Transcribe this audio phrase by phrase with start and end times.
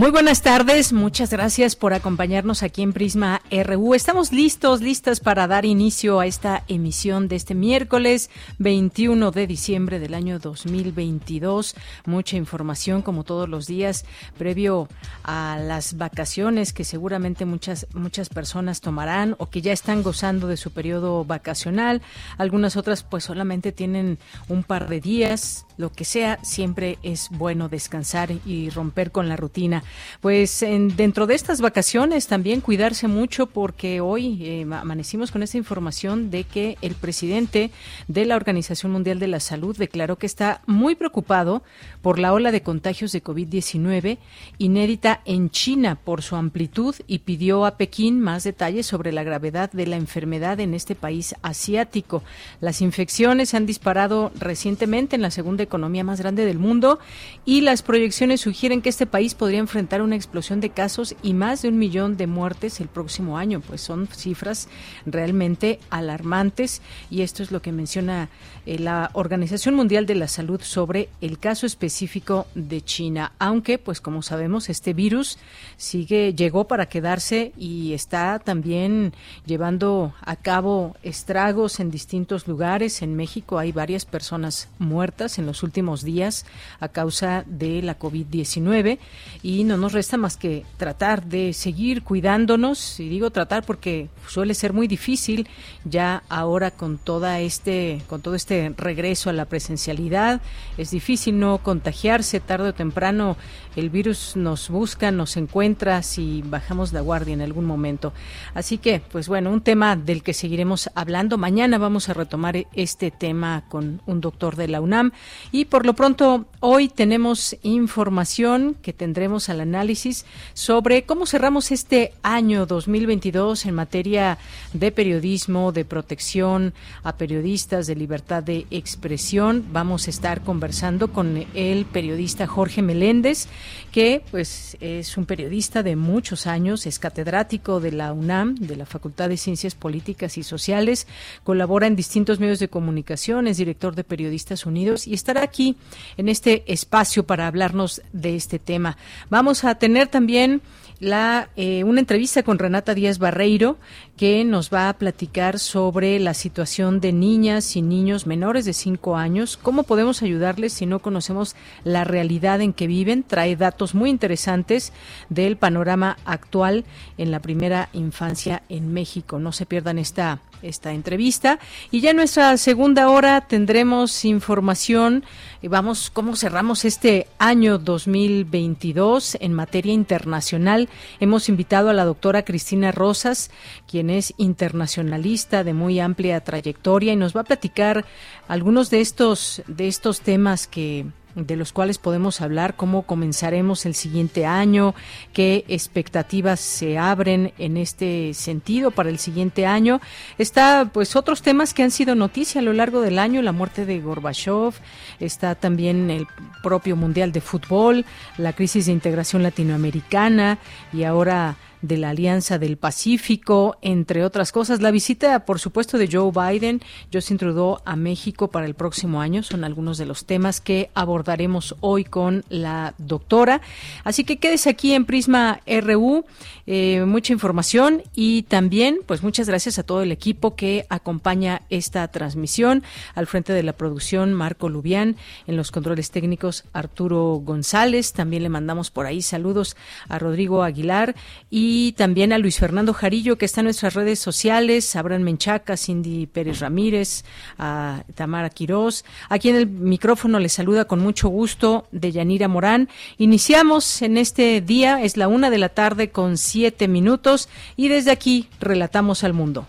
[0.00, 3.92] Muy buenas tardes, muchas gracias por acompañarnos aquí en Prisma RU.
[3.92, 9.98] Estamos listos, listas para dar inicio a esta emisión de este miércoles 21 de diciembre
[9.98, 11.74] del año 2022.
[12.06, 14.06] Mucha información como todos los días
[14.38, 14.88] previo
[15.22, 20.56] a las vacaciones que seguramente muchas muchas personas tomarán o que ya están gozando de
[20.56, 22.00] su periodo vacacional.
[22.38, 27.68] Algunas otras pues solamente tienen un par de días, lo que sea, siempre es bueno
[27.68, 29.82] descansar y romper con la rutina.
[30.20, 35.56] Pues en, dentro de estas vacaciones también cuidarse mucho porque hoy eh, amanecimos con esta
[35.56, 37.70] información de que el presidente
[38.08, 41.62] de la Organización Mundial de la Salud declaró que está muy preocupado
[42.02, 44.18] por la ola de contagios de COVID-19
[44.58, 49.72] inédita en China por su amplitud y pidió a Pekín más detalles sobre la gravedad
[49.72, 52.22] de la enfermedad en este país asiático.
[52.60, 56.98] Las infecciones han disparado recientemente en la segunda economía más grande del mundo
[57.44, 61.62] y las proyecciones sugieren que este país podría enfrentar una explosión de casos y más
[61.62, 63.60] de un millón de muertes el próximo año.
[63.60, 64.68] Pues son cifras
[65.06, 68.28] realmente alarmantes y esto es lo que menciona
[68.66, 73.32] eh, la Organización Mundial de la Salud sobre el caso específico de China.
[73.38, 75.38] Aunque, pues como sabemos, este virus
[75.76, 79.12] sigue llegó para quedarse y está también
[79.46, 83.02] llevando a cabo estragos en distintos lugares.
[83.02, 86.46] En México hay varias personas muertas en los últimos días
[86.80, 88.98] a causa de la COVID-19
[89.42, 93.00] y no nos resta más que tratar de seguir cuidándonos.
[93.00, 95.48] Y digo tratar porque suele ser muy difícil
[95.84, 100.40] ya ahora con toda este con todo este regreso a la presencialidad.
[100.76, 102.40] Es difícil no contagiarse.
[102.40, 103.36] Tarde o temprano
[103.76, 108.12] el virus nos busca, nos encuentra si bajamos la guardia en algún momento.
[108.54, 111.38] Así que, pues bueno, un tema del que seguiremos hablando.
[111.38, 115.12] Mañana vamos a retomar este tema con un doctor de la UNAM
[115.52, 122.12] y por lo pronto hoy tenemos información que tendremos al análisis sobre cómo cerramos este
[122.22, 124.38] año 2022 en materia
[124.72, 129.64] de periodismo, de protección a periodistas, de libertad de expresión.
[129.72, 133.48] Vamos a estar conversando con el periodista Jorge Meléndez
[133.92, 138.86] que pues es un periodista de muchos años, es catedrático de la UNAM, de la
[138.86, 141.06] Facultad de Ciencias Políticas y Sociales,
[141.44, 145.76] colabora en distintos medios de comunicación, es director de Periodistas Unidos y estará aquí
[146.16, 148.96] en este espacio para hablarnos de este tema.
[149.28, 150.60] Vamos a tener también
[150.98, 153.78] la, eh, una entrevista con Renata Díaz Barreiro,
[154.16, 159.16] que nos va a platicar sobre la situación de niñas y niños menores de 5
[159.16, 161.54] años, cómo podemos ayudarles si no conocemos
[161.84, 163.22] la realidad en que viven.
[163.22, 164.92] Trae datos muy interesantes
[165.28, 166.84] del panorama actual
[167.18, 169.38] en la primera infancia en México.
[169.38, 171.58] No se pierdan esta esta entrevista.
[171.90, 175.24] Y ya en nuestra segunda hora tendremos información
[175.62, 180.88] y vamos cómo cerramos este año 2022 en materia internacional.
[181.20, 183.50] Hemos invitado a la doctora Cristina Rosas,
[183.86, 188.04] quien es internacionalista de muy amplia trayectoria y nos va a platicar
[188.48, 193.94] algunos de estos de estos temas que de los cuales podemos hablar, cómo comenzaremos el
[193.94, 194.94] siguiente año,
[195.32, 200.00] qué expectativas se abren en este sentido para el siguiente año.
[200.38, 203.86] Está pues otros temas que han sido noticia a lo largo del año, la muerte
[203.86, 204.74] de Gorbachev,
[205.18, 206.26] está también el
[206.62, 208.04] propio Mundial de Fútbol,
[208.36, 210.58] la crisis de integración latinoamericana
[210.92, 214.80] y ahora de la Alianza del Pacífico, entre otras cosas.
[214.80, 216.80] La visita, por supuesto, de Joe Biden,
[217.12, 221.76] Justin Trudeau a México para el próximo año son algunos de los temas que abordaremos
[221.80, 223.60] hoy con la doctora.
[224.04, 226.24] Así que quédese aquí en Prisma RU,
[226.66, 232.06] eh, mucha información y también, pues muchas gracias a todo el equipo que acompaña esta
[232.08, 232.82] transmisión.
[233.14, 235.16] Al frente de la producción, Marco Lubián,
[235.46, 238.12] en los controles técnicos, Arturo González.
[238.12, 239.76] También le mandamos por ahí saludos
[240.08, 241.14] a Rodrigo Aguilar
[241.50, 245.76] y y también a Luis Fernando Jarillo, que está en nuestras redes sociales, Abraham Menchaca,
[245.76, 247.24] Cindy Pérez Ramírez,
[247.58, 249.04] a Tamara Quirós.
[249.28, 252.88] Aquí en el micrófono les saluda con mucho gusto de Yanira Morán.
[253.18, 258.10] Iniciamos en este día, es la una de la tarde con siete minutos y desde
[258.10, 259.68] aquí relatamos al mundo.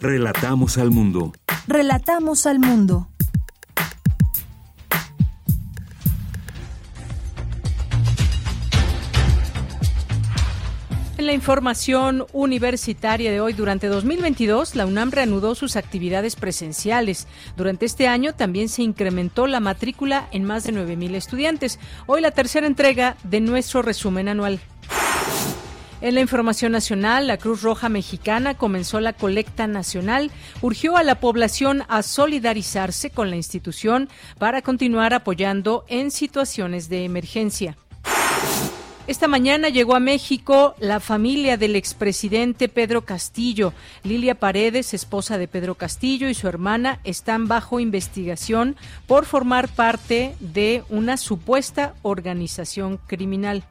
[0.00, 1.32] Relatamos al mundo.
[1.66, 3.08] Relatamos al mundo.
[11.24, 17.26] En la información universitaria de hoy, durante 2022, la UNAM reanudó sus actividades presenciales.
[17.56, 21.78] Durante este año también se incrementó la matrícula en más de 9.000 estudiantes.
[22.04, 24.60] Hoy la tercera entrega de nuestro resumen anual.
[26.02, 30.30] En la información nacional, la Cruz Roja Mexicana comenzó la colecta nacional,
[30.60, 37.06] urgió a la población a solidarizarse con la institución para continuar apoyando en situaciones de
[37.06, 37.78] emergencia.
[39.06, 43.74] Esta mañana llegó a México la familia del expresidente Pedro Castillo.
[44.02, 50.34] Lilia Paredes, esposa de Pedro Castillo, y su hermana están bajo investigación por formar parte
[50.40, 53.64] de una supuesta organización criminal.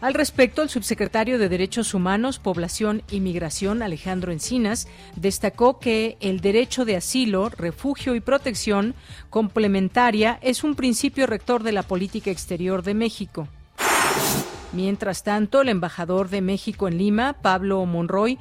[0.00, 6.40] Al respecto, el subsecretario de Derechos Humanos, Población y Migración, Alejandro Encinas, destacó que el
[6.40, 8.94] derecho de asilo, refugio y protección
[9.28, 13.48] complementaria es un principio rector de la política exterior de México.
[14.76, 18.38] Mientras tanto, el embajador de México en Lima, Pablo Monroy,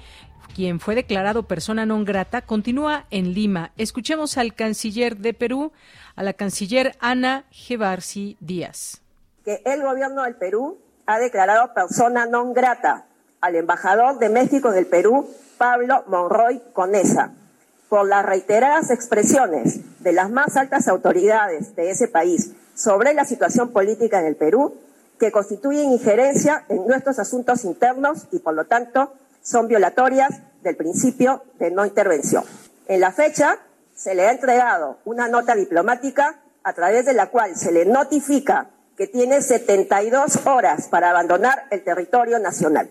[0.54, 3.72] quien fue declarado persona non grata, continúa en Lima.
[3.80, 5.72] Escuchemos al canciller de Perú,
[6.14, 9.00] a la canciller Ana Gevarsi Díaz.
[9.46, 10.78] Que el gobierno del Perú
[11.08, 13.08] ha declarado persona non grata
[13.40, 17.32] al embajador de México en el Perú, Pablo Monroy Conesa,
[17.88, 23.72] por las reiteradas expresiones de las más altas autoridades de ese país sobre la situación
[23.72, 24.76] política en el Perú,
[25.20, 31.44] que constituyen injerencia en nuestros asuntos internos y, por lo tanto, son violatorias del principio
[31.60, 32.44] de no intervención.
[32.88, 33.60] En la fecha,
[33.94, 38.70] se le ha entregado una nota diplomática a través de la cual se le notifica
[38.98, 42.90] que tiene 72 horas para abandonar el territorio nacional.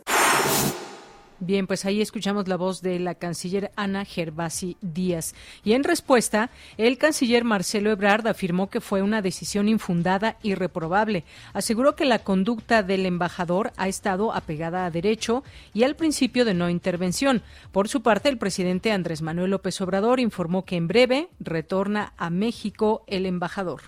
[1.45, 5.35] Bien, pues ahí escuchamos la voz de la canciller Ana Gervasi Díaz.
[5.63, 6.49] Y en respuesta,
[6.79, 11.25] el canciller Marcelo Ebrard afirmó que fue una decisión infundada y reprobable.
[11.53, 15.45] Aseguró que la conducta del embajador ha estado apegada a derecho
[15.75, 17.43] y al principio de no intervención.
[17.73, 22.31] Por su parte, el presidente Andrés Manuel López Obrador informó que en breve retorna a
[22.31, 23.83] México el embajador.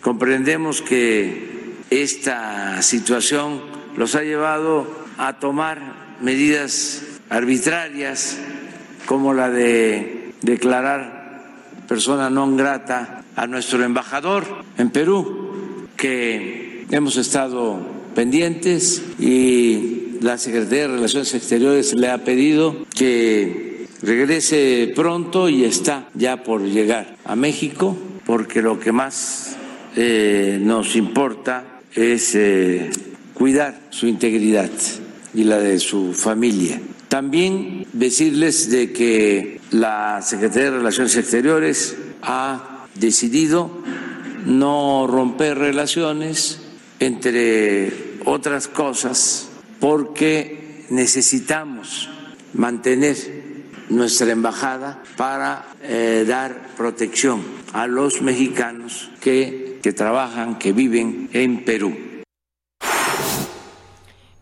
[0.00, 3.60] Comprendemos que esta situación
[3.94, 4.86] los ha llevado
[5.18, 8.38] a tomar medidas arbitrarias
[9.06, 11.16] como la de declarar
[11.86, 14.44] persona non grata a nuestro embajador
[14.76, 17.78] en Perú, que hemos estado
[18.14, 26.08] pendientes y la Secretaría de Relaciones Exteriores le ha pedido que regrese pronto y está
[26.14, 29.56] ya por llegar a México, porque lo que más
[29.94, 32.90] eh, nos importa es eh,
[33.34, 34.70] cuidar su integridad
[35.36, 36.80] y la de su familia.
[37.08, 43.70] También decirles de que la Secretaría de Relaciones Exteriores ha decidido
[44.46, 46.62] no romper relaciones,
[46.98, 47.92] entre
[48.24, 52.08] otras cosas, porque necesitamos
[52.54, 53.16] mantener
[53.90, 57.42] nuestra embajada para eh, dar protección
[57.74, 62.15] a los mexicanos que, que trabajan, que viven en Perú.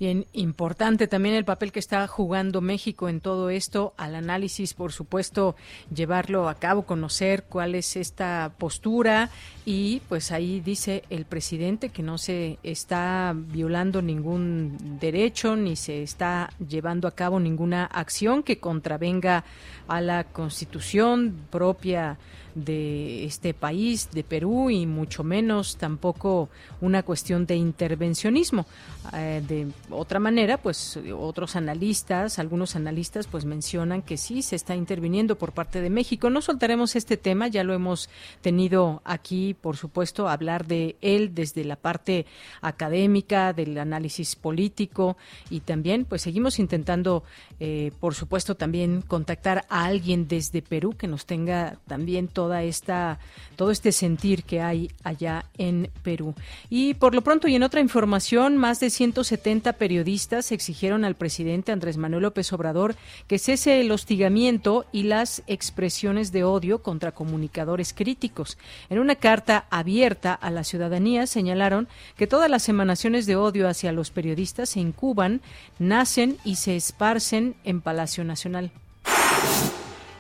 [0.05, 4.93] Bien, importante también el papel que está jugando México en todo esto, al análisis, por
[4.93, 5.57] supuesto,
[5.95, 9.31] llevarlo a cabo, conocer cuál es esta postura.
[9.65, 16.03] Y pues ahí dice el presidente que no se está violando ningún derecho ni se
[16.03, 19.45] está llevando a cabo ninguna acción que contravenga
[19.89, 22.19] a la constitución propia
[22.55, 26.49] de este país, de Perú, y mucho menos tampoco
[26.81, 28.67] una cuestión de intervencionismo.
[29.13, 34.77] Eh, de otra manera, pues otros analistas, algunos analistas, pues mencionan que sí se está
[34.77, 36.31] interviniendo por parte de México.
[36.31, 38.09] No soltaremos este tema, ya lo hemos
[38.41, 42.27] tenido aquí, por supuesto, hablar de él desde la parte
[42.61, 45.17] académica, del análisis político
[45.51, 47.25] y también, pues seguimos intentando,
[47.61, 53.19] eh, por supuesto, también contactar a alguien desde Perú que nos tenga también toda esta,
[53.57, 56.35] todo este sentir que hay allá en Perú.
[56.71, 61.73] Y por lo pronto y en otra información, más de 170 periodistas exigieron al presidente
[61.73, 62.97] Andrés Manuel López Obrador
[63.27, 68.59] que cese el hostigamiento y las expresiones de odio contra comunicadores críticos.
[68.91, 73.93] En una carta abierta a la ciudadanía señalaron que todas las emanaciones de odio hacia
[73.93, 75.41] los periodistas se incuban,
[75.79, 78.73] nacen y se esparcen en Palacio Nacional.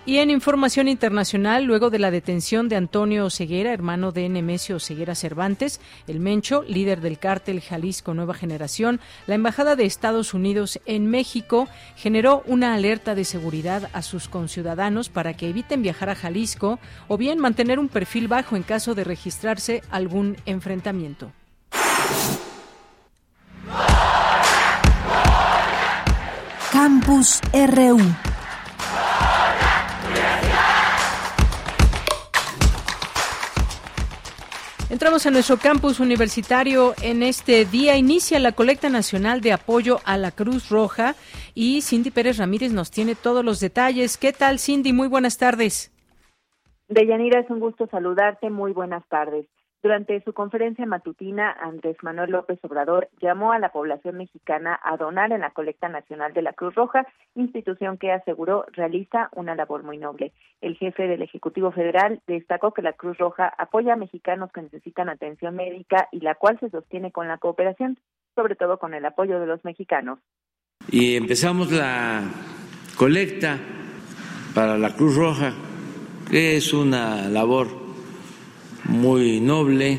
[0.07, 5.14] Y en información internacional, luego de la detención de Antonio Ceguera, hermano de Nemesio Ceguera
[5.14, 11.07] Cervantes, el Mencho, líder del cártel Jalisco Nueva Generación, la Embajada de Estados Unidos en
[11.07, 16.78] México generó una alerta de seguridad a sus conciudadanos para que eviten viajar a Jalisco
[17.09, 21.33] o bien mantener un perfil bajo en caso de registrarse algún enfrentamiento.
[26.75, 27.99] Campus RU
[34.90, 37.97] Entramos a nuestro campus universitario en este día.
[37.97, 41.14] Inicia la colecta nacional de apoyo a la Cruz Roja
[41.54, 44.16] y Cindy Pérez Ramírez nos tiene todos los detalles.
[44.16, 44.93] ¿Qué tal, Cindy?
[44.93, 45.93] Muy buenas tardes.
[46.88, 48.50] Deyanira, es un gusto saludarte.
[48.50, 49.47] Muy buenas tardes.
[49.85, 55.31] Durante su conferencia matutina, Andrés Manuel López Obrador llamó a la población mexicana a donar
[55.31, 59.99] en la colecta nacional de la Cruz Roja, institución que aseguró realiza una labor muy
[59.99, 60.33] noble.
[60.62, 65.11] El jefe del Ejecutivo Federal destacó que la Cruz Roja apoya a mexicanos que necesitan
[65.11, 67.99] atención médica y la cual se sostiene con la cooperación,
[68.35, 70.19] sobre todo con el apoyo de los mexicanos.
[70.91, 72.23] Y empezamos la
[72.97, 73.59] colecta
[74.55, 75.53] para la Cruz Roja,
[76.31, 77.84] que es una labor
[78.85, 79.99] muy noble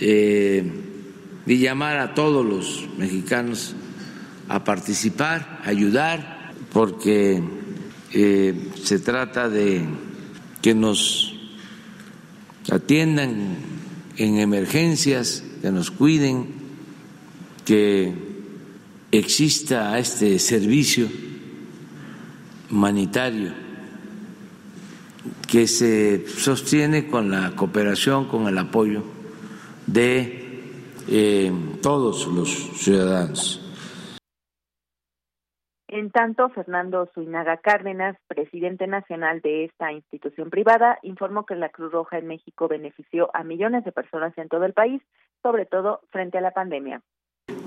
[0.00, 0.70] eh,
[1.46, 3.74] de llamar a todos los mexicanos
[4.48, 7.42] a participar, a ayudar, porque
[8.12, 9.84] eh, se trata de
[10.62, 11.34] que nos
[12.70, 13.56] atiendan
[14.16, 16.46] en emergencias, que nos cuiden,
[17.64, 18.12] que
[19.10, 21.08] exista este servicio
[22.70, 23.67] humanitario
[25.50, 29.02] que se sostiene con la cooperación, con el apoyo
[29.86, 30.62] de
[31.08, 32.48] eh, todos los
[32.78, 33.64] ciudadanos.
[35.88, 41.92] En tanto, Fernando Zuinaga Cárdenas, presidente nacional de esta institución privada, informó que la Cruz
[41.92, 45.00] Roja en México benefició a millones de personas en todo el país,
[45.42, 47.00] sobre todo frente a la pandemia.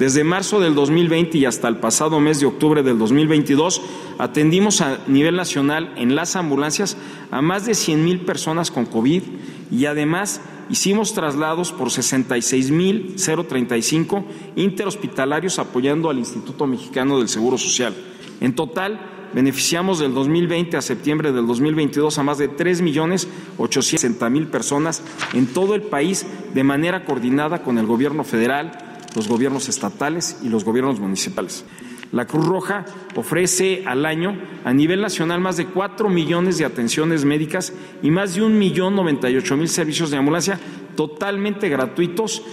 [0.02, 3.84] Desde marzo del 2020 y hasta el pasado mes de octubre del 2022,
[4.18, 6.98] atendimos a nivel nacional en las ambulancias
[7.30, 9.22] a más de 100 mil personas con COVID
[9.70, 17.60] y además hicimos traslados por 66 mil 035 interhospitalarios apoyando al Instituto Mexicano del Seguro
[17.60, 17.96] Social.
[18.40, 23.28] En total, beneficiamos del 2020 a septiembre del 2022 a más de 3 millones
[23.60, 29.28] 860 mil personas en todo el país de manera coordinada con el Gobierno federal los
[29.28, 31.66] gobiernos estatales y los gobiernos municipales.
[32.12, 37.24] La Cruz Roja ofrece al año a nivel nacional más de cuatro millones de atenciones
[37.24, 40.60] médicas y más de un millón noventa y ocho mil servicios de ambulancia
[40.96, 42.44] totalmente gratuitos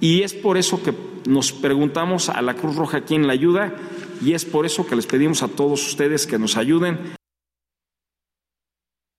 [0.00, 0.92] y es por eso que
[1.28, 3.74] nos preguntamos a la Cruz Roja quién la ayuda
[4.20, 7.17] y es por eso que les pedimos a todos ustedes que nos ayuden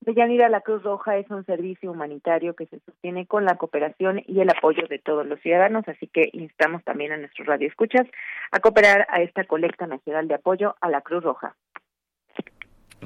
[0.09, 4.39] Deyanira, la Cruz Roja es un servicio humanitario que se sostiene con la cooperación y
[4.41, 8.07] el apoyo de todos los ciudadanos, así que instamos también a nuestros radioescuchas
[8.51, 11.55] a cooperar a esta colecta nacional de apoyo a la Cruz Roja.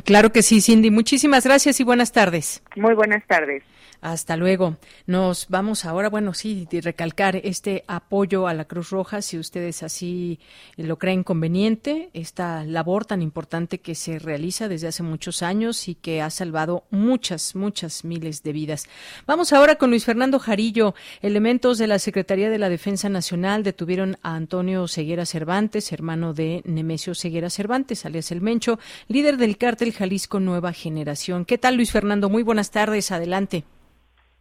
[0.06, 0.92] Claro que sí, Cindy.
[0.92, 2.64] Muchísimas gracias y buenas tardes.
[2.78, 3.64] Muy buenas tardes.
[4.04, 4.76] Hasta luego.
[5.08, 9.82] Nos vamos ahora, bueno, sí, de recalcar este apoyo a la Cruz Roja, si ustedes
[9.82, 10.40] así
[10.76, 15.96] lo creen conveniente, esta labor tan importante que se realiza desde hace muchos años y
[15.96, 18.90] que ha salvado muchas, muchas miles de vidas.
[19.26, 20.96] Vamos ahora con Luis Fernando Jarillo.
[21.22, 26.62] Elementos de la Secretaría de la Defensa Nacional detuvieron a Antonio Ceguera Cervantes, hermano de
[26.66, 31.46] Nemesio Ceguera Cervantes, alias El Mencho, líder del cártel Jalisco Nueva Generación.
[31.46, 32.28] ¿Qué tal, Luis Fernando?
[32.28, 33.10] Muy buenas tardes.
[33.10, 33.64] Adelante.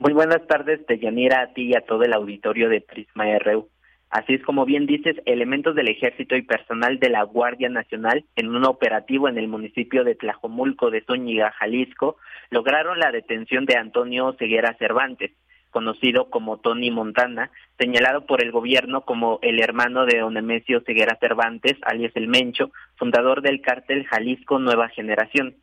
[0.02, 3.68] Muy buenas tardes, Deyanira, a ti y a todo el auditorio de Prisma RU.
[4.10, 8.48] Así es como bien dices, elementos del ejército y personal de la Guardia Nacional en
[8.48, 12.16] un operativo en el municipio de Tlajomulco de Zúñiga, Jalisco,
[12.50, 15.30] lograron la detención de Antonio Ceguera Cervantes,
[15.70, 21.16] conocido como Tony Montana, señalado por el gobierno como el hermano de don Emesio Ceguera
[21.20, 25.54] Cervantes, alias El Mencho, fundador del cártel Jalisco Nueva Generación.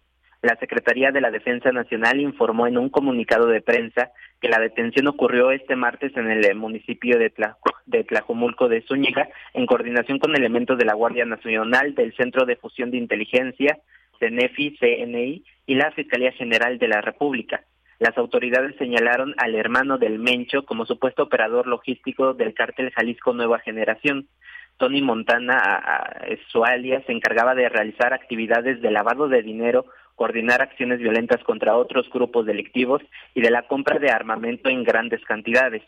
[0.42, 5.08] La Secretaría de la Defensa Nacional informó en un comunicado de prensa que la detención
[5.08, 7.34] ocurrió este martes en el municipio de,
[7.88, 12.56] de Tlajomulco de Zúñiga, en coordinación con elementos de la Guardia Nacional, del Centro de
[12.56, 13.80] Fusión de Inteligencia,
[14.20, 17.66] CENEFI, CNI y la Fiscalía General de la República.
[18.00, 23.60] Las autoridades señalaron al hermano del Mencho como supuesto operador logístico del cártel Jalisco Nueva
[23.60, 24.28] Generación.
[24.78, 26.16] Tony Montana,
[26.50, 29.86] su alias, se encargaba de realizar actividades de lavado de dinero,
[30.20, 33.02] coordinar acciones violentas contra otros grupos delictivos
[33.34, 35.82] y de la compra de armamento en grandes cantidades.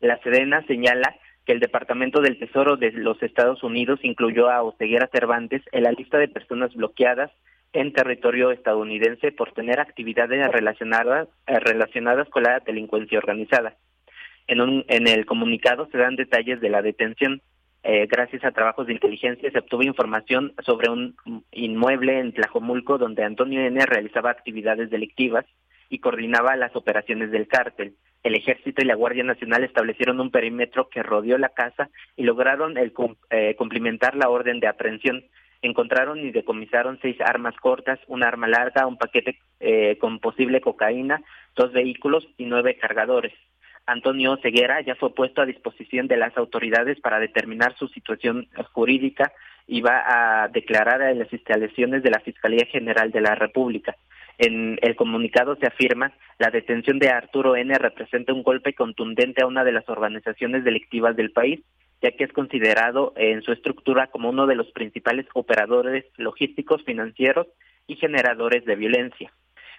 [0.00, 1.14] La Sedena señala
[1.46, 5.92] que el Departamento del Tesoro de los Estados Unidos incluyó a Oseguera Cervantes en la
[5.92, 7.30] lista de personas bloqueadas
[7.72, 13.76] en territorio estadounidense por tener actividades relacionadas, eh, relacionadas con la delincuencia organizada.
[14.48, 17.42] En, un, en el comunicado se dan detalles de la detención.
[17.90, 21.16] Eh, gracias a trabajos de inteligencia se obtuvo información sobre un
[21.52, 23.86] inmueble en Tlajomulco donde Antonio N.
[23.86, 25.46] realizaba actividades delictivas
[25.88, 27.94] y coordinaba las operaciones del cártel.
[28.22, 32.76] El ejército y la Guardia Nacional establecieron un perímetro que rodeó la casa y lograron
[32.76, 32.92] el,
[33.30, 35.24] eh, cumplimentar la orden de aprehensión.
[35.62, 41.22] Encontraron y decomisaron seis armas cortas, una arma larga, un paquete eh, con posible cocaína,
[41.56, 43.32] dos vehículos y nueve cargadores.
[43.88, 49.32] Antonio Ceguera ya fue puesto a disposición de las autoridades para determinar su situación jurídica
[49.66, 53.96] y va a declarar a las instalaciones de la Fiscalía General de la República.
[54.36, 59.46] En el comunicado se afirma la detención de Arturo N representa un golpe contundente a
[59.46, 61.60] una de las organizaciones delictivas del país,
[62.02, 67.46] ya que es considerado en su estructura como uno de los principales operadores logísticos, financieros
[67.86, 69.32] y generadores de violencia.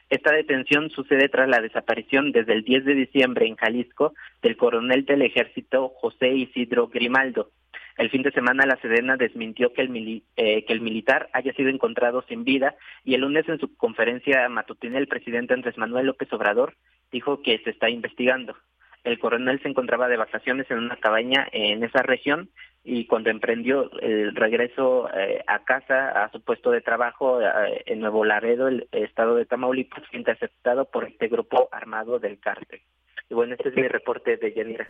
[0.10, 5.06] Esta detención sucede tras la desaparición desde el 10 de diciembre en Jalisco del coronel
[5.06, 7.52] del ejército José Isidro Grimaldo.
[7.96, 11.70] El fin de semana la Sedena desmintió que el, eh, que el militar haya sido
[11.70, 16.32] encontrado sin vida y el lunes en su conferencia matutina el presidente Andrés Manuel López
[16.34, 16.76] Obrador
[17.12, 18.56] dijo que se está investigando.
[19.04, 22.50] El coronel se encontraba de vacaciones en una cabaña en esa región
[22.84, 28.00] y cuando emprendió el regreso eh, a casa, a su puesto de trabajo eh, en
[28.00, 32.82] Nuevo Laredo, el estado de Tamaulipas, fue interceptado por este grupo armado del cártel.
[33.30, 34.88] Y bueno, este es mi reporte de Yanira.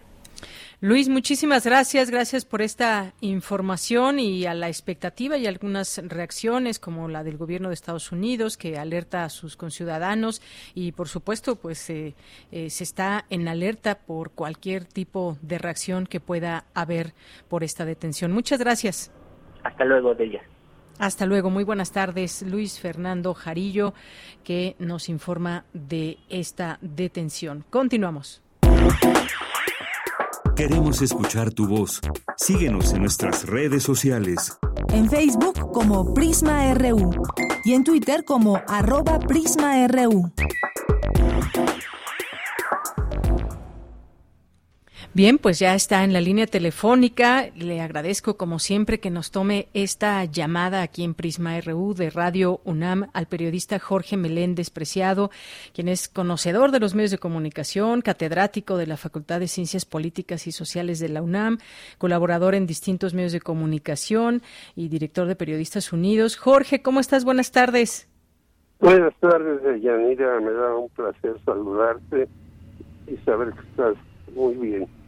[0.82, 2.10] Luis, muchísimas gracias.
[2.10, 7.68] Gracias por esta información y a la expectativa y algunas reacciones como la del gobierno
[7.68, 10.42] de Estados Unidos que alerta a sus conciudadanos
[10.74, 12.16] y por supuesto pues eh,
[12.54, 17.08] eh, se está en alerta por cualquier tipo de reacción que pueda haber
[17.50, 18.32] por esta detención.
[18.32, 19.12] Muchas gracias.
[19.64, 20.42] Hasta luego, Delia.
[21.00, 22.44] Hasta luego, muy buenas tardes.
[22.44, 23.94] Luis Fernando Jarillo,
[24.44, 27.66] que nos informa de esta detención.
[27.70, 28.42] Continuamos.
[30.56, 32.02] Queremos escuchar tu voz.
[32.36, 34.60] Síguenos en nuestras redes sociales.
[34.90, 37.12] En Facebook como Prisma RU
[37.64, 40.34] y en Twitter como arroba PrismaRU.
[45.20, 47.50] Bien, pues ya está en la línea telefónica.
[47.54, 52.62] Le agradezco, como siempre, que nos tome esta llamada aquí en Prisma RU de Radio
[52.64, 55.30] UNAM al periodista Jorge Meléndez Preciado,
[55.74, 60.48] quien es conocedor de los medios de comunicación, catedrático de la Facultad de Ciencias Políticas
[60.48, 61.58] y Sociales de la UNAM,
[61.98, 64.42] colaborador en distintos medios de comunicación
[64.74, 66.38] y director de Periodistas Unidos.
[66.38, 67.26] Jorge, ¿cómo estás?
[67.26, 68.08] Buenas tardes.
[68.80, 70.40] Buenas tardes, Yanira.
[70.40, 72.30] Me da un placer saludarte
[73.06, 73.98] y saber que estás
[74.34, 74.99] muy bien.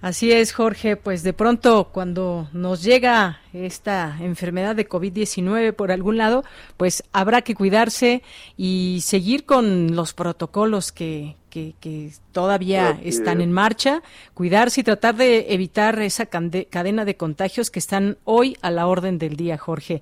[0.00, 0.96] Así es, Jorge.
[0.96, 6.42] Pues de pronto, cuando nos llega esta enfermedad de COVID-19 por algún lado,
[6.78, 8.22] pues habrá que cuidarse
[8.56, 15.52] y seguir con los protocolos que, que, todavía están en marcha, cuidarse y tratar de
[15.52, 20.00] evitar esa cadena de contagios que están hoy a la orden del día, Jorge.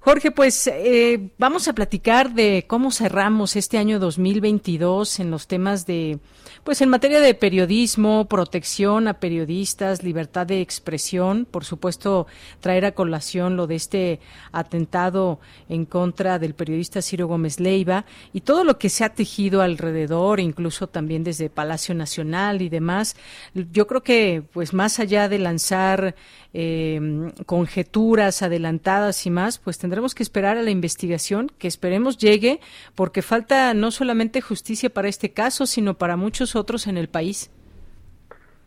[0.00, 5.86] Jorge, pues eh, vamos a platicar de cómo cerramos este año 2022 en los temas
[5.86, 6.18] de,
[6.64, 12.26] pues en materia de periodismo, protección a periodistas, libertad de expresión, por supuesto
[12.60, 14.20] traer a colación lo de este
[14.52, 19.60] atentado en contra del periodista Ciro Gómez Leiva y todo lo que se ha tejido
[19.60, 23.16] alrededor, incluso también desde Palacio Nacional y demás.
[23.54, 26.14] Yo creo que, pues más allá de lanzar
[26.54, 32.60] eh, conjeturas adelantadas y más, pues tendremos que esperar a la investigación, que esperemos llegue,
[32.94, 37.50] porque falta no solamente justicia para este caso, sino para muchos otros en el país.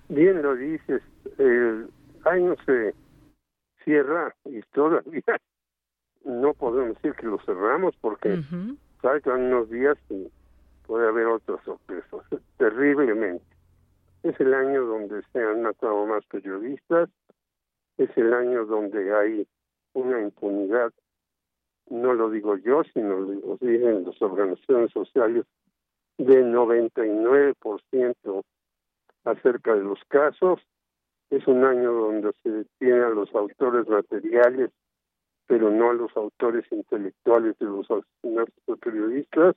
[0.09, 1.01] Bien lo dices,
[1.37, 1.89] el
[2.25, 2.93] año se
[3.83, 5.23] cierra y todavía
[6.25, 8.39] no podemos decir que lo cerramos porque
[9.01, 10.27] faltan unos días y
[10.85, 12.21] puede haber otras sorpresas,
[12.57, 13.45] terriblemente.
[14.23, 17.09] Es el año donde se han matado más periodistas,
[17.97, 19.47] es el año donde hay
[19.93, 20.91] una impunidad,
[21.89, 25.45] no lo digo yo, sino lo dicen las organizaciones sociales,
[26.17, 28.43] del 99%
[29.25, 30.59] acerca de los casos.
[31.29, 34.71] Es un año donde se detiene a los autores materiales,
[35.47, 39.55] pero no a los autores intelectuales de los asesinatos de periodistas.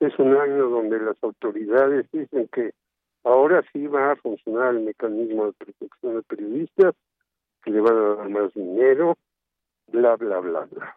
[0.00, 2.72] Es un año donde las autoridades dicen que
[3.24, 6.94] ahora sí va a funcionar el mecanismo de protección de periodistas
[7.62, 9.16] que le van a dar más dinero,
[9.88, 10.94] bla, bla, bla, bla.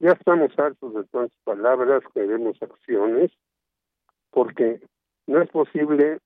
[0.00, 3.30] Ya estamos hartos de tantas palabras, queremos acciones,
[4.30, 4.80] porque
[5.26, 6.18] no es posible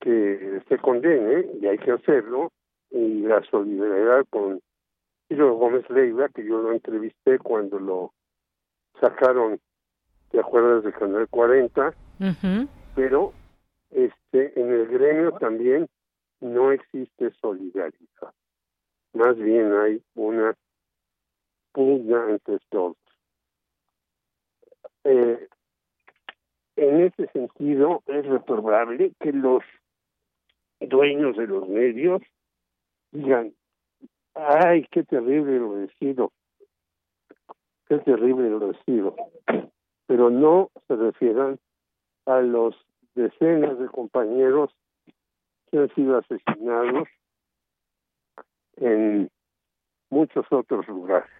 [0.00, 2.52] que se condene, y hay que hacerlo,
[2.90, 4.60] y la solidaridad con
[5.28, 8.12] Ciro Gómez Leiva, que yo lo entrevisté cuando lo
[9.00, 9.58] sacaron,
[10.30, 11.94] ¿te acuerdas de Canal 40?
[12.94, 13.32] Pero
[13.90, 15.88] este en el gremio también
[16.40, 18.32] no existe solidaridad.
[19.14, 20.54] Más bien hay una
[21.72, 22.96] pugna entre todos.
[25.04, 25.48] Eh,
[26.76, 29.62] en ese sentido, es reprobable que los
[30.80, 32.22] dueños de los medios
[33.12, 33.54] digan,
[34.34, 36.32] ay, qué terrible lo decido,
[37.88, 39.14] qué terrible lo decido,
[40.06, 41.58] pero no se refieran
[42.26, 42.74] a los
[43.14, 44.74] decenas de compañeros
[45.70, 47.08] que han sido asesinados
[48.76, 49.30] en
[50.10, 51.30] muchos otros lugares.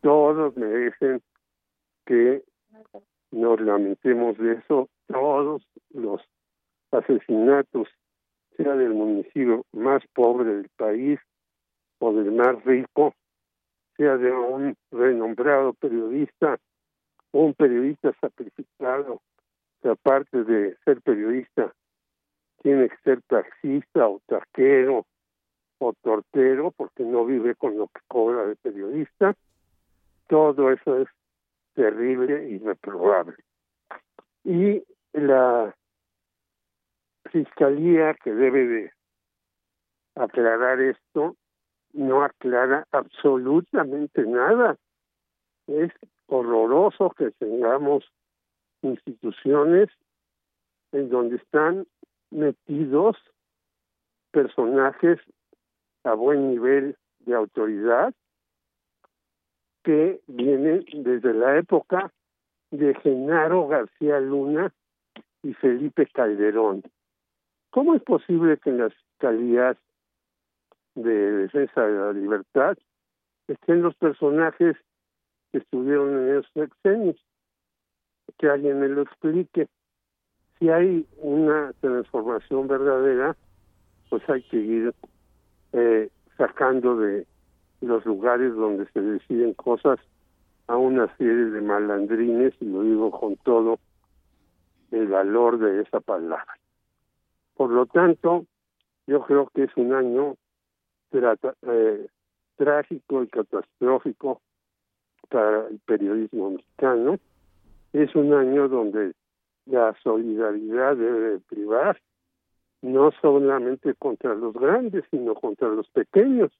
[0.00, 1.20] Todos merecen
[2.06, 2.42] que
[3.30, 6.20] nos lamentemos de eso, todos los
[6.90, 7.88] asesinatos,
[8.56, 11.18] sea del municipio más pobre del país
[11.98, 13.14] o del más rico,
[13.96, 16.58] sea de un renombrado periodista
[17.32, 19.20] un periodista sacrificado,
[19.82, 21.72] que aparte de ser periodista,
[22.62, 25.06] tiene que ser taxista o taquero
[25.78, 29.34] o tortero porque no vive con lo que cobra de periodista.
[30.28, 31.08] Todo eso es
[31.80, 33.36] terrible reprobable.
[34.44, 35.74] Y la
[37.30, 38.92] fiscalía que debe de
[40.14, 41.36] aclarar esto
[41.94, 44.76] no aclara absolutamente nada.
[45.66, 45.90] Es
[46.26, 48.04] horroroso que tengamos
[48.82, 49.88] instituciones
[50.92, 51.86] en donde están
[52.30, 53.16] metidos
[54.32, 55.18] personajes
[56.04, 58.14] a buen nivel de autoridad
[59.82, 62.12] que vienen desde la época
[62.70, 64.72] de Genaro García Luna
[65.42, 66.82] y Felipe Calderón.
[67.70, 69.76] ¿Cómo es posible que en las fiscalías
[70.94, 72.76] de defensa de la libertad
[73.48, 74.76] estén los personajes
[75.52, 77.16] que estuvieron en esos sexenios?
[78.38, 79.68] Que alguien me lo explique.
[80.58, 83.36] Si hay una transformación verdadera,
[84.08, 84.94] pues hay que ir
[85.72, 87.26] eh, sacando de
[87.80, 89.98] los lugares donde se deciden cosas
[90.66, 93.78] a una serie de malandrines, y lo digo con todo
[94.90, 96.58] el valor de esa palabra.
[97.54, 98.46] Por lo tanto,
[99.06, 100.36] yo creo que es un año
[101.12, 102.06] eh,
[102.56, 104.40] trágico y catastrófico
[105.28, 107.18] para el periodismo mexicano.
[107.92, 109.14] Es un año donde
[109.66, 112.00] la solidaridad debe privar
[112.82, 116.50] no solamente contra los grandes, sino contra los pequeños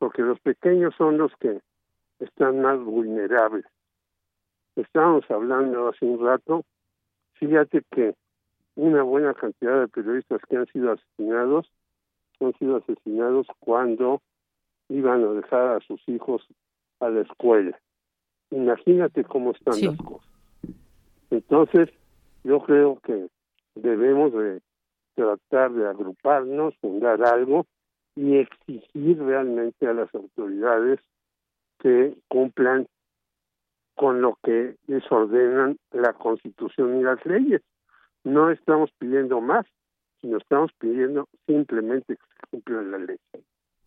[0.00, 1.60] porque los pequeños son los que
[2.20, 3.66] están más vulnerables.
[4.74, 6.64] Estábamos hablando hace un rato,
[7.34, 8.14] fíjate que
[8.76, 11.70] una buena cantidad de periodistas que han sido asesinados
[12.40, 14.22] han sido asesinados cuando
[14.88, 16.46] iban a dejar a sus hijos
[17.00, 17.78] a la escuela.
[18.50, 20.30] Imagínate cómo están las cosas.
[21.30, 21.90] Entonces,
[22.42, 23.28] yo creo que
[23.74, 24.62] debemos de
[25.14, 27.66] tratar de agruparnos, fundar algo
[28.16, 31.00] y exigir realmente a las autoridades
[31.78, 32.86] que cumplan
[33.94, 37.62] con lo que les ordenan la Constitución y las leyes.
[38.24, 39.66] No estamos pidiendo más,
[40.20, 43.18] sino estamos pidiendo simplemente que se cumpla la ley.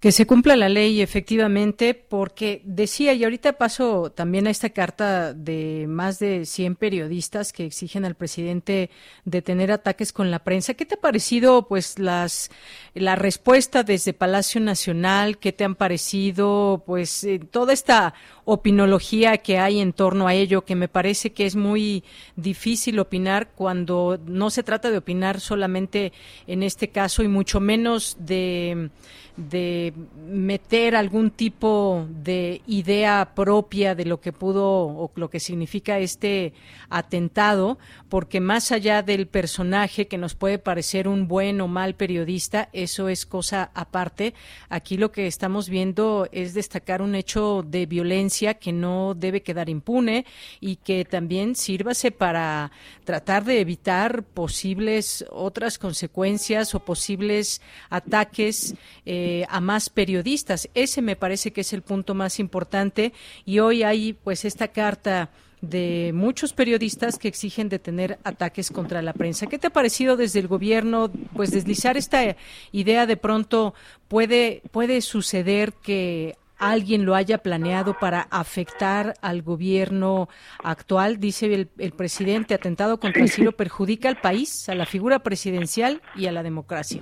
[0.04, 5.34] Que se cumpla la ley, efectivamente, porque decía, y ahorita paso también a esta carta
[5.34, 8.90] de más de 100 periodistas que exigen al presidente
[9.24, 10.74] detener ataques con la prensa.
[10.74, 12.52] ¿Qué te ha parecido, pues, las,
[12.94, 15.38] la respuesta desde Palacio Nacional?
[15.38, 18.14] ¿Qué te han parecido, pues, eh, toda esta
[18.44, 22.04] opinología que hay en torno a ello, que me parece que es muy
[22.36, 26.12] difícil opinar cuando no se trata de opinar solamente
[26.46, 28.90] en este caso y mucho menos de
[29.36, 29.94] de
[30.28, 36.54] meter algún tipo de idea propia de lo que pudo o lo que significa este
[36.90, 42.70] atentado, porque más allá del personaje que nos puede parecer un buen o mal periodista,
[42.74, 44.34] eso es cosa aparte.
[44.70, 49.70] Aquí lo que estamos viendo es destacar un hecho de violencia que no debe quedar
[49.70, 50.26] impune
[50.60, 52.72] y que también sírvase para
[53.04, 58.76] tratar de evitar posibles otras consecuencias o posibles ataques.
[59.06, 60.70] Eh, eh, a más periodistas.
[60.74, 63.14] Ese me parece que es el punto más importante
[63.46, 65.30] y hoy hay pues esta carta
[65.62, 69.48] de muchos periodistas que exigen detener ataques contra la prensa.
[69.48, 72.36] ¿Qué te ha parecido desde el gobierno, pues deslizar esta
[72.74, 73.74] idea de pronto
[74.10, 80.28] puede puede suceder que alguien lo haya planeado para afectar al gobierno
[80.64, 86.02] actual, dice el, presidente, atentado contra el cielo perjudica al país, a la figura presidencial
[86.16, 87.02] y a la democracia.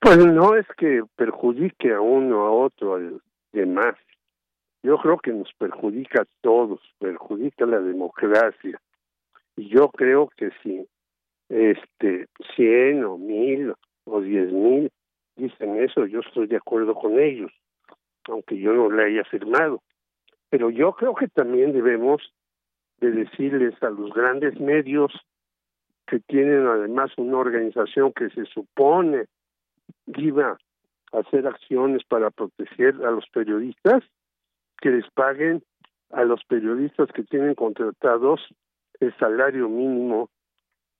[0.00, 3.20] Pues no es que perjudique a uno, a otro, al
[3.52, 3.96] demás.
[4.82, 8.80] Yo creo que nos perjudica a todos, perjudica a la democracia.
[9.56, 10.86] Y yo creo que si
[11.48, 14.90] este 100 o mil o diez mil
[15.36, 17.50] dicen eso, yo estoy de acuerdo con ellos
[18.30, 19.82] aunque yo no le haya firmado.
[20.50, 22.22] Pero yo creo que también debemos
[23.00, 25.12] de decirles a los grandes medios
[26.06, 29.26] que tienen además una organización que se supone
[30.16, 30.58] iba
[31.12, 34.02] a hacer acciones para proteger a los periodistas,
[34.80, 35.62] que les paguen
[36.10, 38.40] a los periodistas que tienen contratados
[39.00, 40.30] el salario mínimo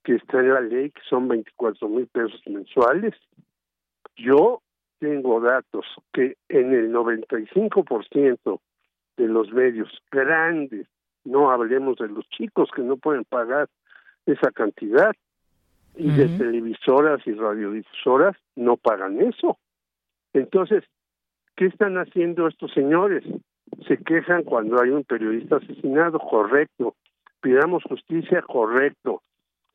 [0.03, 3.13] que está en la ley, que son 24 mil pesos mensuales.
[4.15, 4.61] Yo
[4.99, 8.59] tengo datos que en el 95%
[9.17, 10.87] de los medios grandes,
[11.25, 13.69] no hablemos de los chicos que no pueden pagar
[14.25, 15.13] esa cantidad,
[15.99, 19.57] y de televisoras y radiodifusoras no pagan eso.
[20.33, 20.83] Entonces,
[21.55, 23.23] ¿qué están haciendo estos señores?
[23.87, 26.95] Se quejan cuando hay un periodista asesinado, correcto.
[27.41, 29.21] Pidamos justicia, correcto.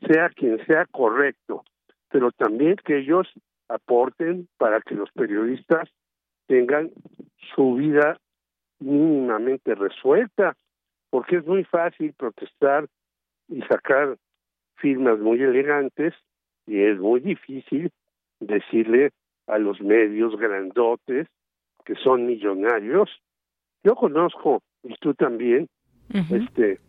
[0.09, 1.65] Sea quien sea, correcto.
[2.11, 3.29] Pero también que ellos
[3.69, 5.89] aporten para que los periodistas
[6.47, 6.91] tengan
[7.55, 8.19] su vida
[8.81, 10.57] mínimamente resuelta,
[11.11, 12.87] porque es muy fácil protestar
[13.49, 14.17] y sacar
[14.77, 16.15] firmas muy elegantes
[16.67, 17.91] y es muy difícil
[18.41, 19.11] decirle
[19.47, 21.29] a los medios grandotes
[21.85, 23.11] que son millonarios.
[23.83, 25.69] Yo conozco, y tú también,
[26.31, 26.81] este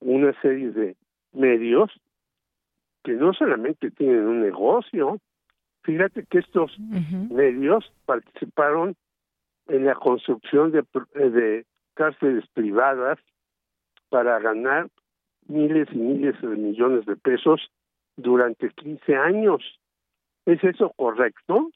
[0.00, 0.96] una serie de
[1.32, 1.90] medios
[3.04, 5.18] que no solamente tienen un negocio,
[5.82, 6.78] Fíjate que estos
[7.30, 8.94] medios participaron
[9.68, 13.18] en la construcción de, eh, de cárceles privadas
[14.10, 14.88] para ganar
[15.50, 17.60] miles y miles de millones de pesos
[18.16, 19.62] durante 15 años.
[20.46, 21.70] ¿Es eso correcto?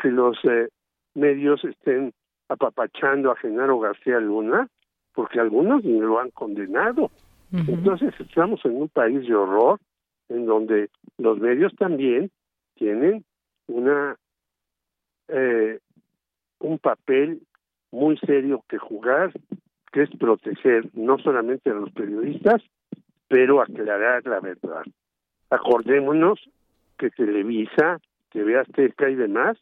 [0.00, 0.68] Que los eh,
[1.14, 2.12] medios estén
[2.48, 4.68] apapachando a Genaro García Luna,
[5.14, 7.10] porque algunos ni lo han condenado.
[7.52, 9.80] Entonces estamos en un país de horror
[10.28, 12.30] en donde los medios también
[12.74, 13.24] tienen
[13.66, 14.16] una
[15.26, 15.80] eh,
[16.60, 17.42] un papel
[17.90, 19.32] muy serio que jugar,
[19.92, 22.62] que es proteger no solamente a los periodistas,
[23.30, 24.82] pero aclarar la verdad.
[25.50, 26.40] Acordémonos
[26.98, 29.56] que Televisa, TV Azteca y demás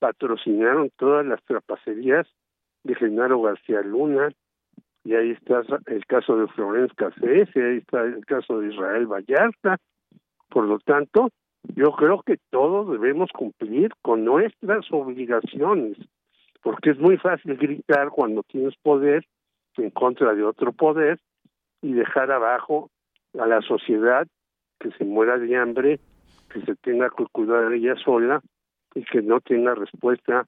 [0.00, 2.26] patrocinaron todas las trapacerías
[2.82, 4.30] de Genaro García Luna,
[5.04, 9.06] y ahí está el caso de Florence Cassés, y ahí está el caso de Israel
[9.06, 9.78] Vallarta.
[10.48, 11.30] Por lo tanto,
[11.76, 15.98] yo creo que todos debemos cumplir con nuestras obligaciones,
[16.62, 19.24] porque es muy fácil gritar cuando tienes poder
[19.76, 21.20] en contra de otro poder
[21.82, 22.90] y dejar abajo
[23.38, 24.26] a la sociedad
[24.80, 26.00] que se muera de hambre,
[26.52, 28.40] que se tenga que cuidar ella sola
[28.94, 30.46] y que no tenga respuesta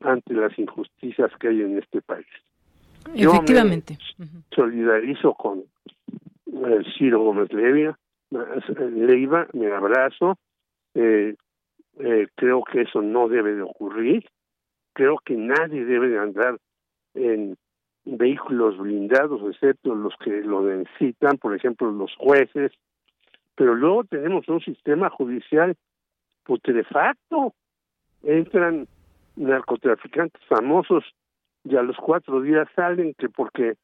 [0.00, 2.26] ante las injusticias que hay en este país.
[3.14, 3.98] Efectivamente.
[4.54, 7.98] solidarizo con eh, Ciro Gómez Levia,
[8.30, 10.38] Leiva, me abrazo
[10.94, 11.34] eh,
[11.98, 14.24] eh, creo que eso no debe de ocurrir.
[14.92, 16.58] Creo que nadie debe de andar
[17.14, 17.56] en
[18.16, 22.72] vehículos blindados, excepto los que lo necesitan, por ejemplo, los jueces.
[23.54, 25.76] Pero luego tenemos un sistema judicial
[26.44, 27.54] putrefacto.
[28.22, 28.86] Entran
[29.36, 31.04] narcotraficantes famosos
[31.64, 33.74] y a los cuatro días salen que porque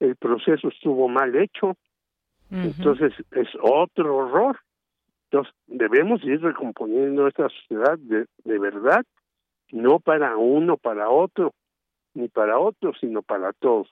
[0.00, 1.76] el proceso estuvo mal hecho.
[2.50, 4.58] Entonces es otro horror.
[5.30, 9.04] Entonces, debemos ir recomponiendo esta sociedad de, de verdad,
[9.70, 11.52] no para uno, para otro,
[12.18, 13.88] ni para otro, sino para todos.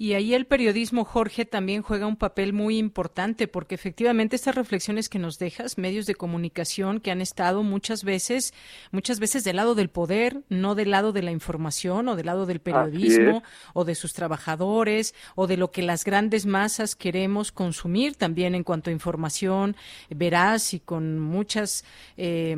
[0.00, 5.10] Y ahí el periodismo, Jorge, también juega un papel muy importante porque efectivamente estas reflexiones
[5.10, 8.54] que nos dejas, medios de comunicación que han estado muchas veces,
[8.92, 12.46] muchas veces del lado del poder, no del lado de la información o del lado
[12.46, 13.42] del periodismo
[13.74, 18.64] o de sus trabajadores o de lo que las grandes masas queremos consumir también en
[18.64, 19.76] cuanto a información
[20.08, 21.84] veraz y con muchas
[22.16, 22.56] eh,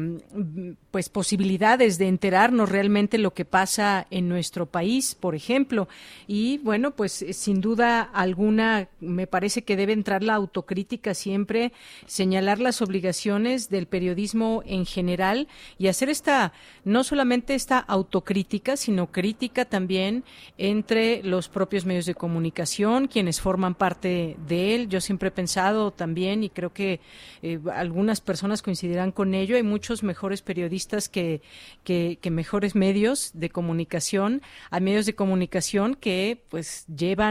[0.93, 5.89] pues posibilidades de enterarnos realmente lo que pasa en nuestro país, por ejemplo.
[6.29, 11.73] Y bueno, pues sin duda alguna, me parece que debe entrar la autocrítica siempre,
[12.07, 16.53] señalar las obligaciones del periodismo en general y hacer esta,
[16.85, 20.25] no solamente esta autocrítica, sino crítica también
[20.59, 24.89] entre los propios medios de comunicación, quienes forman parte de él.
[24.89, 27.01] Yo siempre he pensado también, y creo que
[27.43, 31.43] eh, algunas personas coincidirán con ello, hay muchos mejores periodistas que,
[31.85, 37.22] que, que mejores medios de comunicación, hay medios de comunicación que pues llevan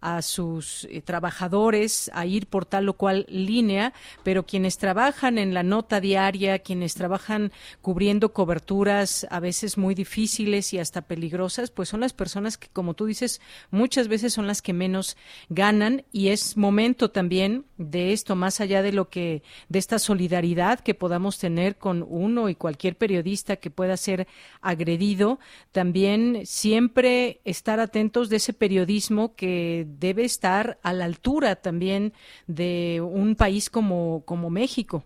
[0.00, 3.92] a sus eh, trabajadores a ir por tal o cual línea,
[4.22, 10.72] pero quienes trabajan en la nota diaria, quienes trabajan cubriendo coberturas a veces muy difíciles
[10.72, 14.62] y hasta peligrosas, pues son las personas que, como tú dices, muchas veces son las
[14.62, 15.16] que menos
[15.48, 16.04] ganan.
[16.12, 20.94] Y es momento también de esto, más allá de lo que, de esta solidaridad que
[20.94, 24.26] podamos tener con uno y cualquier periodista que pueda ser
[24.60, 25.38] agredido,
[25.72, 32.12] también siempre estar atentos de ese periodismo que debe estar a la altura también
[32.46, 35.04] de un país como, como México.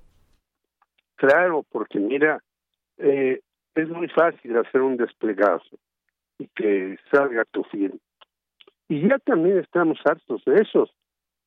[1.16, 2.42] Claro, porque mira,
[2.98, 3.40] eh,
[3.74, 5.62] es muy fácil hacer un desplegado
[6.38, 7.98] y que salga tu film.
[8.88, 10.90] Y ya también estamos hartos de esos.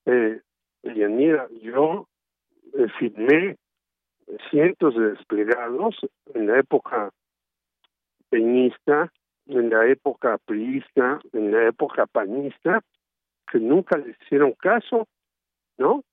[0.05, 0.41] Eh,
[0.83, 2.07] mira, yo
[2.73, 3.57] eh, firmé
[4.49, 5.95] cientos de desplegados
[6.33, 7.11] en la época
[8.29, 9.11] peñista,
[9.47, 12.81] en la época priista, en la época panista,
[13.51, 15.07] que nunca les hicieron caso,
[15.77, 16.03] ¿no?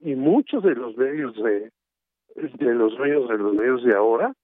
[0.00, 1.72] Y muchos de los medios de,
[2.34, 4.34] de los dueños de los medios de ahora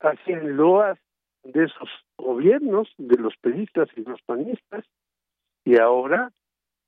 [0.00, 0.98] hacían loas
[1.44, 4.84] de esos gobiernos, de los peristas y los panistas,
[5.64, 6.30] y ahora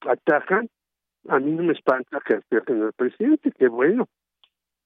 [0.01, 0.69] atacan,
[1.29, 4.09] a mí no me espanta que ataquen al presidente, que bueno,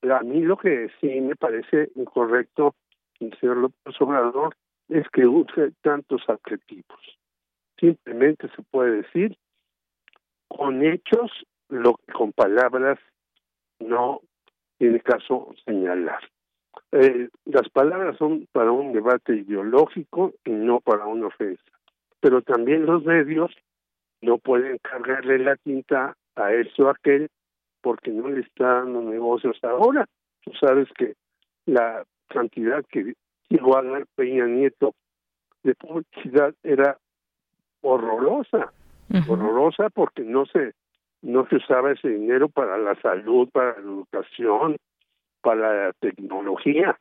[0.02, 2.74] a mí lo que sí me parece incorrecto,
[3.20, 4.56] el señor López Obrador,
[4.90, 7.00] es que use tantos adjetivos.
[7.78, 9.36] Simplemente se puede decir
[10.48, 11.30] con hechos
[11.68, 12.98] lo que con palabras
[13.78, 14.20] no
[14.78, 16.20] tiene caso señalar.
[16.92, 21.62] Eh, las palabras son para un debate ideológico y no para una ofensa.
[22.20, 23.54] Pero también los medios
[24.20, 27.28] no pueden cargarle la tinta a eso o aquel
[27.80, 30.06] porque no le está dando negocios ahora.
[30.42, 31.14] Tú sabes que
[31.66, 33.14] la cantidad que
[33.50, 34.94] a dar Peña Nieto
[35.62, 36.96] de publicidad era
[37.82, 38.72] horrorosa,
[39.28, 40.72] horrorosa porque no se
[41.22, 44.76] no se usaba ese dinero para la salud, para la educación,
[45.42, 46.98] para la tecnología.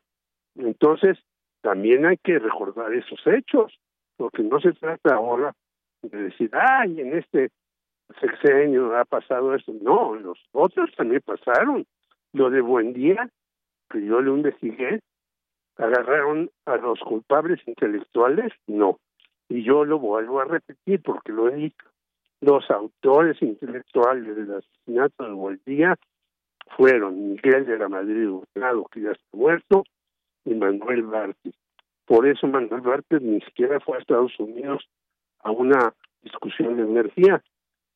[0.55, 1.17] Entonces,
[1.62, 3.79] también hay que recordar esos hechos,
[4.17, 5.53] porque no se trata ahora
[6.01, 7.49] de decir, ay, en este
[8.19, 9.73] sexenio ha pasado esto.
[9.81, 11.85] No, los otros también pasaron.
[12.33, 13.29] Lo de Buen Día,
[13.89, 14.99] que yo le investigué,
[15.80, 19.00] agarraron a los culpables intelectuales, no.
[19.48, 21.88] Y yo lo vuelvo a repetir porque lo he dicho.
[22.42, 25.96] Los autores intelectuales del asesinato de Buen Día
[26.76, 29.84] fueron Miguel de la Madrid Hurtado, que ya está muerto,
[30.46, 31.56] y Manuel Bartes.
[32.06, 34.88] Por eso Manuel Bartes ni siquiera fue a Estados Unidos
[35.39, 37.42] a una discusión de energía.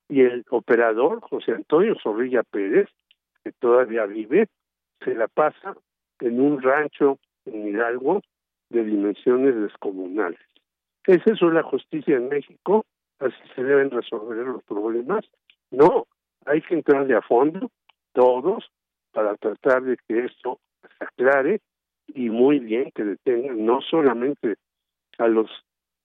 [0.10, 2.90] Y el operador, José Antonio Zorrilla Pérez,
[3.44, 4.48] que todavía vive,
[5.04, 5.76] se la pasa
[6.20, 8.22] en un rancho en Hidalgo
[8.70, 10.40] de dimensiones descomunales.
[11.06, 12.86] ¿Es eso la justicia en México?
[13.20, 15.26] ¿Así se deben resolver los problemas?
[15.72, 16.08] No,
[16.46, 17.70] hay que entrar de a fondo,
[18.14, 18.70] todos,
[19.12, 21.62] para tratar de que esto se aclare
[22.08, 24.56] y muy bien que detengan no solamente
[25.18, 25.50] a los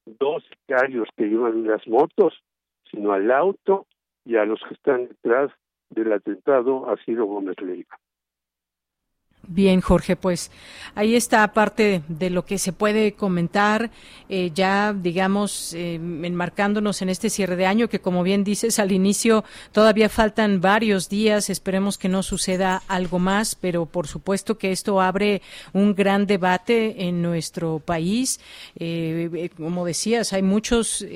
[0.07, 2.43] dos sicarios que llevan las motos,
[2.91, 3.87] sino al auto
[4.25, 5.51] y a los que están detrás
[5.91, 7.99] del atentado a Ciro Gómez Leiva.
[9.51, 10.51] Bien, Jorge, pues
[10.95, 13.91] ahí está parte de lo que se puede comentar,
[14.29, 18.93] eh, ya digamos, eh, enmarcándonos en este cierre de año, que como bien dices al
[18.93, 24.71] inicio, todavía faltan varios días, esperemos que no suceda algo más, pero por supuesto que
[24.71, 25.41] esto abre
[25.73, 28.41] un gran debate en nuestro país.
[28.79, 31.07] Eh, como decías, hay muchos,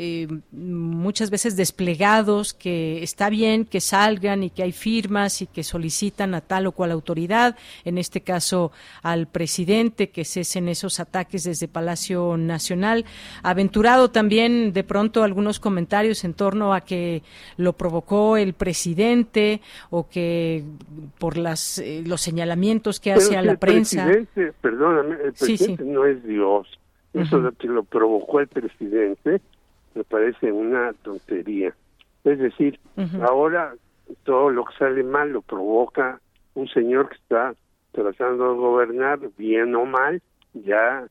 [0.52, 6.34] muchas veces desplegados que está bien que salgan y que hay firmas y que solicitan
[6.34, 11.68] a tal o cual autoridad, en este caso al presidente, que cesen esos ataques desde
[11.68, 13.04] Palacio Nacional.
[13.42, 17.22] Aventurado también de pronto algunos comentarios en torno a que
[17.56, 20.64] lo provocó el presidente o que
[21.18, 24.04] por las eh, los señalamientos que hace a la prensa.
[24.04, 26.68] Presidente, perdóname, el presidente no es Dios.
[27.14, 29.40] Eso de que lo provocó el presidente
[29.94, 31.74] me parece una tontería.
[32.24, 32.78] Es decir,
[33.20, 33.74] ahora
[34.24, 36.20] todo lo que sale mal lo provoca
[36.54, 37.54] un señor que está
[37.92, 40.20] tratando de gobernar, bien o mal,
[40.54, 41.06] ya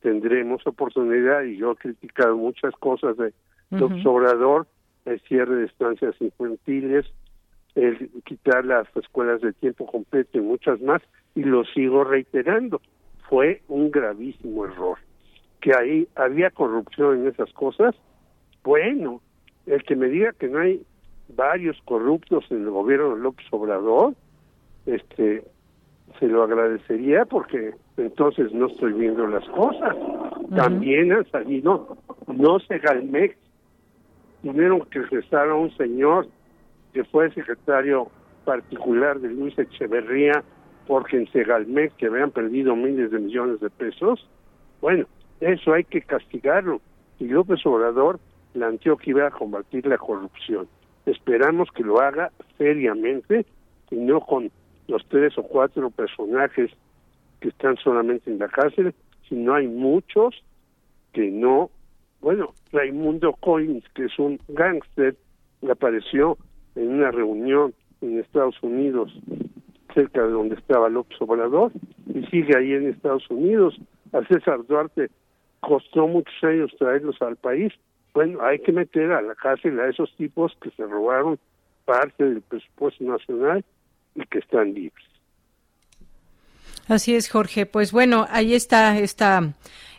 [0.00, 3.32] tendremos oportunidad, y yo he criticado muchas cosas de
[3.70, 4.66] López Obrador,
[5.04, 7.06] el cierre de estancias infantiles,
[7.74, 11.00] el quitar las escuelas de tiempo completo y muchas más,
[11.34, 12.80] y lo sigo reiterando.
[13.28, 14.98] Fue un gravísimo error.
[15.60, 17.94] Que ahí había corrupción en esas cosas,
[18.64, 19.20] bueno,
[19.66, 20.82] el que me diga que no hay
[21.28, 24.14] varios corruptos en el gobierno de López Obrador,
[24.86, 25.44] este,
[26.18, 29.96] se lo agradecería porque entonces no estoy viendo las cosas.
[30.54, 31.96] También han salido,
[32.26, 33.36] no se Galmex,
[34.42, 36.26] tuvieron que regresar a un señor
[36.92, 38.08] que fue secretario
[38.44, 40.42] particular de Luis Echeverría
[40.86, 44.28] porque en Segalmex que habían perdido miles de millones de pesos.
[44.80, 45.06] Bueno,
[45.40, 46.80] eso hay que castigarlo.
[47.18, 48.18] Y López Obrador
[48.52, 50.66] planteó que iba a combatir la corrupción.
[51.06, 53.46] Esperamos que lo haga seriamente
[53.90, 54.50] y no con
[54.88, 56.70] los tres o cuatro personajes
[57.40, 58.94] que están solamente en la cárcel,
[59.28, 60.42] sino hay muchos
[61.12, 61.70] que no.
[62.20, 65.16] Bueno, Raimundo Collins, que es un gángster,
[65.70, 66.38] apareció
[66.74, 69.12] en una reunión en Estados Unidos,
[69.94, 71.72] cerca de donde estaba López Obrador,
[72.06, 73.78] y sigue ahí en Estados Unidos.
[74.12, 75.10] A César Duarte
[75.60, 77.72] costó muchos años traerlos al país.
[78.14, 81.38] Bueno, hay que meter a la cárcel a esos tipos que se robaron
[81.84, 83.64] parte del presupuesto nacional
[84.14, 85.06] y que están libres.
[86.88, 87.66] Así es, Jorge.
[87.66, 89.54] Pues bueno, ahí está esta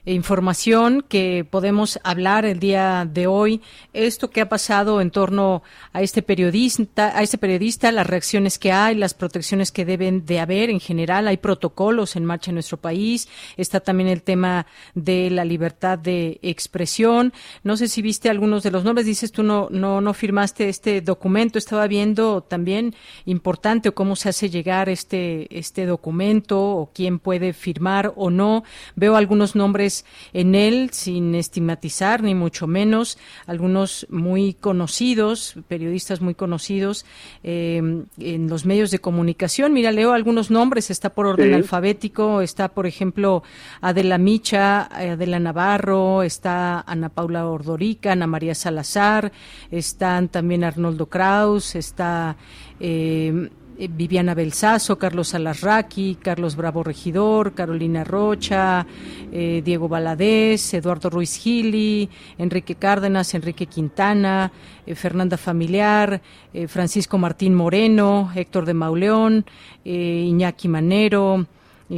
[0.06, 3.62] información que podemos hablar el día de hoy.
[3.94, 8.72] Esto que ha pasado en torno a este periodista, a este periodista, las reacciones que
[8.72, 11.28] hay, las protecciones que deben de haber en general.
[11.28, 13.30] Hay protocolos en marcha en nuestro país.
[13.56, 17.34] Está también el tema de la libertad de expresión.
[17.64, 19.06] No sé si viste algunos de los nombres.
[19.06, 21.58] Dices tú no, no, no firmaste este documento.
[21.58, 22.94] Estaba viendo también
[23.26, 28.64] importante cómo se hace llegar este, este documento o quién puede firmar o no.
[28.96, 29.93] Veo algunos nombres
[30.34, 37.06] en él, sin estigmatizar ni mucho menos, algunos muy conocidos, periodistas muy conocidos
[37.44, 39.74] em, en los medios de comunicación.
[39.74, 43.44] Mira, leo algunos nombres, está por orden alfabético, está, por ejemplo,
[43.82, 49.32] Adela Micha, Adela Navarro, está Ana Paula Ordorica, Ana María Salazar,
[49.72, 52.36] están también Arnoldo Kraus, está...
[52.80, 58.86] Eh, eh, Viviana Belsazo, Carlos Alarraqui, Carlos Bravo Regidor, Carolina Rocha,
[59.32, 64.52] eh, Diego Baladés, Eduardo Ruiz Gili, Enrique Cárdenas, Enrique Quintana,
[64.86, 66.22] eh, Fernanda Familiar,
[66.68, 69.46] Francisco Martín Moreno, Héctor de Mauleón,
[69.84, 71.48] Iñaki Manero,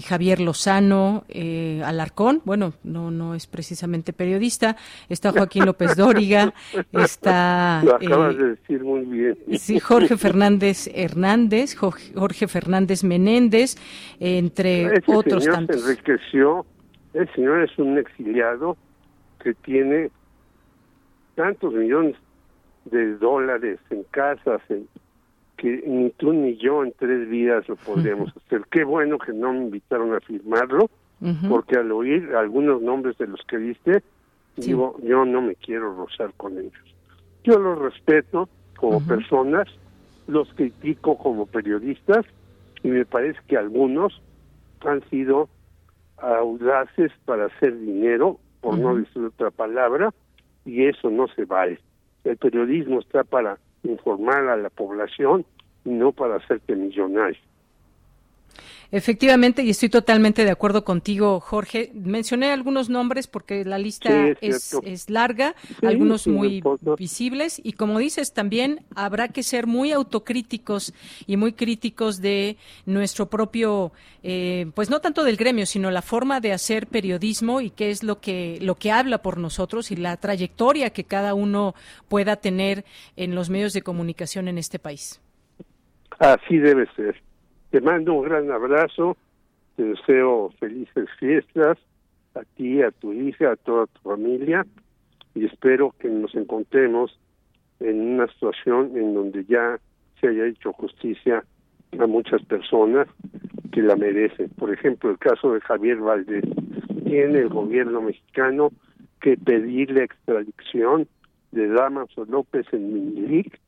[0.02, 4.76] Javier Lozano eh, Alarcón, bueno, no no es precisamente periodista,
[5.10, 6.54] está Joaquín López Dóriga,
[6.91, 9.38] está Lo acabas eh, de decir muy bien.
[9.58, 13.76] Sí, Jorge Fernández Hernández, Jorge Fernández Menéndez,
[14.20, 15.82] entre Ese otros señor tantos.
[15.82, 16.66] Se enriqueció,
[17.14, 18.78] el señor es un exiliado
[19.43, 20.10] que tiene
[21.36, 22.16] tantos millones
[22.86, 24.88] de dólares en casas, en
[25.58, 28.64] que ni tú ni yo en tres vidas lo podríamos hacer.
[28.70, 30.89] Qué bueno que no me invitaron a firmarlo,
[31.49, 34.03] porque al oír algunos nombres de los que diste,
[34.58, 36.95] digo, yo no me quiero rozar con ellos.
[37.43, 39.68] Yo los respeto como personas,
[40.28, 42.26] los critico como periodistas,
[42.84, 44.22] y me parece que algunos
[44.82, 45.49] han sido
[46.18, 50.14] audaces para hacer dinero, por no decir otra palabra,
[50.66, 51.80] y eso no se vale.
[52.24, 55.45] El periodismo está para informar a la población
[55.83, 57.39] no para hacerte millonario.
[58.91, 61.91] Efectivamente, y estoy totalmente de acuerdo contigo, Jorge.
[61.93, 66.63] Mencioné algunos nombres porque la lista es, es, larga, algunos muy
[66.97, 70.93] visibles, y como dices, también habrá que ser muy autocríticos
[71.25, 73.91] y muy críticos de nuestro propio,
[74.23, 78.03] eh, pues no tanto del gremio, sino la forma de hacer periodismo y qué es
[78.03, 81.75] lo que, lo que habla por nosotros y la trayectoria que cada uno
[82.07, 85.21] pueda tener en los medios de comunicación en este país.
[86.19, 87.24] Así debe ser.
[87.76, 89.17] Te mando un gran abrazo,
[89.76, 91.78] te deseo felices fiestas
[92.34, 94.65] a ti, a tu hija, a toda tu familia
[95.34, 97.19] y espero que nos encontremos
[97.82, 99.78] en una situación en donde ya
[100.21, 101.43] se haya hecho justicia
[101.99, 103.09] a muchas personas
[103.73, 104.47] que la merecen.
[104.51, 106.45] Por ejemplo, el caso de Javier Valdés.
[107.03, 108.71] Tiene el gobierno mexicano
[109.19, 111.09] que pedir la extradición
[111.51, 113.59] de Damaso López en Minilic,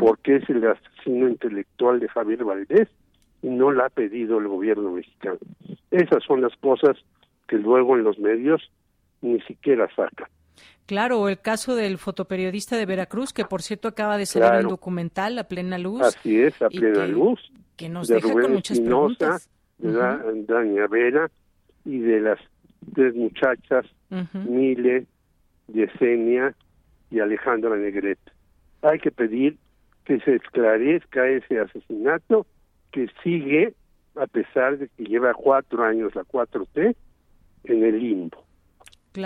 [0.00, 2.88] porque es el asesino intelectual de Javier Valdés
[3.42, 5.38] y no la ha pedido el gobierno mexicano.
[5.90, 6.96] Esas son las cosas
[7.48, 8.70] que luego en los medios
[9.20, 10.28] ni siquiera sacan.
[10.86, 15.38] Claro, el caso del fotoperiodista de Veracruz, que por cierto acaba de salir el documental
[15.38, 16.02] A Plena Luz.
[16.02, 17.40] Así es, A Plena Luz.
[17.76, 19.48] Que nos deja con muchas preguntas.
[19.78, 19.90] De
[20.46, 21.28] Dania Vera
[21.84, 22.38] y de las
[22.94, 23.86] tres muchachas,
[24.32, 25.06] Mile,
[25.66, 26.54] Yesenia
[27.10, 28.30] y Alejandra Negrete.
[28.82, 29.56] hay que pedir
[30.04, 32.46] que se esclarezca ese asesinato
[32.92, 33.74] que sigue,
[34.14, 36.94] a pesar de que lleva cuatro años la 4T,
[37.64, 38.44] en el limbo.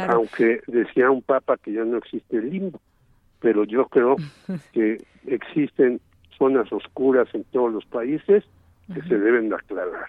[0.09, 2.81] Aunque decía un papa que ya no existe el limbo,
[3.41, 4.17] pero yo creo
[4.73, 6.01] que existen
[6.39, 8.45] zonas oscuras en todos los países
[8.93, 10.07] que se deben de aclarar.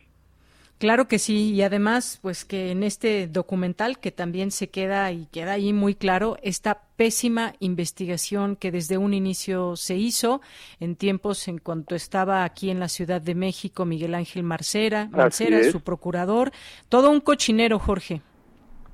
[0.80, 5.26] Claro que sí, y además, pues que en este documental que también se queda y
[5.26, 10.40] queda ahí muy claro esta pésima investigación que desde un inicio se hizo
[10.80, 15.64] en tiempos en cuanto estaba aquí en la Ciudad de México Miguel Ángel Marcera, Marcera,
[15.64, 16.52] su procurador,
[16.90, 18.22] todo un cochinero, Jorge.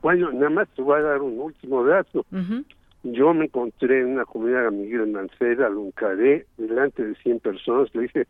[0.02, 2.26] Bueno, nada más te voy a dar un último dato.
[3.04, 7.94] Yo me encontré en una comunidad de Miguel Mancera, lo encaré delante de 100 personas,
[7.94, 8.28] le dije,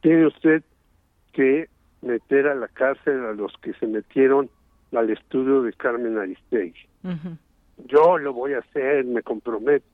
[0.00, 0.64] tiene usted
[1.32, 1.68] que
[2.02, 4.48] meter a la cárcel a los que se metieron
[4.94, 6.86] al estudio de Carmen Aristegui.
[7.86, 9.86] Yo lo voy a hacer, me comprometo.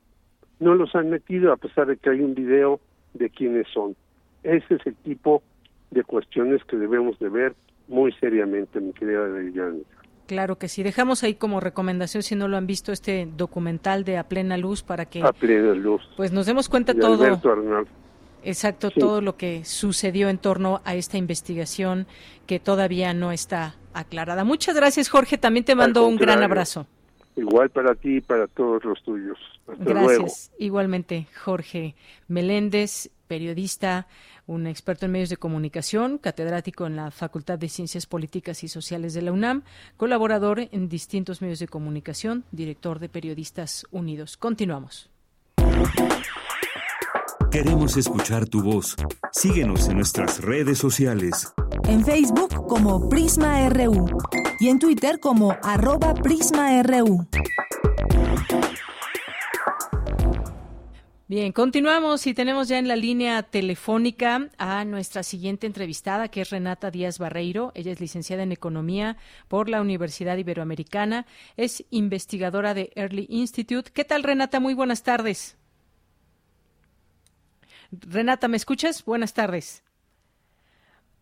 [0.61, 2.81] No los han metido a pesar de que hay un video
[3.13, 3.97] de quiénes son.
[4.43, 5.43] Ese es el tipo
[5.91, 7.55] de cuestiones que debemos de ver
[7.89, 9.85] muy seriamente, mi querida Deyanira.
[10.27, 10.83] Claro que sí.
[10.83, 14.83] Dejamos ahí como recomendación, si no lo han visto, este documental de A Plena Luz
[14.83, 15.23] para que...
[15.23, 16.03] A Plena Luz.
[16.17, 17.19] Pues nos demos cuenta todo.
[18.45, 22.07] Exacto, todo lo que sucedió en torno a esta investigación
[22.47, 24.45] que todavía no está aclarada.
[24.45, 25.39] Muchas gracias, Jorge.
[25.39, 26.87] También te mando un gran abrazo.
[27.37, 29.39] Igual para ti y para todos los tuyos.
[29.79, 30.53] gracias.
[30.59, 31.97] Igualmente, Jorge
[32.29, 34.07] Meléndez, periodista,
[34.47, 39.15] un experto en medios de comunicación, catedrático en la Facultad de Ciencias Políticas y Sociales
[39.15, 39.63] de la UNAM,
[39.97, 44.37] colaborador en distintos medios de comunicación, director de Periodistas Unidos.
[44.37, 45.11] Continuamos.
[47.55, 48.97] Queremos escuchar tu voz.
[49.31, 51.55] Síguenos en nuestras redes sociales.
[51.85, 54.09] En Facebook como Prisma RU
[54.59, 57.29] y en Twitter como arroba PrismaRU.
[61.29, 66.51] Bien, continuamos y tenemos ya en la línea telefónica a nuestra siguiente entrevistada, que es
[66.51, 67.71] Renata Díaz Barreiro.
[67.77, 71.25] Ella es licenciada en Economía por la Universidad Iberoamericana,
[71.57, 73.93] es investigadora de Early Institute.
[73.93, 74.59] ¿Qué tal, Renata?
[74.59, 75.57] Muy buenas tardes.
[78.01, 79.05] Renata, ¿me escuchas?
[79.05, 79.83] Buenas tardes.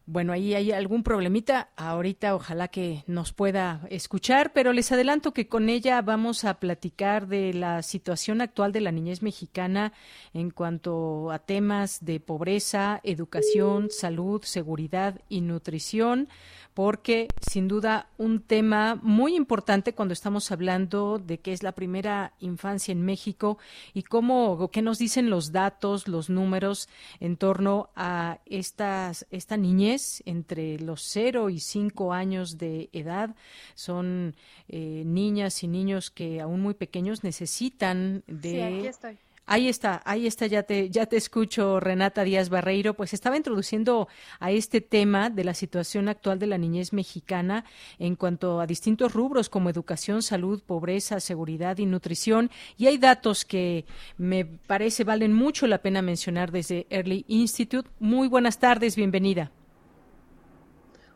[0.05, 1.71] Bueno, ahí hay algún problemita.
[1.77, 7.29] Ahorita ojalá que nos pueda escuchar, pero les adelanto que con ella vamos a platicar
[7.29, 9.93] de la situación actual de la niñez mexicana
[10.35, 16.29] en cuanto a temas de pobreza, educación, salud, seguridad y nutrición
[16.75, 22.33] porque sin duda un tema muy importante cuando estamos hablando de qué es la primera
[22.41, 23.59] infancia en México
[23.95, 26.89] y cómo, qué nos dicen los datos, los números
[27.21, 33.35] en torno a estas, esta niñez entre los 0 y 5 años de edad.
[33.75, 34.35] Son
[34.69, 38.51] eh, niñas y niños que aún muy pequeños necesitan de...
[38.51, 42.95] Sí, aquí estoy Ahí está, ahí está, ya te, ya te escucho, Renata Díaz Barreiro.
[42.95, 47.65] Pues estaba introduciendo a este tema de la situación actual de la niñez mexicana
[47.99, 52.51] en cuanto a distintos rubros como educación, salud, pobreza, seguridad y nutrición.
[52.77, 53.85] Y hay datos que
[54.17, 57.91] me parece valen mucho la pena mencionar desde Early Institute.
[57.99, 59.51] Muy buenas tardes, bienvenida.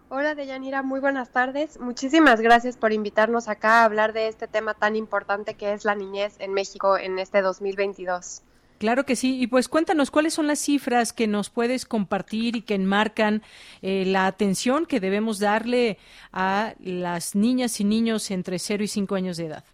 [0.08, 1.80] Hola Deyanira, muy buenas tardes.
[1.80, 5.96] Muchísimas gracias por invitarnos acá a hablar de este tema tan importante que es la
[5.96, 8.42] niñez en México en este 2022.
[8.78, 9.40] Claro que sí.
[9.40, 13.42] Y pues cuéntanos cuáles son las cifras que nos puedes compartir y que enmarcan
[13.82, 15.98] eh, la atención que debemos darle
[16.32, 19.64] a las niñas y niños entre 0 y 5 años de edad.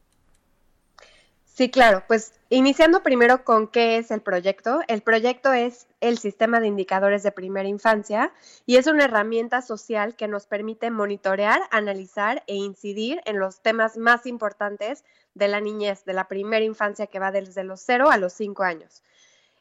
[1.45, 2.05] Sí, claro.
[2.09, 4.81] Pues iniciando primero con qué es el proyecto.
[4.87, 8.31] El proyecto es el sistema de indicadores de primera infancia
[8.67, 13.97] y es una herramienta social que nos permite monitorear, analizar e incidir en los temas
[13.97, 18.19] más importantes de la niñez, de la primera infancia que va desde los 0 a
[18.19, 19.03] los 5 años.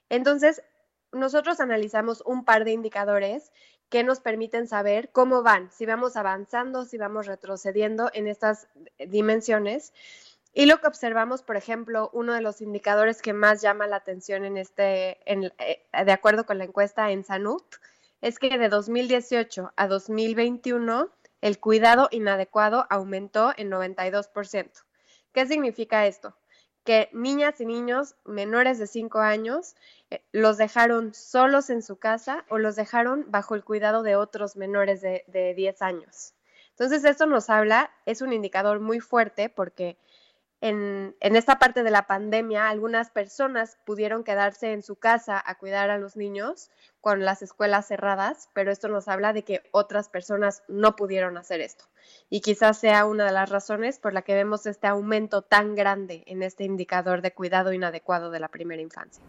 [0.10, 0.62] Entonces,
[1.14, 3.54] nosotros analizamos un par de indicadores
[3.90, 8.68] que nos permiten saber cómo van, si vamos avanzando, si vamos retrocediendo en estas
[8.98, 9.94] dimensiones.
[10.54, 14.44] Y lo que observamos, por ejemplo, uno de los indicadores que más llama la atención
[14.44, 15.52] en este, eh,
[16.06, 17.64] de acuerdo con la encuesta en Sanut,
[18.20, 24.84] es que de 2018 a 2021 el cuidado inadecuado aumentó en 92%.
[25.34, 26.36] ¿Qué significa esto?
[26.84, 29.76] Que niñas y niños menores de 5 años
[30.10, 34.58] eh, los dejaron solos en su casa o los dejaron bajo el cuidado de otros
[34.58, 36.34] menores de, de 10 años.
[36.72, 39.98] Entonces, esto nos habla, es un indicador muy fuerte porque
[40.62, 45.90] en, esta parte de la pandemia, algunas personas pudieron quedarse en su casa a cuidar
[45.90, 46.70] a los niños
[47.02, 51.62] con las escuelas cerradas, pero esto nos habla de que otras personas no pudieron hacer
[51.62, 51.86] esto.
[52.30, 56.24] Y quizás sea una de las razones por la que vemos este aumento tan grande
[56.28, 59.24] en este indicador de cuidado inadecuado de la primera infancia.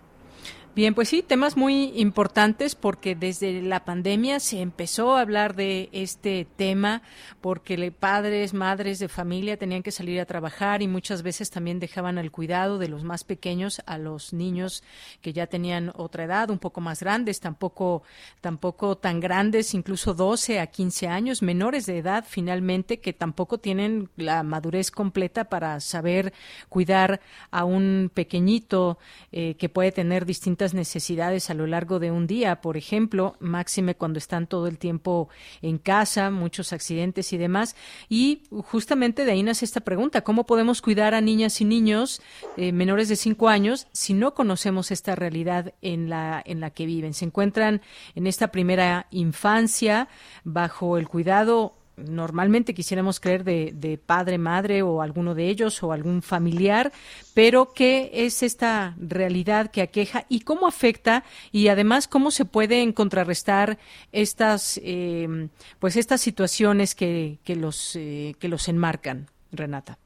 [0.75, 5.91] Bien, pues sí, temas muy importantes porque desde la pandemia se empezó a hablar de
[5.93, 7.03] este tema
[7.43, 12.17] porque padres, madres de familia tenían que salir a trabajar y muchas veces también dejaban
[12.17, 14.83] al cuidado de los más pequeños a los niños
[15.21, 18.03] que ya tenían otra edad, un poco más grandes, tampoco
[18.41, 24.09] tampoco tan grandes, incluso 12 a 15 años, menores de edad finalmente que tampoco tienen
[24.17, 26.33] la madurez completa para saber
[26.71, 27.21] cuidar
[27.51, 28.99] a un pequeñito
[29.33, 33.97] eh, que puede tener distintas necesidades a lo largo de un día, por ejemplo, máxime
[33.97, 35.29] cuando están todo el tiempo
[35.61, 37.75] en casa, muchos accidentes y demás.
[38.09, 42.23] Y justamente de ahí nace esta pregunta, ¿cómo podemos cuidar a niñas y niños
[42.57, 46.87] eh, menores de cinco años si no conocemos esta realidad en la, en la que
[46.87, 47.15] viven?
[47.15, 47.83] Se encuentran
[48.15, 50.09] en esta primera infancia
[50.45, 56.23] bajo el cuidado normalmente quisiéramos creer de, padre, madre o alguno de ellos o algún
[56.23, 56.93] familiar,
[57.35, 62.93] pero qué es esta realidad que aqueja y cómo afecta y además cómo se pueden
[62.93, 63.79] contrarrestar
[64.13, 69.99] estas, eh, pues estas situaciones que, que los, eh, que los enmarcan, Renata.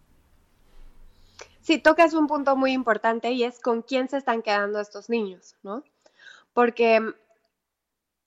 [1.60, 5.56] Sí, tocas un punto muy importante y es con quién se están quedando estos niños,
[5.64, 5.82] ¿no?
[6.52, 7.00] Porque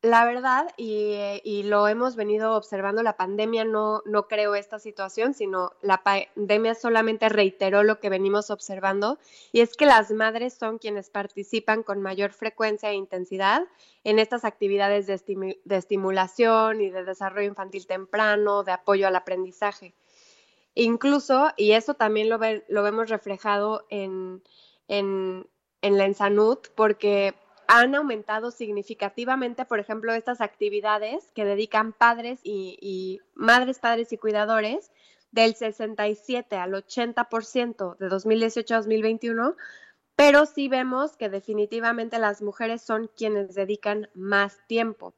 [0.01, 5.73] la verdad, y, lo hemos venido observando, la pandemia no, no creó esta situación, sino
[5.81, 9.19] la pandemia solamente reiteró lo que venimos observando,
[9.51, 13.63] y es que las madres son quienes participan con mayor frecuencia e intensidad
[14.05, 19.93] en estas actividades de, estimulación y de desarrollo infantil temprano, de apoyo al aprendizaje.
[20.75, 22.39] Incluso, y eso también lo,
[22.69, 24.43] lo vemos reflejado en,
[24.87, 25.45] en,
[25.81, 27.35] en la Ensanut, porque
[27.71, 34.91] han aumentado significativamente, por ejemplo, estas actividades que dedican padres y, madres, padres y cuidadores
[35.31, 39.55] del 67 al 80% de 2018 a 2021,
[40.15, 45.13] pero sí vemos que definitivamente las mujeres son quienes dedican más tiempo.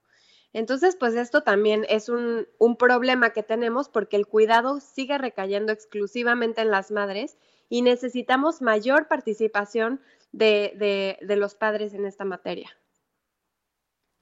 [0.52, 5.72] Entonces, pues esto también es un, un, problema que tenemos porque el cuidado sigue recayendo
[5.72, 7.38] exclusivamente en las madres
[7.70, 10.02] y necesitamos mayor participación
[10.32, 12.70] de, de, los padres en esta materia.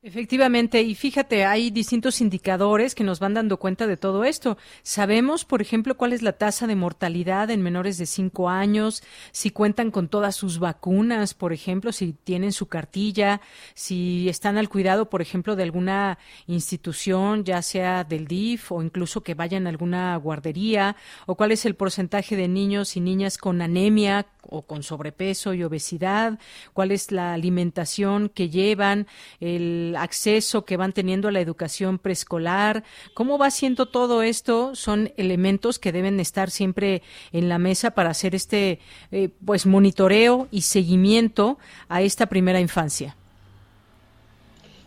[0.01, 4.57] Efectivamente, y fíjate, hay distintos indicadores que nos van dando cuenta de todo esto.
[4.81, 9.51] Sabemos, por ejemplo, cuál es la tasa de mortalidad en menores de cinco años, si
[9.51, 13.41] cuentan con todas sus vacunas, por ejemplo, si tienen su cartilla,
[13.73, 19.21] si están al cuidado, por ejemplo, de alguna institución, ya sea del DIF o incluso
[19.21, 20.95] que vayan a alguna guardería,
[21.25, 25.63] o cuál es el porcentaje de niños y niñas con anemia o con sobrepeso y
[25.65, 26.39] obesidad,
[26.71, 29.05] cuál es la alimentación que llevan,
[29.41, 32.83] el acceso que van teniendo a la educación preescolar.
[33.13, 34.75] ¿Cómo va siendo todo esto?
[34.75, 38.79] Son elementos que deben estar siempre en la mesa para hacer este
[39.11, 43.15] eh, pues monitoreo y seguimiento a esta primera infancia.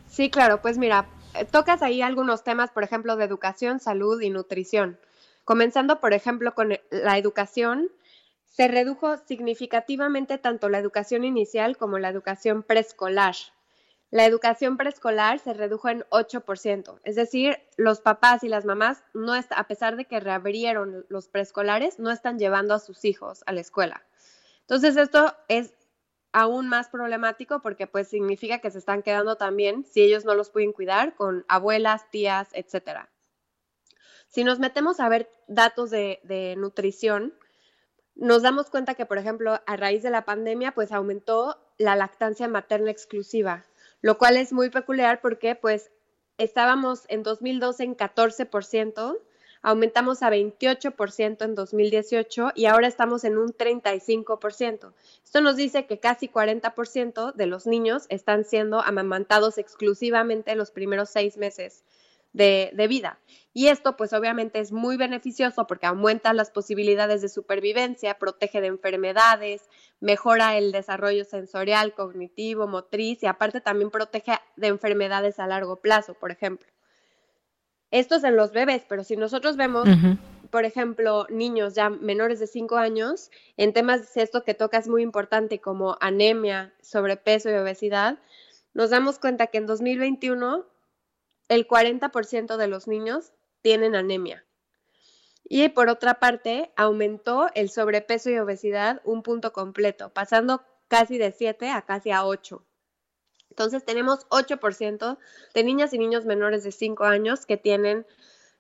[0.09, 1.07] Sí, claro, pues mira,
[1.51, 4.99] tocas ahí algunos temas, por ejemplo, de educación, salud y nutrición.
[5.45, 7.89] Comenzando, por ejemplo, con la educación,
[8.45, 13.35] se redujo significativamente tanto la educación inicial como la educación preescolar
[14.13, 17.01] la educación preescolar se redujo en 8%.
[17.03, 21.99] Es decir, los papás y las mamás, no a pesar de que reabrieron los preescolares,
[21.99, 24.05] no están llevando a sus hijos a la escuela.
[24.61, 25.73] Entonces, esto es
[26.31, 30.51] aún más problemático porque pues significa que se están quedando también, si ellos no los
[30.51, 33.09] pueden cuidar, con abuelas, tías, etc.
[34.29, 37.33] Si nos metemos a ver datos de, de nutrición,
[38.15, 42.47] nos damos cuenta que, por ejemplo, a raíz de la pandemia, pues aumentó la lactancia
[42.47, 43.65] materna exclusiva
[44.03, 45.91] lo cual es muy peculiar porque pues
[46.37, 49.17] estábamos en 2012 en 14%,
[49.63, 54.93] aumentamos a 28% en 2018 y ahora estamos en un 35%.
[55.25, 61.09] Esto nos dice que casi 40% de los niños están siendo amamantados exclusivamente los primeros
[61.09, 61.85] seis meses
[62.33, 63.19] de, vida.
[63.55, 68.69] Y esto pues obviamente es muy beneficioso porque aumenta las posibilidades de supervivencia, protege de
[68.69, 69.69] enfermedades,
[70.01, 76.15] mejora el desarrollo sensorial, cognitivo, motriz y aparte también protege de enfermedades a largo plazo,
[76.15, 76.69] por ejemplo.
[77.91, 79.87] Esto es en los bebés, pero si nosotros vemos,
[80.51, 84.89] por ejemplo, niños ya menores de 5 años, en temas de esto que toca es
[84.89, 88.19] muy importante como anemia, sobrepeso y obesidad,
[88.73, 90.65] nos damos cuenta que en 2021
[91.53, 94.45] el 40% de los niños tienen anemia.
[95.45, 101.31] Y por otra parte, aumentó el sobrepeso y obesidad un punto completo, pasando casi de
[101.31, 102.65] 7 a casi a 8.
[103.51, 105.19] Entonces tenemos 8%
[105.53, 108.07] de niñas y niños menores de 5 años que tienen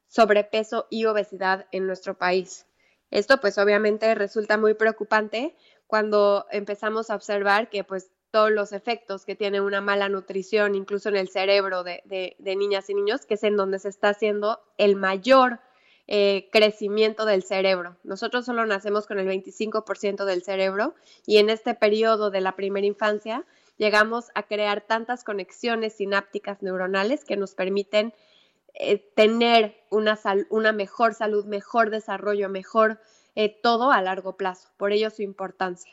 [0.06, 2.66] sobrepeso y obesidad en nuestro país.
[3.10, 9.24] Esto pues obviamente resulta muy preocupante cuando empezamos a observar que pues todos los efectos
[9.24, 13.44] que tiene una mala nutrición, incluso en el cerebro de, niñas y niños, que es
[13.44, 15.60] en donde se está haciendo el mayor
[16.08, 17.96] eh, crecimiento del cerebro.
[18.02, 20.94] Nosotros solo nacemos con el 25% del cerebro
[21.26, 23.44] y en este periodo de la primera infancia
[23.76, 28.14] llegamos a crear tantas conexiones sinápticas neuronales que nos permiten
[28.74, 30.18] eh, tener una,
[30.48, 32.98] una mejor salud, mejor desarrollo, mejor
[33.34, 34.70] eh, todo a largo plazo.
[34.78, 35.92] Por ello su importancia.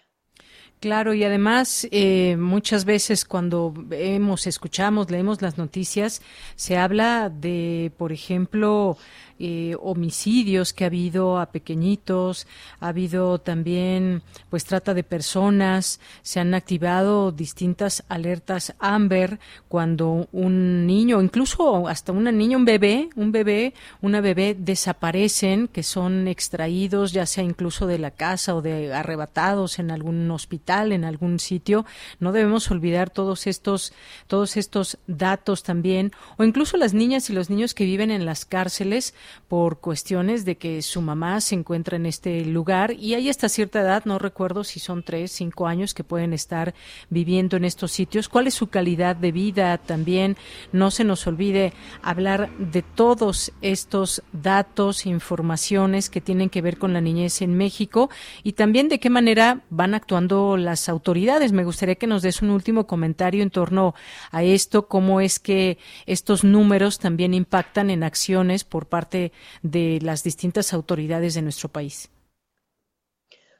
[0.79, 6.21] Claro, y además eh, muchas veces cuando vemos, escuchamos, leemos las noticias,
[6.55, 8.97] se habla de, por ejemplo,
[9.41, 12.45] eh, homicidios que ha habido a pequeñitos,
[12.81, 20.85] ha habido también pues trata de personas, se han activado distintas alertas Amber cuando un
[20.85, 27.13] niño, incluso hasta una niña, un bebé, un bebé, una bebé desaparecen, que son extraídos
[27.13, 31.85] ya sea incluso de la casa o de arrebatados en algún hospital, en algún sitio.
[32.19, 33.93] No debemos olvidar todos estos,
[34.27, 38.45] todos estos datos también, o incluso las niñas y los niños que viven en las
[38.45, 39.13] cárceles
[39.47, 43.81] por cuestiones de que su mamá se encuentra en este lugar y hay hasta cierta
[43.81, 46.73] edad, no recuerdo si son tres, cinco años que pueden estar
[47.09, 48.29] viviendo en estos sitios.
[48.29, 50.37] ¿Cuál es su calidad de vida también?
[50.71, 56.93] No se nos olvide hablar de todos estos datos, informaciones que tienen que ver con
[56.93, 58.09] la niñez en México
[58.43, 61.51] y también de qué manera van actuando las autoridades.
[61.51, 63.93] Me gustaría que nos des un último comentario en torno
[64.31, 70.23] a esto, cómo es que estos números también impactan en acciones por parte de las
[70.23, 72.09] distintas autoridades de nuestro país.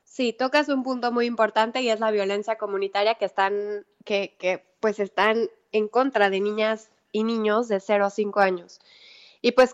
[0.03, 4.99] Sí, tocas un punto muy importante y es la violencia comunitaria que están, que pues
[4.99, 8.79] están en contra de niñas y niños de 0 a 5 años.
[9.41, 9.73] Y pues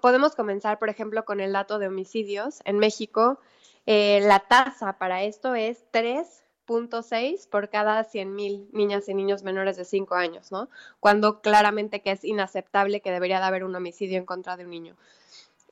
[0.00, 2.60] podemos comenzar, por ejemplo, con el dato de homicidios.
[2.64, 3.38] En México,
[3.86, 9.84] eh, la tasa para esto es 3.6 por cada 100.000 niñas y niños menores de
[9.84, 10.68] 5 años, ¿no?
[11.00, 14.70] Cuando claramente que es inaceptable que debería de haber un homicidio en contra de un
[14.70, 14.96] niño.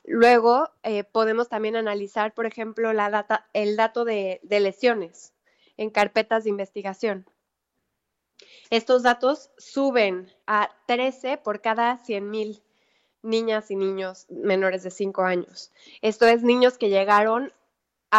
[0.07, 2.91] Luego eh, podemos también analizar, por ejemplo,
[3.53, 5.33] el dato de, lesiones
[5.77, 7.25] en carpetas de investigación.
[8.69, 12.61] Estos datos suben a 13 por cada 100.000
[13.23, 15.71] niñas y niños menores de 5 años.
[16.01, 17.51] Esto es niños que llegaron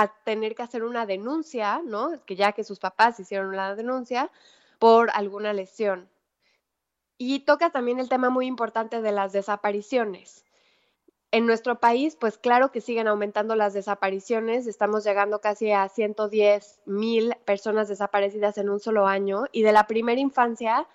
[0.01, 2.13] a tener que hacer una denuncia, ¿no?
[2.27, 4.31] Que ya que sus papás hicieron la denuncia
[4.79, 6.09] por alguna lesión.
[7.19, 10.45] Y toca también el tema muy importante de las desapariciones.
[11.33, 16.81] En nuestro país, pues claro que siguen aumentando las desapariciones, estamos llegando casi a 110
[16.87, 20.87] mil personas desaparecidas en un solo año y de la primera infancia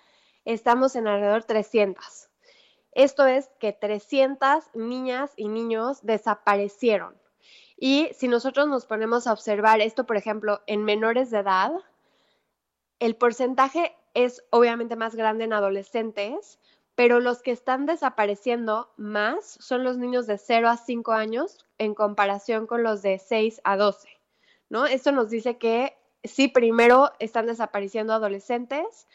[0.45, 2.30] estamos en alrededor 300.
[2.93, 7.21] Esto es que 300 niñas y niños desaparecieron.
[7.84, 11.72] Y si nosotros nos ponemos a observar esto, por ejemplo, en menores de edad,
[13.00, 16.60] el porcentaje es obviamente más grande en adolescentes,
[16.94, 21.96] pero los que están desapareciendo más son los niños de 0 a 5 años en
[21.96, 24.10] comparación con los de 6 a 12,
[24.70, 24.86] ¿no?
[24.86, 29.08] Esto nos dice que sí, primero están desapareciendo adolescentes,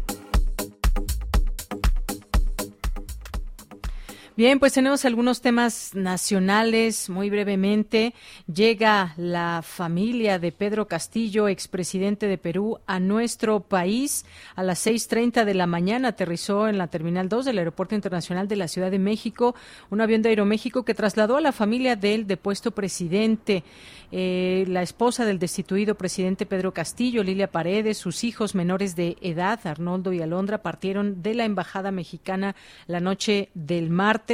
[4.41, 8.15] Bien, pues tenemos algunos temas nacionales muy brevemente.
[8.51, 14.25] Llega la familia de Pedro Castillo, expresidente de Perú, a nuestro país
[14.55, 16.07] a las 6.30 de la mañana.
[16.07, 19.53] Aterrizó en la Terminal 2 del Aeropuerto Internacional de la Ciudad de México,
[19.91, 23.63] un avión de Aeroméxico que trasladó a la familia del depuesto presidente.
[24.11, 29.59] Eh, la esposa del destituido presidente Pedro Castillo, Lilia Paredes, sus hijos menores de edad,
[29.65, 32.55] Arnoldo y Alondra, partieron de la Embajada Mexicana
[32.87, 34.30] la noche del martes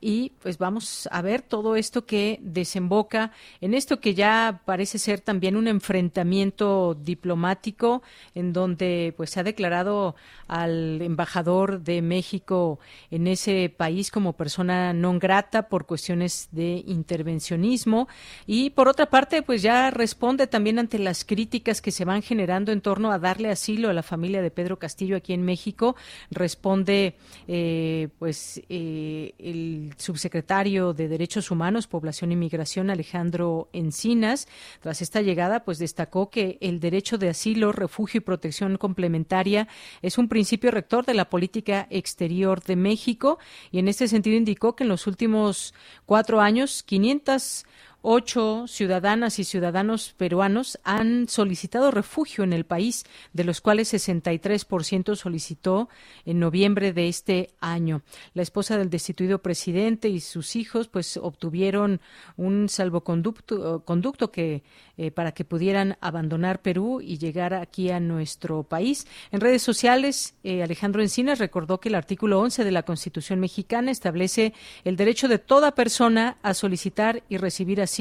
[0.00, 5.20] y pues vamos a ver todo esto que desemboca en esto que ya parece ser
[5.20, 8.02] también un enfrentamiento diplomático
[8.34, 10.14] en donde pues se ha declarado
[10.46, 12.78] al embajador de México
[13.10, 18.08] en ese país como persona non grata por cuestiones de intervencionismo
[18.46, 22.72] y por otra parte, pues ya responde también ante las críticas que se van generando
[22.72, 25.96] en torno a darle asilo a la familia de Pedro Castillo aquí en México.
[26.30, 27.16] Responde,
[27.46, 34.48] eh, pues, eh, el subsecretario de Derechos Humanos, Población y Migración, Alejandro Encinas.
[34.80, 39.68] Tras esta llegada, pues destacó que el derecho de asilo, refugio y protección complementaria
[40.02, 43.38] es un principio rector de la política exterior de México
[43.70, 45.74] y en este sentido indicó que en los últimos
[46.06, 47.64] cuatro años 500
[48.10, 53.04] Ocho ciudadanas y ciudadanos peruanos han solicitado refugio en el país,
[53.34, 55.90] de los cuales 63% solicitó
[56.24, 58.00] en noviembre de este año.
[58.32, 62.00] La esposa del destituido presidente y sus hijos pues obtuvieron
[62.38, 64.62] un salvoconducto conducto que
[64.96, 69.06] eh, para que pudieran abandonar Perú y llegar aquí a nuestro país.
[69.30, 73.90] En redes sociales, eh, Alejandro Encinas recordó que el artículo 11 de la Constitución mexicana
[73.90, 74.54] establece
[74.84, 77.97] el derecho de toda persona a solicitar y recibir asilo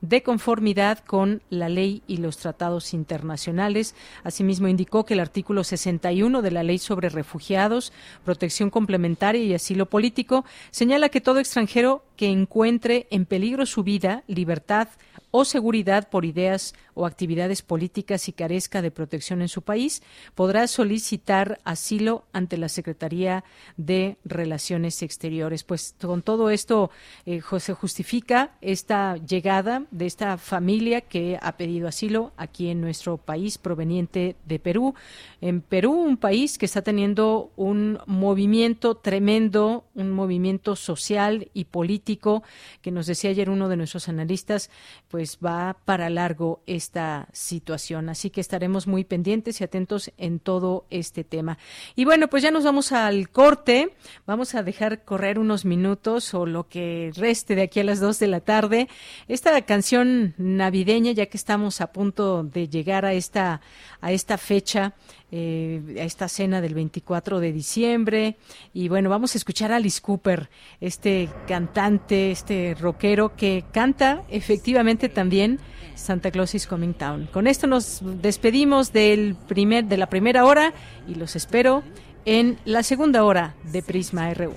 [0.00, 3.94] de conformidad con la ley y los tratados internacionales.
[4.22, 7.92] Asimismo, indicó que el artículo 61 de la Ley sobre Refugiados,
[8.24, 14.24] Protección Complementaria y Asilo Político señala que todo extranjero que encuentre en peligro su vida,
[14.26, 14.88] libertad
[15.30, 20.02] o seguridad por ideas o actividades políticas y carezca de protección en su país,
[20.34, 23.42] podrá solicitar asilo ante la Secretaría
[23.78, 25.64] de Relaciones Exteriores.
[25.64, 26.90] Pues con todo esto
[27.24, 33.16] eh, se justifica esta llegada de esta familia que ha pedido asilo aquí en nuestro
[33.16, 34.94] país proveniente de Perú.
[35.40, 42.09] En Perú, un país que está teniendo un movimiento tremendo, un movimiento social y político
[42.18, 44.70] que nos decía ayer uno de nuestros analistas,
[45.08, 48.08] pues va para largo esta situación.
[48.08, 51.58] Así que estaremos muy pendientes y atentos en todo este tema.
[51.94, 53.94] Y bueno, pues ya nos vamos al corte.
[54.26, 58.18] Vamos a dejar correr unos minutos o lo que reste de aquí a las dos
[58.18, 58.88] de la tarde.
[59.28, 63.60] Esta canción navideña, ya que estamos a punto de llegar a esta,
[64.00, 64.94] a esta fecha,
[65.32, 68.36] eh, a esta cena del 24 de diciembre.
[68.72, 70.50] Y bueno, vamos a escuchar a Alice Cooper,
[70.80, 75.60] este cantante, este rockero que canta efectivamente también
[75.94, 77.28] Santa Claus is Coming Town.
[77.32, 80.72] Con esto nos despedimos del primer, de la primera hora
[81.06, 81.82] y los espero
[82.24, 84.54] en la segunda hora de Prisma RU.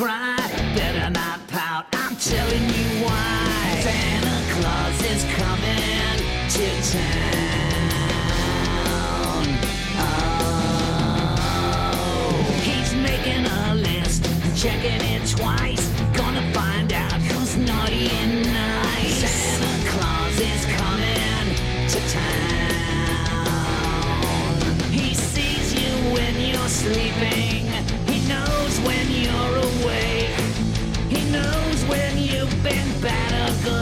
[0.00, 0.29] Cry,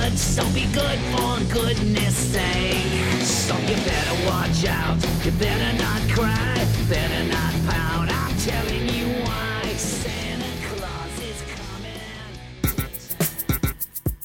[0.09, 3.23] good, so be good for goodness sake.
[3.23, 8.09] So you better watch out, you better not cry, better not pout.
[8.11, 12.03] I'm telling you why Santa Claus is coming.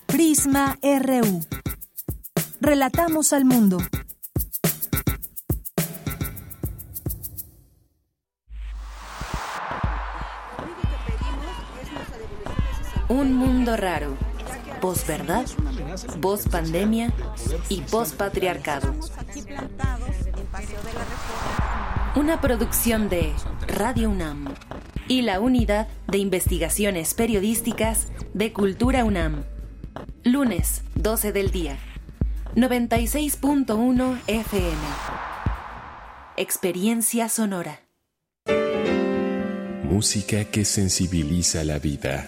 [0.07, 1.41] Prisma RU.
[2.61, 3.77] Relatamos al mundo.
[13.09, 14.32] Un mundo raro.
[14.83, 17.13] Post pandemia
[17.69, 18.93] y post patriarcado.
[22.17, 23.31] Una producción de
[23.65, 24.53] Radio UNAM
[25.07, 29.45] y la Unidad de Investigaciones Periodísticas de Cultura UNAM.
[30.25, 31.77] Lunes, 12 del día.
[32.55, 34.77] 96.1 FM.
[36.35, 37.79] Experiencia sonora.
[39.93, 42.27] música que sensibiliza la vida.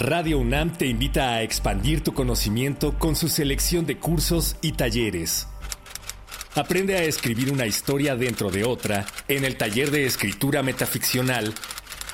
[0.00, 5.48] Radio UNAM te invita a expandir tu conocimiento con su selección de cursos y talleres.
[6.54, 11.52] Aprende a escribir una historia dentro de otra en el taller de escritura metaficcional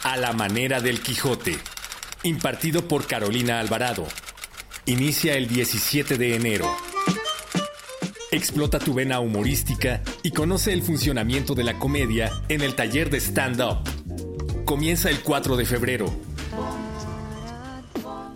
[0.03, 1.59] A la manera del Quijote,
[2.23, 4.07] impartido por Carolina Alvarado.
[4.87, 6.75] Inicia el 17 de enero.
[8.31, 13.21] Explota tu vena humorística y conoce el funcionamiento de la comedia en el taller de
[13.21, 13.85] stand-up.
[14.65, 16.34] Comienza el 4 de febrero.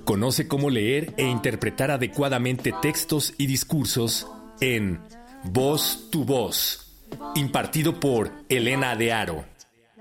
[0.08, 4.26] Conoce cómo leer e interpretar adecuadamente textos y discursos
[4.58, 5.00] en
[5.44, 6.94] Voz tu Voz,
[7.34, 9.44] impartido por Elena de Aro.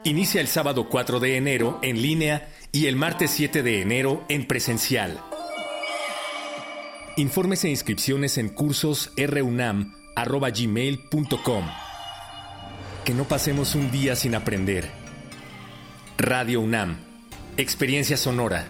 [0.06, 4.48] Inicia el sábado 4 de enero en línea y el martes 7 de enero en
[4.48, 5.20] presencial.
[7.18, 11.66] Informes e inscripciones en cursos runam.gmail.com.
[13.04, 14.90] Que no pasemos un día sin aprender.
[16.18, 16.96] Radio UNAM.
[17.58, 18.70] Experiencia sonora.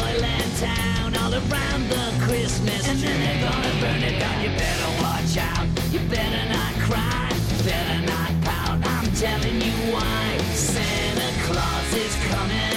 [0.00, 2.90] Toyland town all around the Christmas tree.
[2.90, 4.42] And then they're gonna burn it down.
[4.44, 5.66] You better watch out.
[5.92, 7.28] You better not cry.
[7.64, 8.78] Better not pout.
[8.94, 10.38] I'm telling you why.
[10.54, 12.76] Santa Claus is coming.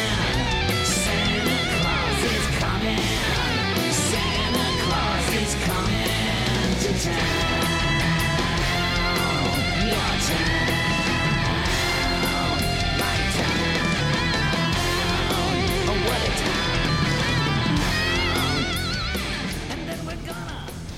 [0.83, 3.07] Santa Claus is coming.
[4.11, 7.42] Santa Claus is coming to town.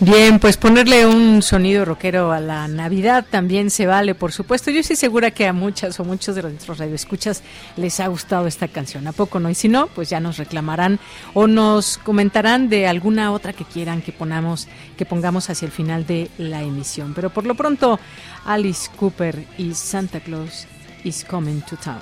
[0.06, 4.70] Bien, pues ponerle un sonido rockero a la Navidad también se vale, por supuesto.
[4.70, 7.42] Yo estoy segura que a muchas o muchos de nuestros radioescuchas
[7.76, 9.08] les ha gustado esta canción.
[9.08, 9.50] ¿A poco no?
[9.50, 11.00] Y si no, pues ya nos reclamarán
[11.34, 16.06] o nos comentarán de alguna otra que quieran que ponamos, que pongamos hacia el final
[16.06, 17.16] de la emisión.
[17.16, 18.00] Pero por lo pronto,
[18.46, 20.68] Alice Cooper y Santa Claus
[21.04, 21.98] is coming to town.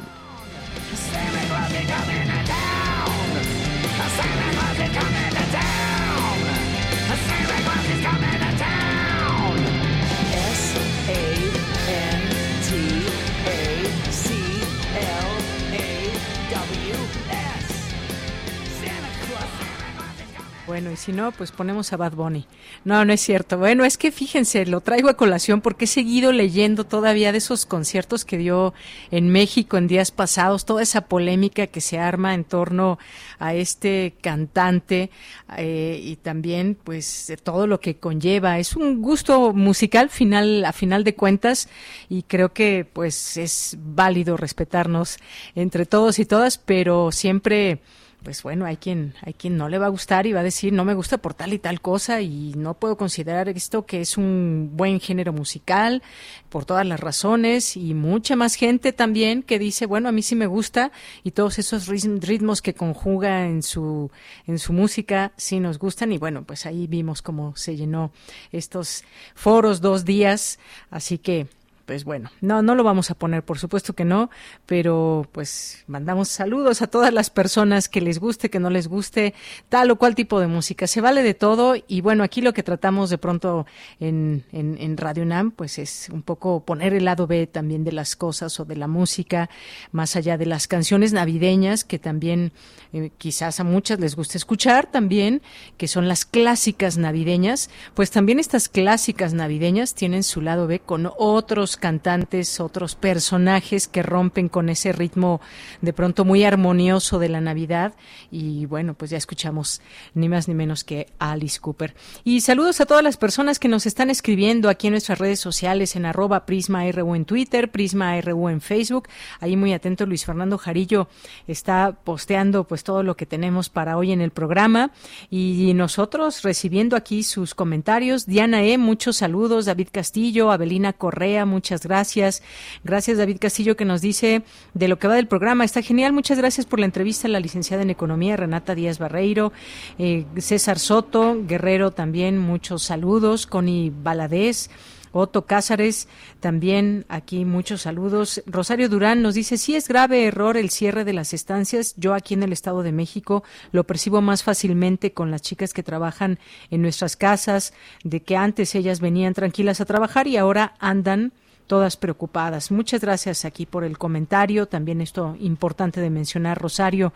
[20.65, 22.47] Bueno, y si no, pues ponemos a Bad Bunny.
[22.85, 23.57] No, no es cierto.
[23.57, 27.65] Bueno, es que fíjense, lo traigo a colación porque he seguido leyendo todavía de esos
[27.65, 28.73] conciertos que dio
[29.11, 32.97] en México en días pasados, toda esa polémica que se arma en torno
[33.39, 35.11] a este cantante
[35.57, 38.57] eh, y también, pues, todo lo que conlleva.
[38.57, 41.67] Es un gusto musical final, a final de cuentas,
[42.07, 45.17] y creo que, pues, es válido respetarnos
[45.55, 47.81] entre todos y todas, pero siempre
[48.23, 50.73] pues bueno, hay quien, hay quien no le va a gustar y va a decir
[50.73, 54.17] no me gusta por tal y tal cosa y no puedo considerar esto que es
[54.17, 56.01] un buen género musical
[56.49, 60.35] por todas las razones y mucha más gente también que dice bueno a mí sí
[60.35, 60.91] me gusta
[61.23, 64.11] y todos esos ritmos que conjuga en su
[64.47, 68.11] en su música sí nos gustan y bueno pues ahí vimos cómo se llenó
[68.51, 69.03] estos
[69.35, 70.59] foros dos días.
[70.89, 71.47] Así que
[71.85, 74.29] pues bueno, no, no lo vamos a poner, por supuesto que no,
[74.65, 79.33] pero pues mandamos saludos a todas las personas que les guste, que no les guste,
[79.67, 80.87] tal o cual tipo de música.
[80.87, 83.65] Se vale de todo y bueno, aquí lo que tratamos de pronto
[83.99, 88.15] en, en, Radio NAM, pues es un poco poner el lado B también de las
[88.15, 89.49] cosas o de la música,
[89.91, 92.53] más allá de las canciones navideñas, que también
[92.93, 95.41] eh, quizás a muchas les guste escuchar también,
[95.77, 101.11] que son las clásicas navideñas, pues también estas clásicas navideñas tienen su lado B con
[101.17, 105.41] otros cantantes, otros personajes que rompen con ese ritmo
[105.81, 107.93] de pronto muy armonioso de la Navidad.
[108.31, 109.81] Y bueno, pues ya escuchamos
[110.13, 111.95] ni más ni menos que Alice Cooper.
[112.23, 115.95] Y saludos a todas las personas que nos están escribiendo aquí en nuestras redes sociales,
[115.95, 119.07] en arroba Prisma RU en Twitter, Prisma RU en Facebook.
[119.39, 121.07] Ahí muy atento Luis Fernando Jarillo
[121.47, 124.91] está posteando pues todo lo que tenemos para hoy en el programa.
[125.29, 128.25] Y nosotros recibiendo aquí sus comentarios.
[128.25, 129.65] Diana E, muchos saludos.
[129.65, 132.43] David Castillo, Abelina Correa, muchas gracias.
[132.83, 134.43] Gracias, David Castillo, que nos dice
[134.73, 135.63] de lo que va del programa.
[135.63, 136.11] Está genial.
[136.11, 139.53] Muchas gracias por la entrevista la licenciada en Economía, Renata Díaz Barreiro.
[139.97, 143.47] Eh, César Soto, Guerrero también, muchos saludos.
[143.47, 144.69] Connie Baladés.
[145.13, 146.07] Otto Cázares,
[146.39, 148.41] también aquí muchos saludos.
[148.47, 151.93] Rosario Durán nos dice, sí es grave error el cierre de las estancias.
[151.97, 155.83] Yo aquí en el Estado de México lo percibo más fácilmente con las chicas que
[155.83, 156.39] trabajan
[156.71, 161.31] en nuestras casas, de que antes ellas venían tranquilas a trabajar y ahora andan
[161.67, 162.71] todas preocupadas.
[162.71, 164.67] Muchas gracias aquí por el comentario.
[164.67, 167.13] También esto importante de mencionar, Rosario.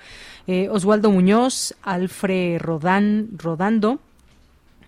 [0.47, 3.99] Eh, Oswaldo Muñoz, Alfred Rodán, Rodando.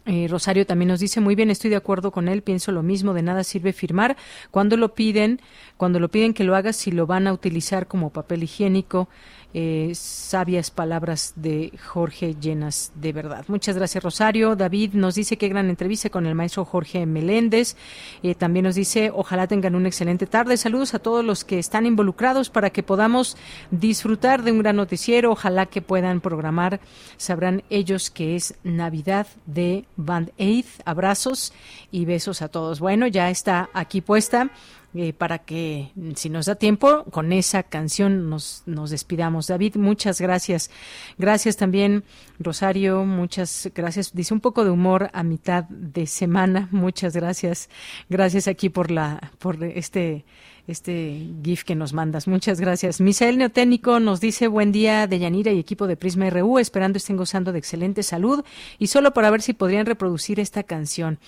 [0.05, 3.13] Eh, Rosario también nos dice muy bien, estoy de acuerdo con él, pienso lo mismo,
[3.13, 4.17] de nada sirve firmar
[4.49, 5.39] cuando lo piden,
[5.79, 9.07] cuando lo piden que lo hagas si lo van a utilizar como papel higiénico
[9.51, 13.45] eh, sabias palabras de Jorge llenas de verdad.
[13.47, 14.55] Muchas gracias, Rosario.
[14.55, 17.75] David nos dice qué gran entrevista con el maestro Jorge Meléndez.
[18.21, 20.55] Eh, también nos dice, ojalá tengan una excelente tarde.
[20.55, 23.37] Saludos a todos los que están involucrados para que podamos
[23.71, 25.31] disfrutar de un gran noticiero.
[25.31, 26.79] Ojalá que puedan programar.
[27.17, 30.65] Sabrán ellos que es Navidad de Band Aid.
[30.85, 31.53] Abrazos
[31.89, 32.79] y besos a todos.
[32.79, 34.51] Bueno, ya está aquí puesta
[34.95, 39.47] eh, para que, si nos da tiempo, con esa canción nos, nos despidamos.
[39.47, 40.71] David, muchas gracias.
[41.17, 42.03] Gracias también,
[42.39, 44.13] Rosario, muchas gracias.
[44.13, 46.69] Dice un poco de humor a mitad de semana.
[46.71, 47.69] Muchas gracias.
[48.09, 50.25] Gracias aquí por la, por este
[50.69, 52.27] este GIF que nos mandas.
[52.27, 53.01] Muchas gracias.
[53.01, 57.17] Misael Neotécnico nos dice buen día de Yanira y equipo de Prisma RU, esperando estén
[57.17, 58.43] gozando de excelente salud
[58.77, 61.19] y solo para ver si podrían reproducir esta canción.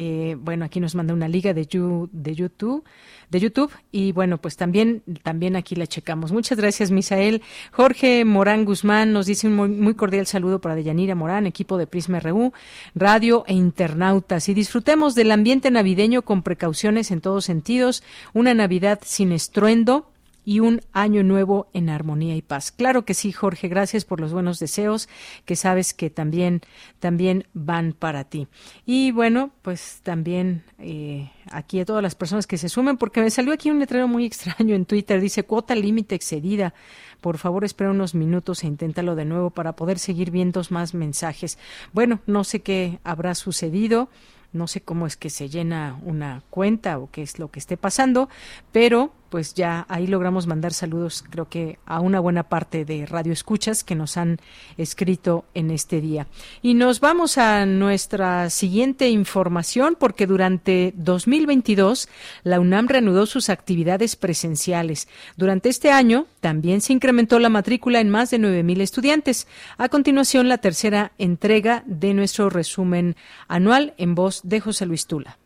[0.00, 5.02] Eh, bueno, aquí nos manda una liga de, YouTube de YouTube y bueno, pues también
[5.22, 6.32] también aquí la checamos.
[6.32, 7.42] Muchas gracias, Misael.
[7.72, 12.20] Jorge Morán Guzmán nos dice un muy, cordial saludo para Deyanira Morán, equipo de Prisma
[12.20, 12.52] RU,
[12.94, 18.87] radio e internautas y disfrutemos del ambiente navideño con precauciones en todos sentidos, una Navidad
[19.02, 20.10] sin estruendo
[20.48, 22.72] y un año nuevo en armonía y paz.
[22.72, 25.06] Claro que sí, Jorge, gracias por los buenos deseos
[25.44, 26.62] que sabes que también,
[27.00, 28.48] también van para ti.
[28.86, 33.30] Y bueno, pues también eh, aquí a todas las personas que se sumen, porque me
[33.30, 36.72] salió aquí un letrero muy extraño en Twitter, dice cuota límite excedida.
[37.20, 41.58] Por favor, espera unos minutos e inténtalo de nuevo para poder seguir viendo más mensajes.
[41.92, 44.08] Bueno, no sé qué habrá sucedido
[44.52, 47.76] no sé cómo es que se llena una cuenta o qué es lo que esté
[47.76, 48.28] pasando,
[48.72, 53.32] pero pues ya ahí logramos mandar saludos, creo que a una buena parte de Radio
[53.32, 54.38] Escuchas que nos han
[54.76, 56.26] escrito en este día.
[56.62, 62.08] Y nos vamos a nuestra siguiente información porque durante 2022
[62.44, 65.08] la UNAM reanudó sus actividades presenciales.
[65.36, 69.46] Durante este año también se incrementó la matrícula en más de 9.000 estudiantes.
[69.76, 73.16] A continuación, la tercera entrega de nuestro resumen
[73.48, 75.38] anual en voz de José Luis Tula.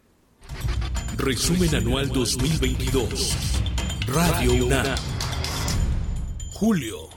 [1.16, 3.71] Resumen anual 2022.
[4.06, 4.96] Radio UNAM.
[6.52, 7.08] Julio.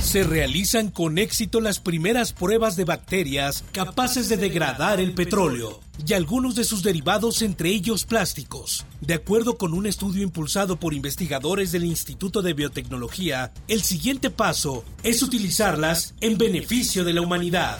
[0.00, 6.12] Se realizan con éxito las primeras pruebas de bacterias capaces de degradar el petróleo y
[6.12, 8.86] algunos de sus derivados, entre ellos plásticos.
[9.00, 14.84] De acuerdo con un estudio impulsado por investigadores del Instituto de Biotecnología, el siguiente paso
[15.02, 17.78] es utilizarlas en beneficio de la humanidad.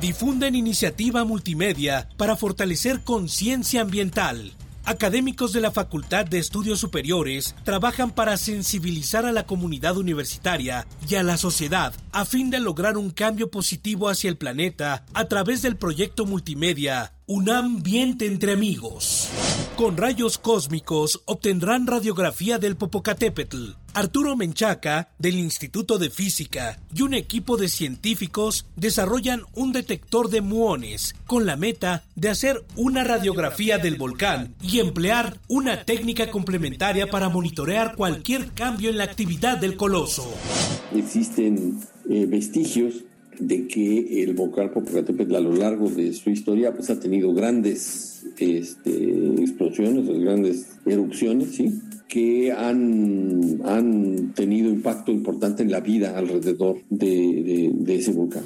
[0.00, 4.52] Difunden iniciativa multimedia para fortalecer conciencia ambiental
[4.88, 11.16] académicos de la Facultad de Estudios Superiores trabajan para sensibilizar a la comunidad universitaria y
[11.16, 15.60] a la sociedad a fin de lograr un cambio positivo hacia el planeta a través
[15.60, 19.28] del proyecto multimedia un ambiente entre amigos.
[19.76, 23.72] Con rayos cósmicos obtendrán radiografía del Popocatépetl.
[23.92, 30.40] Arturo Menchaca, del Instituto de Física, y un equipo de científicos desarrollan un detector de
[30.40, 37.08] muones con la meta de hacer una radiografía del volcán y emplear una técnica complementaria
[37.08, 40.32] para monitorear cualquier cambio en la actividad del coloso.
[40.94, 41.78] Existen
[42.08, 43.04] eh, vestigios
[43.38, 48.24] de que el volcán Popocatépetl a lo largo de su historia pues ha tenido grandes
[48.38, 51.80] este, explosiones, grandes erupciones, ¿sí?
[52.08, 58.44] que han, han tenido impacto importante en la vida alrededor de, de, ese volcán.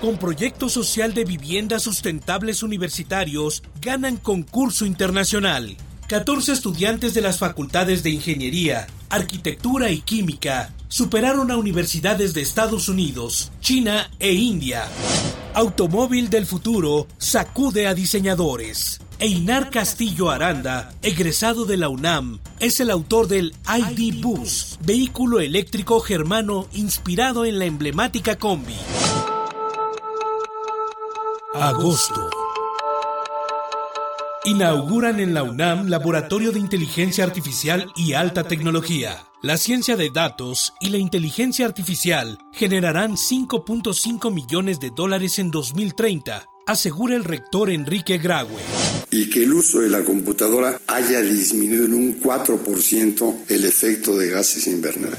[0.00, 5.76] Con proyecto social de viviendas sustentables universitarios, ganan concurso internacional.
[6.08, 12.88] 14 estudiantes de las facultades de Ingeniería, Arquitectura y Química superaron a universidades de Estados
[12.88, 14.88] Unidos, China e India.
[15.52, 19.02] Automóvil del futuro sacude a diseñadores.
[19.18, 26.00] Einar Castillo Aranda, egresado de la UNAM, es el autor del ID Bus, vehículo eléctrico
[26.00, 28.76] germano inspirado en la emblemática combi.
[31.52, 32.47] Agosto.
[34.44, 39.24] Inauguran en la UNAM Laboratorio de Inteligencia Artificial y Alta Tecnología.
[39.42, 46.46] La ciencia de datos y la inteligencia artificial generarán 5.5 millones de dólares en 2030,
[46.66, 48.56] asegura el rector Enrique Graue.
[49.10, 54.30] Y que el uso de la computadora haya disminuido en un 4% el efecto de
[54.30, 55.18] gases invernadero.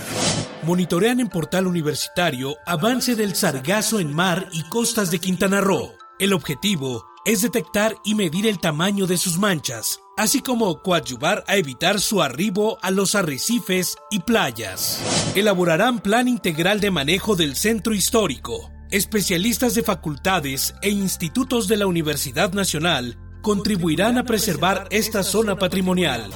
[0.63, 5.93] Monitorean en portal universitario avance del sargazo en mar y costas de Quintana Roo.
[6.19, 11.57] El objetivo es detectar y medir el tamaño de sus manchas, así como coadyuvar a
[11.57, 15.01] evitar su arribo a los arrecifes y playas.
[15.35, 18.71] Elaborarán plan integral de manejo del centro histórico.
[18.91, 26.29] Especialistas de facultades e institutos de la Universidad Nacional contribuirán a preservar esta zona patrimonial.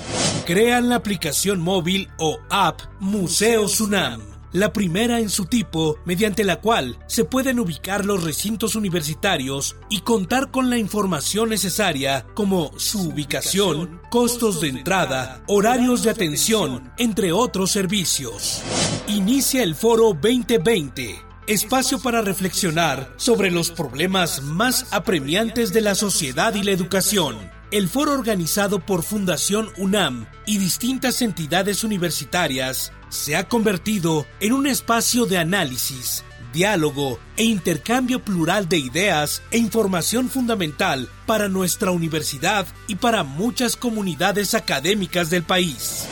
[0.45, 6.61] Crean la aplicación móvil o app Museo Sunam la primera en su tipo mediante la
[6.61, 13.09] cual se pueden ubicar los recintos universitarios y contar con la información necesaria como su
[13.09, 18.61] ubicación, costos de entrada, horarios de atención, entre otros servicios.
[19.07, 26.53] Inicia el foro 2020 espacio para reflexionar sobre los problemas más apremiantes de la sociedad
[26.55, 27.35] y la educación.
[27.73, 34.67] El foro organizado por Fundación UNAM y distintas entidades universitarias se ha convertido en un
[34.67, 36.23] espacio de análisis,
[36.53, 43.75] diálogo e intercambio plural de ideas e información fundamental para nuestra universidad y para muchas
[43.75, 46.05] comunidades académicas del país.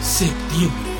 [0.00, 0.90] Septiembre.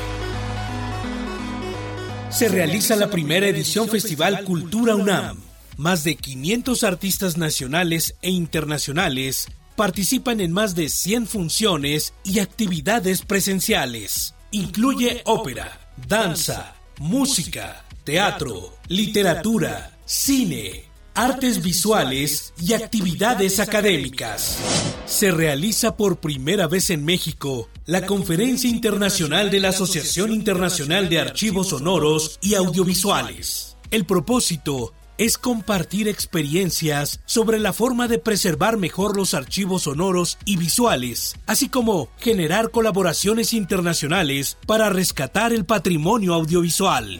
[2.29, 5.50] Se realiza la primera edición Festival Cultura UNAM.
[5.81, 13.23] Más de 500 artistas nacionales e internacionales participan en más de 100 funciones y actividades
[13.23, 14.35] presenciales.
[14.51, 20.83] Incluye ópera, danza, música, teatro, literatura, cine,
[21.15, 24.59] artes visuales y actividades académicas.
[25.07, 31.21] Se realiza por primera vez en México la Conferencia Internacional de la Asociación Internacional de
[31.21, 33.77] Archivos Sonoros y Audiovisuales.
[33.89, 40.57] El propósito es compartir experiencias sobre la forma de preservar mejor los archivos sonoros y
[40.57, 47.19] visuales, así como generar colaboraciones internacionales para rescatar el patrimonio audiovisual.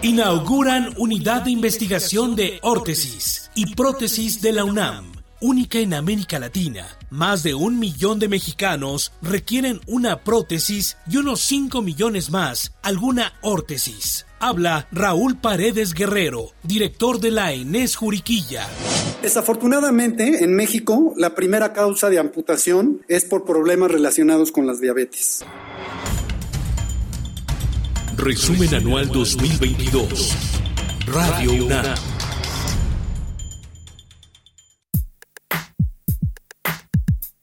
[0.00, 6.86] Inauguran unidad de investigación de órtesis y prótesis de la UNAM única en América Latina.
[7.10, 13.32] Más de un millón de mexicanos requieren una prótesis y unos 5 millones más alguna
[13.42, 14.26] órtesis.
[14.40, 18.66] Habla Raúl Paredes Guerrero, director de la ENES Juriquilla.
[19.22, 25.44] Desafortunadamente, en México, la primera causa de amputación es por problemas relacionados con las diabetes.
[28.16, 30.34] Resumen anual 2022.
[31.06, 32.17] Radio UNAM.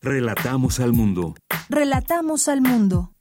[0.05, 1.33] Relatamos al mundo.
[1.67, 3.11] Relatamos al mundo.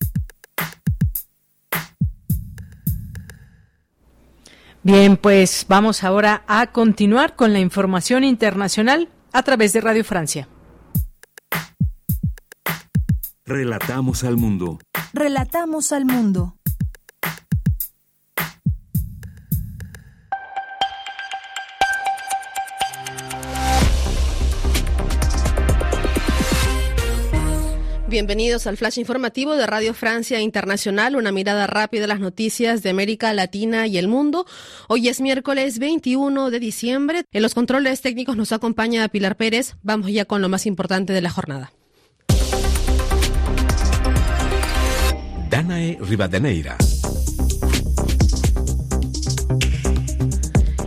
[4.83, 10.47] Bien, pues vamos ahora a continuar con la información internacional a través de Radio Francia.
[13.47, 14.79] Relatamos al mundo.
[15.15, 16.59] Relatamos al mundo.
[28.15, 32.91] Bienvenidos al flash informativo de Radio Francia Internacional, una mirada rápida a las noticias de
[32.91, 34.47] América Latina y el mundo.
[34.87, 37.25] Hoy es miércoles 21 de diciembre.
[37.33, 39.75] En los controles técnicos nos acompaña Pilar Pérez.
[39.83, 41.73] Vamos ya con lo más importante de la jornada.
[45.51, 46.79] Danae Rivadeneira.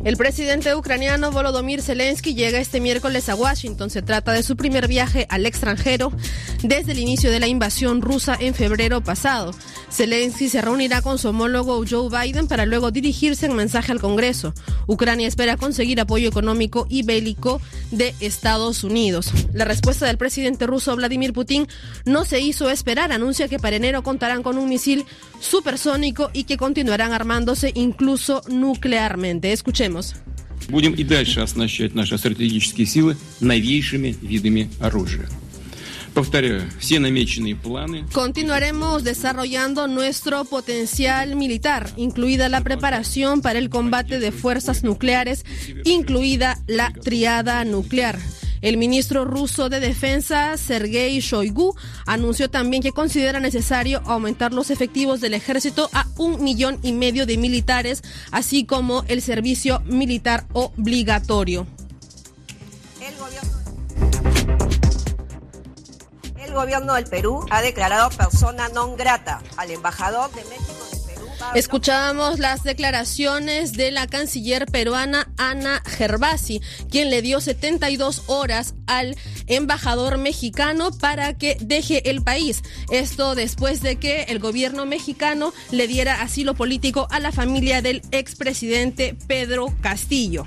[0.07, 3.89] El presidente ucraniano Volodymyr Zelensky llega este miércoles a Washington.
[3.89, 6.13] Se trata de su primer viaje al extranjero
[6.63, 9.53] desde el inicio de la invasión rusa en febrero pasado.
[9.91, 14.53] Zelensky se reunirá con su homólogo Joe Biden para luego dirigirse en mensaje al Congreso.
[14.88, 17.59] Ucrania espera conseguir apoyo económico y bélico
[17.91, 19.34] de Estados Unidos.
[19.51, 21.67] La respuesta del presidente ruso Vladimir Putin
[22.05, 23.11] no se hizo esperar.
[23.11, 25.05] Anuncia que para enero contarán con un misil
[25.41, 29.51] supersónico y que continuarán armándose incluso nuclearmente.
[29.51, 29.97] Escuchemos.
[30.68, 35.28] Будем и дальше оснащать наши стратегические силы новейшими видами оружия.
[36.14, 38.05] Повторяю, все намеченные планы...
[38.12, 45.47] Continuaremos desarrollando nuestro potencial militar, incluida la preparación para el combate de fuerzas nucleares,
[45.84, 48.18] incluida la triada nuclear.
[48.61, 51.75] El ministro ruso de Defensa, Sergei Shoigu,
[52.05, 57.25] anunció también que considera necesario aumentar los efectivos del ejército a un millón y medio
[57.25, 58.01] de militares,
[58.31, 61.67] así como el servicio militar obligatorio.
[66.39, 70.76] El gobierno del Perú ha declarado persona non grata al embajador de México.
[71.55, 79.15] Escuchábamos las declaraciones de la canciller peruana Ana Gervasi, quien le dio 72 horas al
[79.47, 82.64] embajador mexicano para que deje el país.
[82.91, 88.01] Esto después de que el gobierno mexicano le diera asilo político a la familia del
[88.11, 90.45] expresidente Pedro Castillo.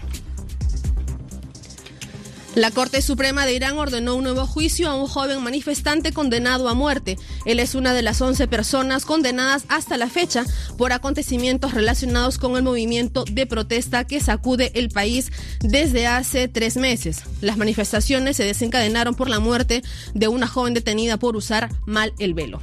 [2.56, 6.74] La Corte Suprema de Irán ordenó un nuevo juicio a un joven manifestante condenado a
[6.74, 7.16] muerte.
[7.44, 10.44] Él es una de las 11 personas condenadas hasta la fecha
[10.76, 16.76] por acontecimientos relacionados con el movimiento de protesta que sacude el país desde hace tres
[16.76, 17.22] meses.
[17.40, 19.82] Las manifestaciones se desencadenaron por la muerte
[20.14, 22.60] de una joven detenida por usar mal el velo.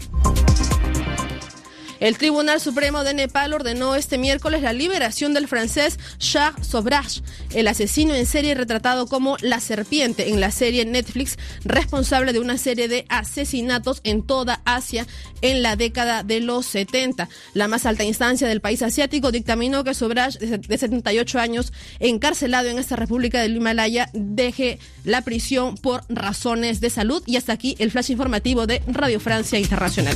[1.99, 7.22] El Tribunal Supremo de Nepal ordenó este miércoles la liberación del francés Charles Sobrach,
[7.53, 12.57] el asesino en serie retratado como la serpiente en la serie Netflix, responsable de una
[12.57, 15.07] serie de asesinatos en toda Asia
[15.41, 17.30] en la década de los 70.
[17.53, 22.80] La más alta instancia del país asiático dictaminó que Sobrach, de 78 años, encarcelado en
[22.80, 27.24] esta República del Himalaya, deje la prisión por razones de salud.
[27.26, 30.15] Y hasta aquí el flash informativo de Radio Francia Internacional.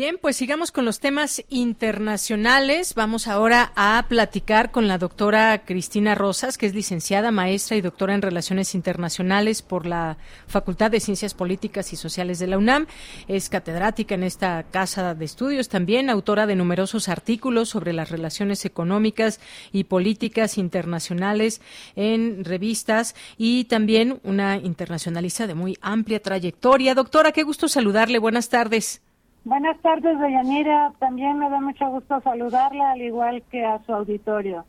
[0.00, 2.94] Bien, pues sigamos con los temas internacionales.
[2.94, 8.14] Vamos ahora a platicar con la doctora Cristina Rosas, que es licenciada, maestra y doctora
[8.14, 10.16] en Relaciones Internacionales por la
[10.46, 12.86] Facultad de Ciencias Políticas y Sociales de la UNAM.
[13.26, 18.64] Es catedrática en esta casa de estudios también, autora de numerosos artículos sobre las relaciones
[18.64, 19.40] económicas
[19.72, 21.60] y políticas internacionales
[21.96, 26.94] en revistas y también una internacionalista de muy amplia trayectoria.
[26.94, 28.20] Doctora, qué gusto saludarle.
[28.20, 29.02] Buenas tardes.
[29.48, 30.92] Buenas tardes, Deyanira.
[30.98, 34.66] También me da mucho gusto saludarla, al igual que a su auditorio.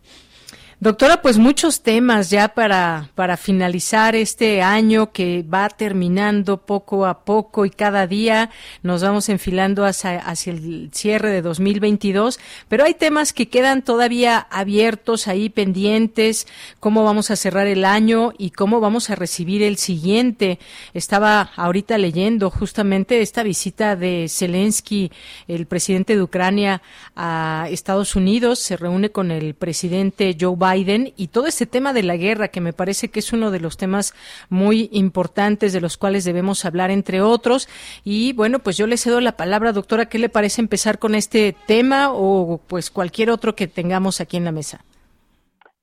[0.82, 7.26] Doctora, pues muchos temas ya para, para finalizar este año que va terminando poco a
[7.26, 8.50] poco y cada día
[8.82, 12.40] nos vamos enfilando hacia, hacia el cierre de 2022,
[12.70, 16.48] pero hay temas que quedan todavía abiertos ahí pendientes,
[16.80, 20.60] cómo vamos a cerrar el año y cómo vamos a recibir el siguiente.
[20.94, 25.12] Estaba ahorita leyendo justamente esta visita de Zelensky,
[25.50, 26.82] el presidente de Ucrania,
[27.18, 31.94] a Estados Unidos, se reúne con el presidente Joe Biden Biden y todo este tema
[31.94, 34.14] de la guerra, que me parece que es uno de los temas
[34.50, 37.68] muy importantes de los cuales debemos hablar, entre otros.
[38.04, 41.56] Y bueno, pues yo le cedo la palabra, doctora, ¿qué le parece empezar con este
[41.68, 44.84] tema o pues cualquier otro que tengamos aquí en la mesa?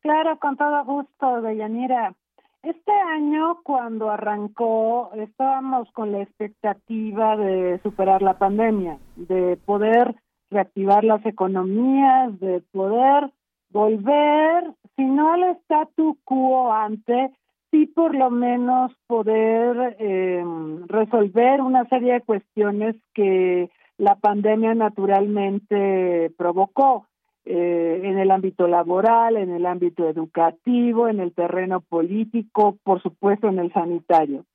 [0.01, 2.15] Claro, con todo gusto, Deyanira.
[2.63, 10.17] Este año, cuando arrancó, estábamos con la expectativa de superar la pandemia, de poder
[10.51, 13.31] reactivar las economías, de poder
[13.77, 17.31] volver, si no al statu quo ante,
[17.71, 20.43] sí por lo menos poder eh,
[20.87, 27.07] resolver una serie de cuestiones que la pandemia naturalmente provocó
[27.45, 33.49] eh, en el ámbito laboral, en el ámbito educativo, en el terreno político, por supuesto
[33.49, 34.47] en el sanitario.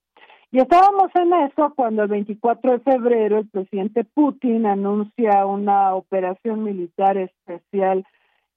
[0.52, 6.64] Y estábamos en eso cuando el 24 de febrero el presidente Putin anuncia una operación
[6.64, 8.04] militar especial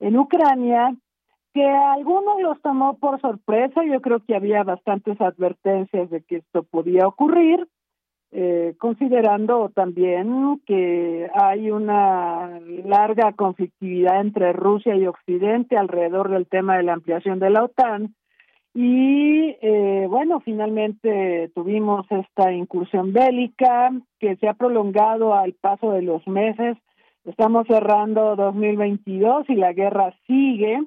[0.01, 0.95] en Ucrania
[1.55, 3.83] que a algunos los tomó por sorpresa.
[3.85, 7.69] Yo creo que había bastantes advertencias de que esto podía ocurrir,
[8.33, 16.77] eh, considerando también que hay una larga conflictividad entre Rusia y Occidente alrededor del tema
[16.77, 18.15] de la ampliación de la OTAN.
[18.75, 26.03] Y eh, bueno, finalmente tuvimos esta incursión bélica que se ha prolongado al paso de
[26.03, 26.77] los meses.
[27.25, 30.81] Estamos cerrando 2022 y la guerra sigue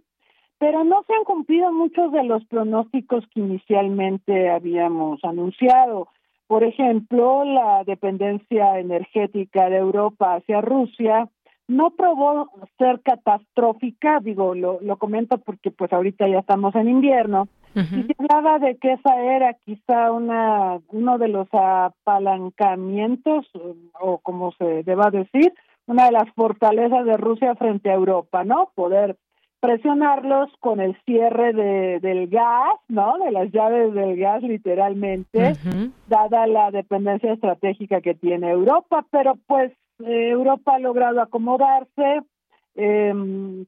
[0.60, 6.08] pero no se han cumplido muchos de los pronósticos que inicialmente habíamos anunciado.
[6.48, 11.30] Por ejemplo, la dependencia energética de Europa hacia Rusia
[11.68, 17.50] no probó ser catastrófica, digo, lo, lo comento porque pues ahorita ya estamos en invierno,
[17.76, 23.46] y se hablaba de que esa era quizá una uno de los apalancamientos,
[24.00, 25.54] o como se deba decir,
[25.88, 28.72] una de las fortalezas de Rusia frente a Europa, ¿no?
[28.76, 29.18] Poder
[29.60, 33.18] presionarlos con el cierre de, del gas, ¿no?
[33.18, 35.56] De las llaves del gas, literalmente,
[36.08, 39.72] dada la dependencia estratégica que tiene Europa, pero pues
[40.06, 42.22] eh, Europa ha logrado acomodarse,
[42.76, 43.14] eh,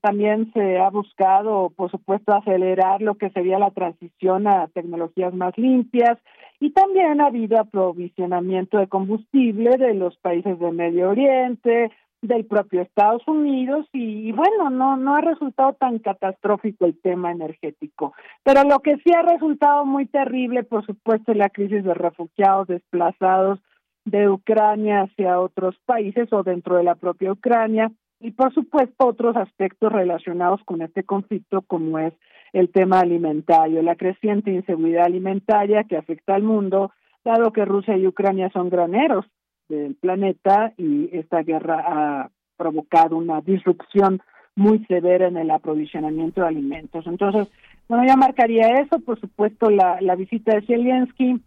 [0.02, 5.58] también se ha buscado, por supuesto, acelerar lo que sería la transición a tecnologías más
[5.58, 6.20] limpias
[6.60, 11.92] y también ha habido aprovisionamiento de combustible de los países del Medio Oriente,
[12.22, 18.14] del propio Estados Unidos y, bueno, no, no ha resultado tan catastrófico el tema energético.
[18.44, 22.68] Pero lo que sí ha resultado muy terrible, por supuesto, es la crisis de refugiados
[22.68, 23.60] desplazados
[24.06, 29.38] de Ucrania hacia otros países o dentro de la propia Ucrania y, por supuesto, otros
[29.38, 32.14] aspectos relacionados con este conflicto, como es
[32.52, 36.92] el tema alimentario, la creciente inseguridad alimentaria que afecta al mundo,
[37.24, 39.26] dado que Rusia y Ucrania son graneros
[39.70, 44.22] del planeta y esta guerra ha provocado una disrupción
[44.56, 47.08] muy severa en el aprovisionamiento de alimentos.
[47.08, 47.48] Entonces,
[47.88, 49.00] bueno, ya marcaría eso.
[49.00, 51.42] Por supuesto, la, la visita de Zelensky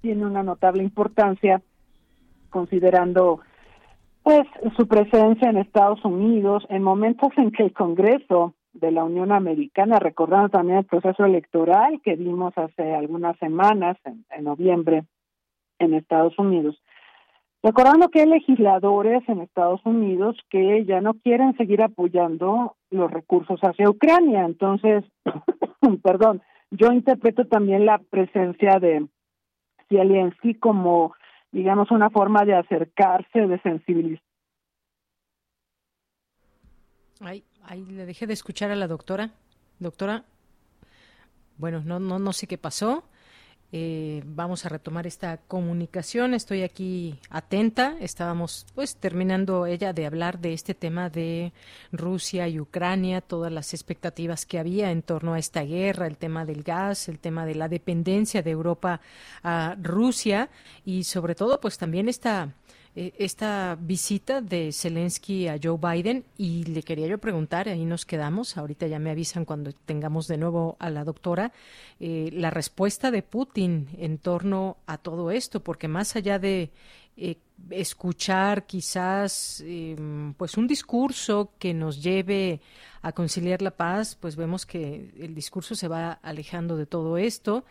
[0.00, 1.62] tiene una notable importancia
[2.50, 3.40] considerando
[4.22, 4.42] pues
[4.76, 9.98] su presencia en Estados Unidos en momentos en que el Congreso de la Unión Americana,
[9.98, 15.04] recordando también el proceso electoral que vimos hace algunas semanas, en noviembre,
[15.78, 16.81] en Estados Unidos,
[17.62, 23.60] Recordando que hay legisladores en Estados Unidos que ya no quieren seguir apoyando los recursos
[23.60, 24.44] hacia Ucrania.
[24.44, 25.04] Entonces,
[26.02, 29.06] perdón, yo interpreto también la presencia de
[29.88, 31.14] Zelensky como,
[31.52, 34.24] digamos, una forma de acercarse, de sensibilizar.
[37.20, 39.30] Ahí, ahí le dejé de escuchar a la doctora.
[39.78, 40.24] Doctora,
[41.58, 43.04] bueno, no, no, no sé qué pasó.
[43.74, 46.34] Eh, vamos a retomar esta comunicación.
[46.34, 47.96] Estoy aquí atenta.
[48.00, 51.54] Estábamos pues terminando ella de hablar de este tema de
[51.90, 56.44] Rusia y Ucrania, todas las expectativas que había en torno a esta guerra, el tema
[56.44, 59.00] del gas, el tema de la dependencia de Europa
[59.42, 60.50] a Rusia
[60.84, 62.52] y sobre todo pues también esta
[62.94, 66.24] eh, esta visita de Zelensky a Joe Biden.
[66.36, 70.36] Y le quería yo preguntar, ahí nos quedamos, ahorita ya me avisan cuando tengamos de
[70.36, 71.52] nuevo a la doctora,
[72.00, 76.70] eh, la respuesta de Putin en torno a todo esto, porque más allá de
[77.16, 77.36] eh,
[77.70, 79.64] escuchar quizás
[80.36, 82.60] pues un discurso que nos lleve
[83.00, 87.64] a conciliar la paz, pues vemos que el discurso se va alejando de todo esto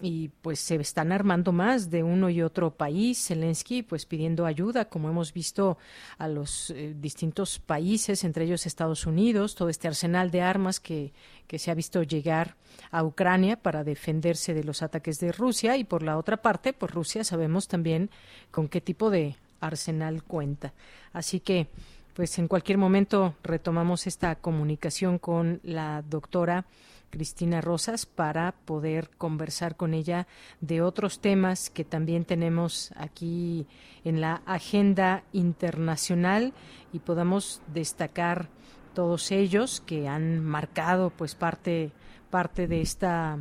[0.00, 3.26] y pues se están armando más de uno y otro país.
[3.26, 5.78] Zelensky pues pidiendo ayuda, como hemos visto
[6.18, 11.12] a los eh, distintos países, entre ellos Estados Unidos, todo este arsenal de armas que,
[11.46, 12.56] que se ha visto llegar
[12.90, 16.92] a Ucrania para defenderse de los ataques de Rusia y por la otra parte, pues
[16.92, 18.10] Rusia sabemos también
[18.50, 20.74] con qué tipo de arsenal cuenta.
[21.12, 21.68] Así que
[22.16, 26.64] pues en cualquier momento retomamos esta comunicación con la doctora
[27.10, 30.26] Cristina Rosas para poder conversar con ella
[30.60, 33.66] de otros temas que también tenemos aquí
[34.04, 36.52] en la agenda internacional
[36.92, 38.48] y podamos destacar
[38.94, 41.92] todos ellos que han marcado pues parte
[42.30, 43.38] parte de esta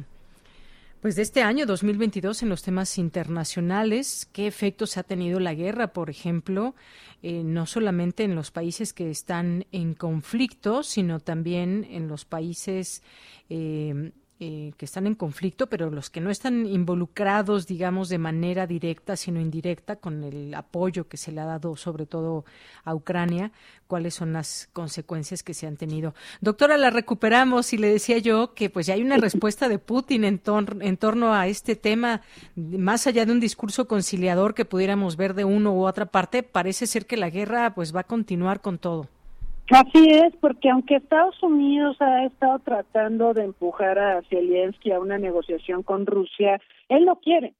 [1.05, 5.93] pues de este año 2022 en los temas internacionales, ¿qué efectos ha tenido la guerra,
[5.93, 6.73] por ejemplo,
[7.21, 13.03] eh, no solamente en los países que están en conflicto, sino también en los países
[13.51, 18.67] eh, eh, que están en conflicto, pero los que no están involucrados, digamos, de manera
[18.67, 22.43] directa, sino indirecta, con el apoyo que se le ha dado sobre todo
[22.83, 23.53] a Ucrania,
[23.87, 26.13] cuáles son las consecuencias que se han tenido.
[26.41, 30.25] Doctora, la recuperamos y le decía yo que pues ya hay una respuesta de Putin
[30.25, 30.41] en,
[30.81, 32.21] en torno a este tema,
[32.55, 36.87] más allá de un discurso conciliador que pudiéramos ver de uno u otra parte, parece
[36.87, 39.07] ser que la guerra pues va a continuar con todo.
[39.71, 45.17] Así es, porque aunque Estados Unidos ha estado tratando de empujar a Zelensky a una
[45.17, 47.55] negociación con Rusia, él no quiere.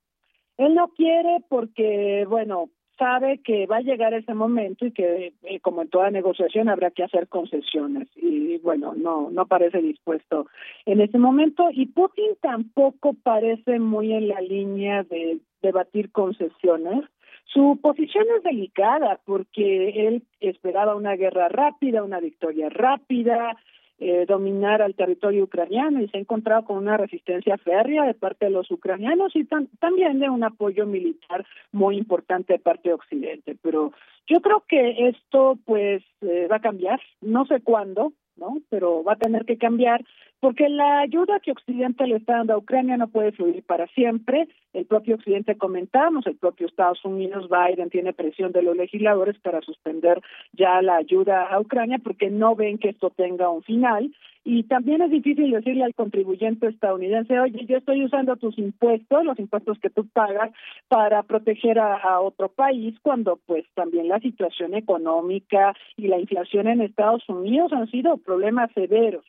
[0.57, 5.59] Él no quiere porque, bueno, sabe que va a llegar ese momento y que, eh,
[5.61, 8.07] como en toda negociación, habrá que hacer concesiones.
[8.15, 10.47] Y bueno, no, no parece dispuesto
[10.85, 11.69] en ese momento.
[11.71, 17.03] Y Putin tampoco parece muy en la línea de debatir concesiones
[17.45, 23.55] su posición es delicada porque él esperaba una guerra rápida, una victoria rápida,
[23.97, 28.45] eh, dominar al territorio ucraniano y se ha encontrado con una resistencia férrea de parte
[28.45, 33.55] de los ucranianos y también de un apoyo militar muy importante de parte de Occidente.
[33.61, 33.93] Pero
[34.27, 38.57] yo creo que esto pues eh, va a cambiar, no sé cuándo, ¿no?
[38.69, 40.03] Pero va a tener que cambiar
[40.39, 44.47] porque la ayuda que Occidente le está dando a Ucrania no puede fluir para siempre.
[44.73, 49.61] El propio Occidente comentamos, el propio Estados Unidos, Biden tiene presión de los legisladores para
[49.61, 50.21] suspender
[50.53, 54.13] ya la ayuda a Ucrania porque no ven que esto tenga un final.
[54.47, 59.39] Y también es difícil decirle al contribuyente estadounidense, oye, yo estoy usando tus impuestos, los
[59.39, 60.51] impuestos que tú pagas,
[60.87, 66.67] para proteger a, a otro país, cuando pues también la situación económica y la inflación
[66.67, 69.25] en Estados Unidos han sido problemas severos.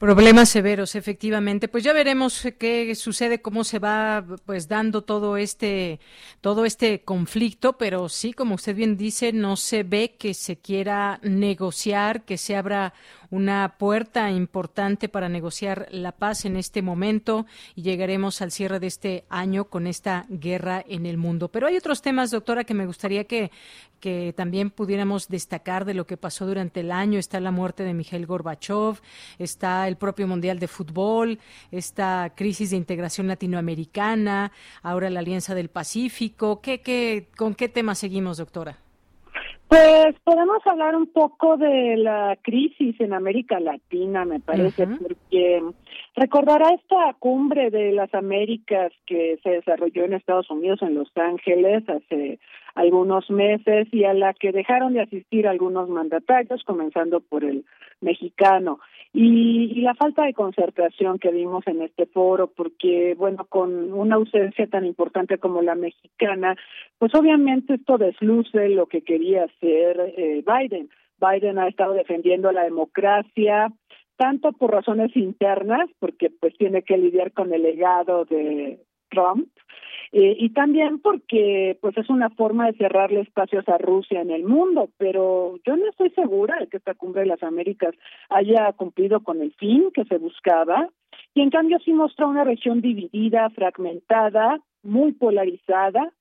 [0.00, 1.68] Problemas severos, efectivamente.
[1.68, 6.00] Pues ya veremos qué sucede, cómo se va pues dando todo este
[6.40, 11.20] todo este conflicto, pero sí, como usted bien dice, no se ve que se quiera
[11.22, 12.94] negociar, que se abra
[13.30, 18.88] una puerta importante para negociar la paz en este momento y llegaremos al cierre de
[18.88, 21.48] este año con esta guerra en el mundo.
[21.48, 23.50] Pero hay otros temas, doctora, que me gustaría que,
[24.00, 27.18] que también pudiéramos destacar de lo que pasó durante el año.
[27.18, 29.00] Está la muerte de Miguel Gorbachev,
[29.38, 31.38] está el propio Mundial de Fútbol,
[31.70, 34.52] esta crisis de integración latinoamericana,
[34.82, 36.60] ahora la Alianza del Pacífico.
[36.60, 38.89] ¿Qué, qué, ¿Con qué tema seguimos, doctora?
[39.70, 45.62] Pues podemos hablar un poco de la crisis en América Latina, me parece, porque
[46.16, 51.88] recordará esta cumbre de las Américas que se desarrolló en Estados Unidos, en Los Ángeles,
[51.88, 52.38] hace
[52.74, 57.64] algunos meses y a la que dejaron de asistir algunos mandatarios, comenzando por el
[58.00, 58.80] mexicano.
[59.12, 64.14] Y, y, la falta de concertación que vimos en este foro, porque, bueno, con una
[64.14, 66.56] ausencia tan importante como la mexicana,
[66.98, 70.90] pues obviamente esto desluce lo que quería hacer eh, Biden.
[71.20, 73.72] Biden ha estado defendiendo la democracia,
[74.20, 78.78] tanto por razones internas, porque pues tiene que lidiar con el legado de
[79.08, 79.48] Trump,
[80.12, 84.44] eh, y también porque pues es una forma de cerrarle espacios a Rusia en el
[84.44, 87.94] mundo, pero yo no estoy segura de que esta cumbre de las Américas
[88.28, 90.90] haya cumplido con el fin que se buscaba
[91.32, 96.12] y en cambio sí mostró una región dividida, fragmentada, muy polarizada,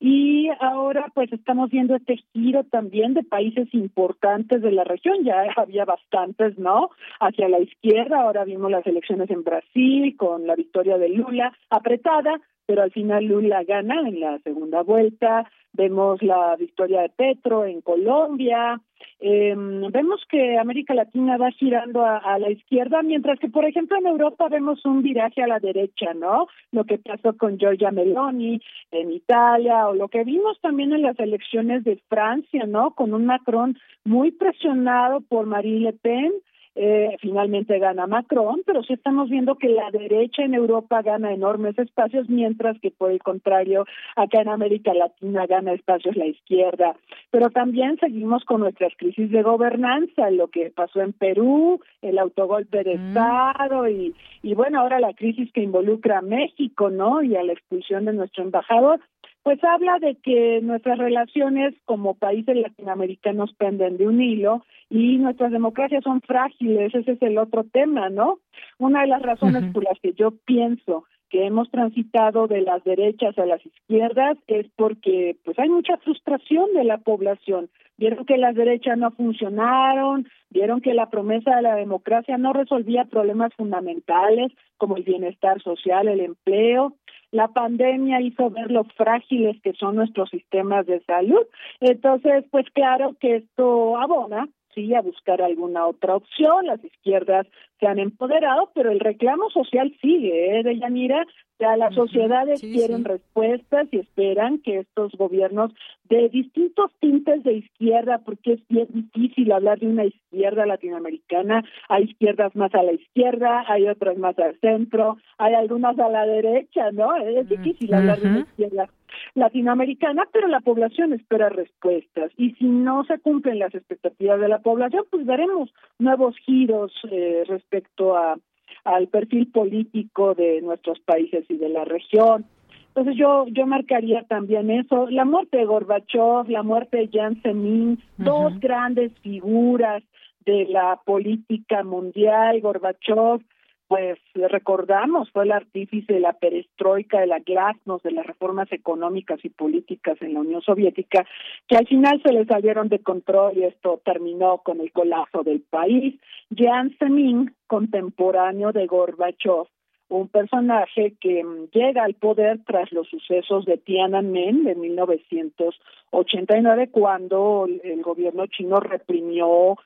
[0.00, 5.44] y ahora pues estamos viendo este giro también de países importantes de la región, ya
[5.56, 6.90] había bastantes, ¿no?
[7.20, 12.40] Hacia la izquierda, ahora vimos las elecciones en Brasil con la victoria de Lula apretada,
[12.66, 17.80] pero al final Lula gana en la segunda vuelta, vemos la victoria de Petro en
[17.80, 18.80] Colombia,
[19.18, 23.96] eh, vemos que América Latina va girando a, a, la izquierda, mientras que, por ejemplo,
[23.96, 26.48] en Europa vemos un viraje a la derecha, ¿no?
[26.72, 28.60] Lo que pasó con Giorgia Meloni
[28.90, 32.90] en Italia, o lo que vimos también en las elecciones de Francia, ¿no?
[32.92, 36.32] Con un Macron muy presionado por Marine Le Pen,
[36.78, 41.78] eh, finalmente gana Macron, pero sí estamos viendo que la derecha en Europa gana enormes
[41.78, 46.94] espacios, mientras que por el contrario, acá en América Latina gana espacios la izquierda.
[47.30, 52.84] Pero también seguimos con nuestras crisis de gobernanza, lo que pasó en Perú, el autogolpe
[52.84, 53.08] de mm.
[53.08, 57.22] Estado y, y bueno, ahora la crisis que involucra a México, ¿no?
[57.22, 59.00] Y a la expulsión de nuestro embajador
[59.46, 65.52] pues habla de que nuestras relaciones como países latinoamericanos penden de un hilo y nuestras
[65.52, 68.40] democracias son frágiles, ese es el otro tema, ¿no?
[68.78, 73.38] Una de las razones por las que yo pienso que hemos transitado de las derechas
[73.38, 77.70] a las izquierdas es porque pues hay mucha frustración de la población.
[77.98, 83.04] Vieron que las derechas no funcionaron, vieron que la promesa de la democracia no resolvía
[83.04, 86.94] problemas fundamentales como el bienestar social, el empleo.
[87.36, 91.46] La pandemia hizo ver lo frágiles que son nuestros sistemas de salud.
[91.80, 96.64] Entonces, pues claro que esto abona sí a buscar alguna otra opción.
[96.64, 97.46] Las izquierdas
[97.78, 101.26] se han empoderado, pero el reclamo social sigue, ¿eh, Deyanira?
[101.58, 105.72] Ya las sociedades quieren respuestas y esperan que estos gobiernos
[106.04, 112.04] de distintos tintes de izquierda, porque es bien difícil hablar de una izquierda latinoamericana, hay
[112.04, 116.90] izquierdas más a la izquierda, hay otras más al centro, hay algunas a la derecha,
[116.92, 117.16] ¿no?
[117.16, 118.88] Es difícil hablar de una izquierda
[119.34, 122.32] latinoamericana, pero la población espera respuestas.
[122.36, 127.44] Y si no se cumplen las expectativas de la población, pues veremos nuevos giros eh,
[127.46, 128.36] respecto a
[128.84, 132.46] al perfil político de nuestros países y de la región.
[132.88, 138.02] Entonces yo yo marcaría también eso, la muerte de Gorbachev, la muerte de Jiang Zemin,
[138.16, 140.02] dos grandes figuras
[140.46, 143.42] de la política mundial, Gorbachev
[143.88, 149.38] pues recordamos, fue el artífice de la perestroika, de la glasnost, de las reformas económicas
[149.44, 151.24] y políticas en la Unión Soviética,
[151.68, 155.60] que al final se le salieron de control y esto terminó con el colapso del
[155.60, 156.20] país.
[156.54, 159.66] Jiang Zemin, contemporáneo de Gorbachev,
[160.08, 167.66] un personaje que mm, llega al poder tras los sucesos de Tiananmen de 1989, cuando
[167.82, 169.76] el gobierno chino reprimió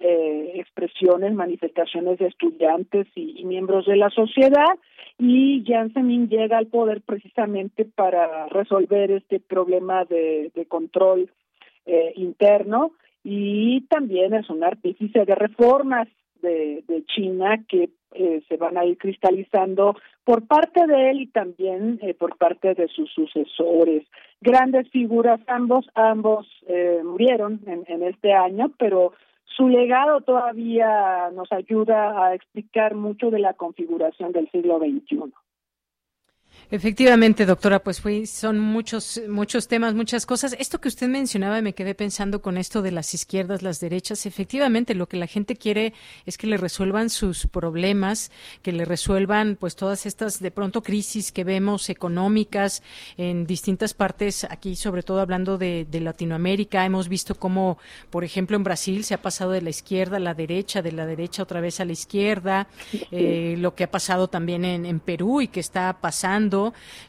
[0.00, 4.76] eh, expresiones, manifestaciones de estudiantes y, miembros de la sociedad,
[5.18, 11.30] y Jiang Zemin llega al poder precisamente para resolver este problema de, control
[11.86, 12.92] eh, interno
[13.22, 16.08] y también es un artífice de reformas
[16.40, 21.98] de China que eh, se van a ir cristalizando por parte de él y también
[22.02, 24.06] eh, por parte de sus sucesores.
[24.40, 29.12] Grandes figuras ambos, ambos eh, murieron en, en este año, pero
[29.44, 35.32] su legado todavía nos ayuda a explicar mucho de la configuración del siglo XXI.
[36.72, 40.54] Efectivamente, doctora, pues fue, son muchos, muchos temas, muchas cosas.
[40.56, 44.24] Esto que usted mencionaba, me quedé pensando con esto de las izquierdas, las derechas.
[44.24, 45.94] Efectivamente, lo que la gente quiere
[46.26, 48.30] es que le resuelvan sus problemas,
[48.62, 52.84] que le resuelvan, pues, todas estas, de pronto, crisis que vemos económicas
[53.16, 56.86] en distintas partes, aquí, sobre todo hablando de, Latinoamérica.
[56.86, 57.78] Hemos visto cómo,
[58.10, 61.04] por ejemplo, en Brasil se ha pasado de la izquierda a la derecha, de la
[61.04, 62.68] derecha otra vez a la izquierda,
[63.10, 66.59] eh, lo que ha pasado también en, en Perú y que está pasando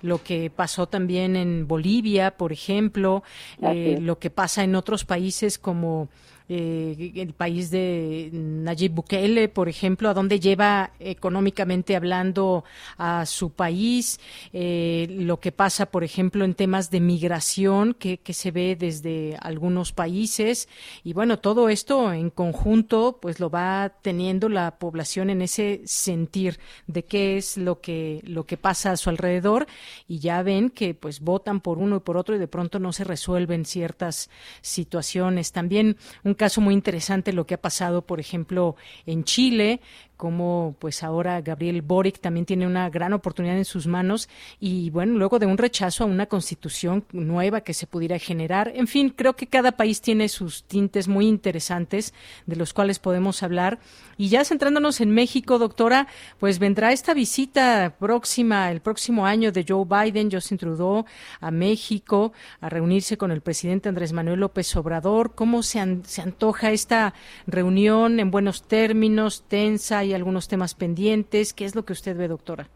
[0.02, 3.24] lo que pasó también en Bolivia, por ejemplo,
[3.62, 6.10] eh, lo que pasa en otros países como
[6.54, 12.66] eh, el país de Nayib Bukele, por ejemplo, a dónde lleva económicamente hablando
[12.98, 14.20] a su país,
[14.52, 19.92] eh, lo que pasa, por ejemplo, en temas de migración que, se ve desde algunos
[19.94, 20.68] países
[21.04, 26.60] y bueno, todo esto en conjunto pues lo va teniendo la población en ese sentir
[26.88, 29.68] de qué es lo que lo que pasa a su alrededor
[30.08, 32.94] y ya ven que pues votan por uno y por otro y de pronto no
[32.94, 34.30] se resuelven ciertas
[34.62, 35.52] situaciones.
[35.52, 39.80] También un caso muy interesante lo que ha pasado, por ejemplo, en Chile,
[40.22, 44.30] como pues ahora Gabriel Boric también tiene una gran oportunidad en sus manos
[44.60, 48.72] y bueno, luego de un rechazo a una constitución nueva que se pudiera generar.
[48.76, 52.14] En fin, creo que cada país tiene sus tintes muy interesantes
[52.46, 53.80] de los cuales podemos hablar.
[54.16, 56.06] Y ya centrándonos en México, doctora,
[56.38, 61.04] pues vendrá esta visita próxima, el próximo año de Joe Biden, Justin Trudeau,
[61.40, 65.34] a México a reunirse con el presidente Andrés Manuel López Obrador.
[65.34, 67.16] ¿Cómo se, se antoja esta
[67.48, 71.54] reunión en buenos términos, tensa y algunos temas pendientes.
[71.54, 72.68] ¿Qué es lo que usted ve, doctora?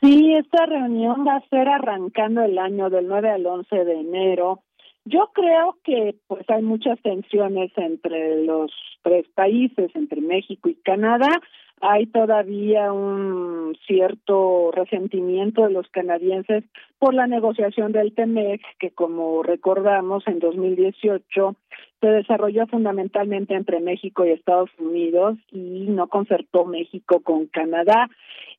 [0.00, 4.60] Sí, esta reunión va a ser arrancando el año del 9 al 11 de enero.
[5.04, 8.70] Yo creo que pues hay muchas tensiones entre los
[9.02, 11.40] tres países, entre México y Canadá.
[11.80, 16.64] Hay todavía un cierto resentimiento de los canadienses
[16.98, 21.56] por la negociación del TEMEC, que como recordamos en 2018
[22.00, 28.08] se desarrolló fundamentalmente entre México y Estados Unidos y no concertó México con Canadá.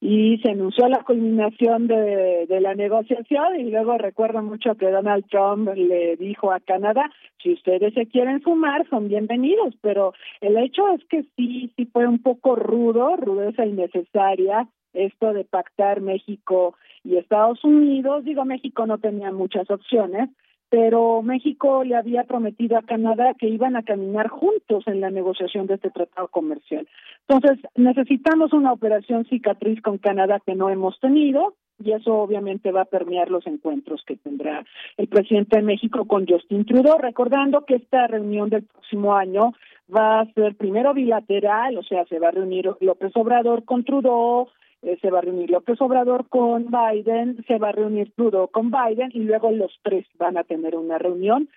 [0.01, 5.69] Y se anunció la culminación de, la negociación y luego recuerdo mucho que Donald Trump
[5.75, 7.11] le dijo a Canadá
[7.41, 12.05] si ustedes se quieren sumar son bienvenidos pero el hecho es que sí sí fue
[12.05, 18.23] un poco rudo rudeza innecesaria esto de pactar México y Estados Unidos.
[18.25, 20.29] Digo México no tenía muchas opciones
[20.69, 25.67] pero México le había prometido a Canadá que iban a caminar juntos en la negociación
[25.67, 26.87] de este tratado comercial.
[27.27, 32.81] Entonces, necesitamos una operación cicatriz con Canadá que no hemos tenido y eso obviamente va
[32.81, 34.65] a permear los encuentros que tendrá
[34.97, 39.53] el presidente de México con Justin Trudeau, recordando que esta reunión del próximo año
[39.93, 44.49] va a ser primero bilateral, o sea, se va a reunir López Obrador con Trudeau,
[44.81, 48.71] eh, se va a reunir López Obrador con Biden, se va a reunir Trudeau con
[48.71, 51.49] Biden y luego los tres van a tener una reunión.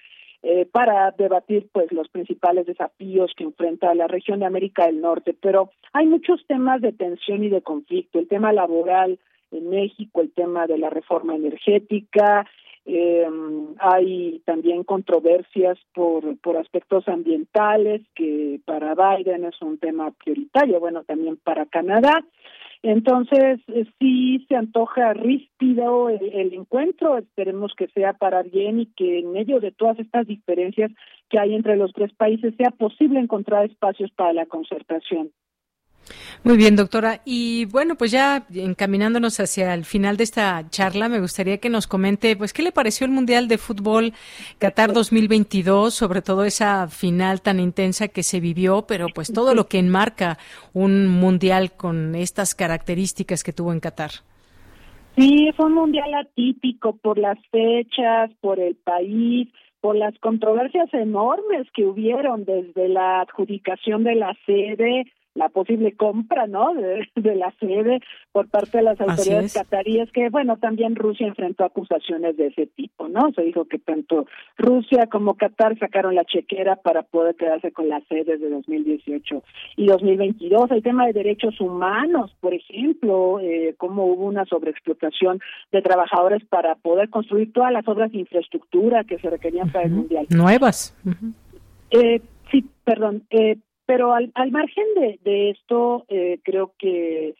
[0.42, 5.36] eh, para debatir pues los principales desafíos que enfrenta la región de América del Norte.
[5.40, 9.18] Pero hay muchos temas de tensión y de conflicto, el tema laboral
[9.52, 12.46] en México, el tema de la reforma energética,
[12.84, 13.28] eh,
[13.78, 21.04] hay también controversias por, por aspectos ambientales, que para Biden es un tema prioritario, bueno,
[21.04, 22.24] también para Canadá.
[22.82, 29.20] Entonces, eh, sí se antoja ríspido el, encuentro, esperemos que sea para bien y que
[29.20, 30.90] en medio de todas estas diferencias
[31.30, 35.30] que hay entre los tres países sea posible encontrar espacios para la concertación.
[36.44, 37.20] Muy bien, doctora.
[37.24, 41.86] Y bueno, pues ya encaminándonos hacia el final de esta charla, me gustaría que nos
[41.86, 44.12] comente, pues, ¿qué le pareció el Mundial de Fútbol
[44.58, 49.68] Qatar 2022, sobre todo esa final tan intensa que se vivió, pero pues todo lo
[49.68, 50.38] que enmarca
[50.72, 54.10] un Mundial con estas características que tuvo en Qatar?
[55.16, 59.48] Sí, fue un Mundial atípico por las fechas, por el país,
[59.80, 66.46] por las controversias enormes que hubieron desde la adjudicación de la sede la posible compra
[66.46, 68.00] no de, la sede
[68.32, 73.08] por parte de las autoridades cataríes que bueno también Rusia enfrentó acusaciones de ese tipo
[73.08, 74.26] no se dijo que tanto
[74.58, 79.42] Rusia como Qatar sacaron la chequera para poder quedarse con las sedes de 2018
[79.76, 85.40] y 2022 el tema de derechos humanos por ejemplo eh, cómo hubo una sobreexplotación
[85.70, 89.92] de trabajadores para poder construir todas las obras de infraestructura que se requerían para el
[89.92, 90.26] mundial.
[90.30, 90.96] Nuevas.
[91.90, 93.56] Eh, sí perdón eh,
[93.86, 97.34] pero al, al margen de, de esto, eh, creo que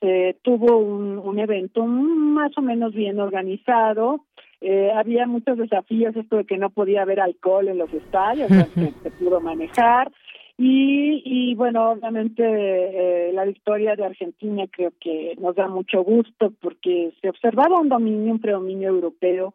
[0.00, 4.24] se tuvo un, un evento más o menos bien organizado.
[4.60, 8.92] Eh, había muchos desafíos, esto de que no podía haber alcohol en los estadios, que
[9.02, 10.10] se pudo manejar.
[10.58, 16.50] Y, y bueno, obviamente eh, la victoria de Argentina creo que nos da mucho gusto
[16.62, 19.52] porque se observaba un dominio, un predominio europeo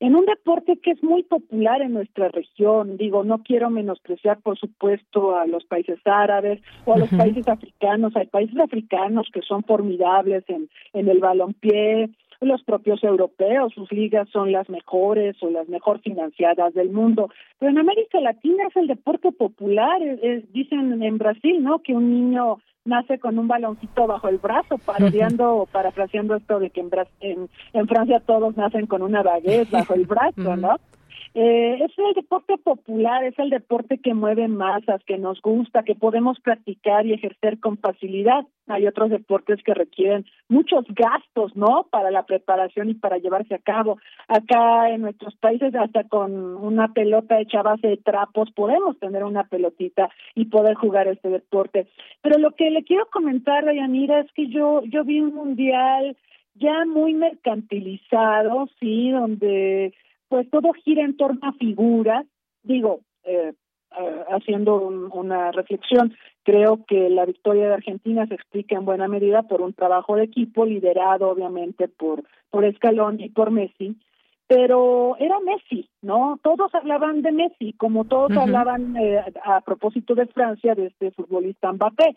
[0.00, 2.96] en un deporte que es muy popular en nuestra región.
[2.96, 8.16] Digo, no quiero menospreciar, por supuesto, a los países árabes o a los países africanos.
[8.16, 12.08] Hay países africanos que son formidables en, en el balompié,
[12.40, 17.30] los propios europeos, sus ligas son las mejores o las mejor financiadas del mundo.
[17.58, 20.00] Pero en América Latina es el deporte popular.
[20.52, 21.80] dicen en Brasil, ¿no?
[21.80, 26.70] Que un niño nace con un baloncito bajo el brazo, parodiando o parafraseando esto de
[26.70, 30.76] que en, en, Francia todos nacen con una baguette bajo el brazo, ¿no?
[31.32, 35.94] Eh, es el deporte popular, es el deporte que mueve masas, que nos gusta, que
[35.94, 38.46] podemos practicar y ejercer con facilidad.
[38.66, 41.86] Hay otros deportes que requieren muchos gastos, ¿no?
[41.88, 43.98] Para la preparación y para llevarse a cabo.
[44.26, 49.22] Acá en nuestros países, hasta con una pelota hecha a base de trapos, podemos tener
[49.22, 51.86] una pelotita y poder jugar este deporte.
[52.22, 56.16] Pero lo que le quiero comentar, Dayanira, es que yo, yo vi un mundial
[56.56, 59.94] ya muy mercantilizado, sí, donde
[60.30, 62.24] pues todo gira en torno a figuras.
[62.62, 63.52] Digo, eh,
[63.98, 69.42] eh, haciendo una reflexión, creo que la victoria de Argentina se explica en buena medida
[69.42, 73.96] por un trabajo de equipo liderado obviamente por, por Escalón y por Messi,
[74.46, 76.38] pero era Messi, ¿no?
[76.44, 81.72] Todos hablaban de Messi, como todos hablaban eh, a propósito de Francia, de este futbolista
[81.72, 82.16] Mbappé.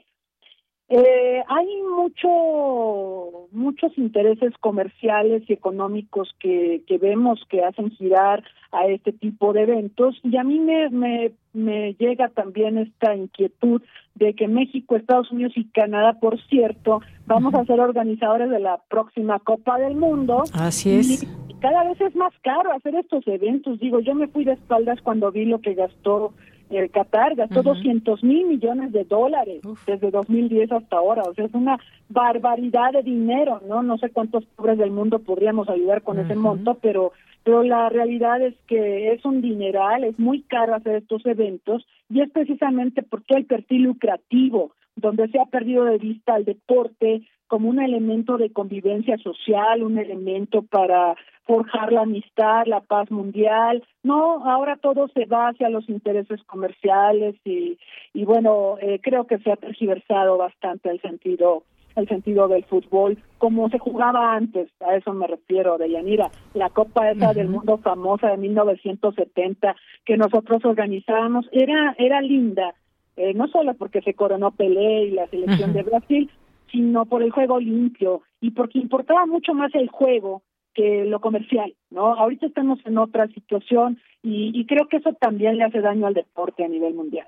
[0.90, 8.88] Eh, hay mucho, muchos intereses comerciales y económicos que, que vemos que hacen girar a
[8.88, 13.82] este tipo de eventos y a mí me, me, me llega también esta inquietud
[14.16, 18.80] de que México, Estados Unidos y Canadá, por cierto, vamos a ser organizadores de la
[18.90, 20.44] próxima Copa del Mundo.
[20.54, 21.24] Así es.
[21.24, 23.80] Y cada vez es más caro hacer estos eventos.
[23.80, 26.34] Digo, yo me fui de espaldas cuando vi lo que gastó
[26.78, 31.54] el Qatar gastó 200 mil millones de dólares desde 2010 hasta ahora, o sea, es
[31.54, 31.80] una
[32.10, 33.84] barbaridad de dinero, ¿no?
[33.84, 37.12] No sé cuántos pobres del mundo podríamos ayudar con ese monto, pero
[37.44, 42.22] pero la realidad es que es un dineral, es muy caro hacer estos eventos y
[42.22, 47.70] es precisamente porque el perfil lucrativo, donde se ha perdido de vista el deporte como
[47.70, 53.84] un elemento de convivencia social, un elemento para forjar la amistad, la paz mundial.
[54.04, 57.78] No, ahora todo se va hacia los intereses comerciales y,
[58.14, 61.64] y bueno, eh, creo que se ha tergiversado bastante el sentido
[61.96, 66.70] el sentido del fútbol como se jugaba antes, a eso me refiero, de Yanira, la
[66.70, 69.76] Copa esa del mundo famosa de 1970
[70.06, 72.74] que nosotros organizábamos, era, era linda,
[73.16, 76.32] eh, no solo porque se coronó Pelé y la selección de Brasil,
[76.72, 80.42] sino por el juego limpio y porque importaba mucho más el juego
[80.74, 82.14] que lo comercial, ¿no?
[82.14, 86.14] Ahorita estamos en otra situación y, y creo que eso también le hace daño al
[86.14, 87.28] deporte a nivel mundial.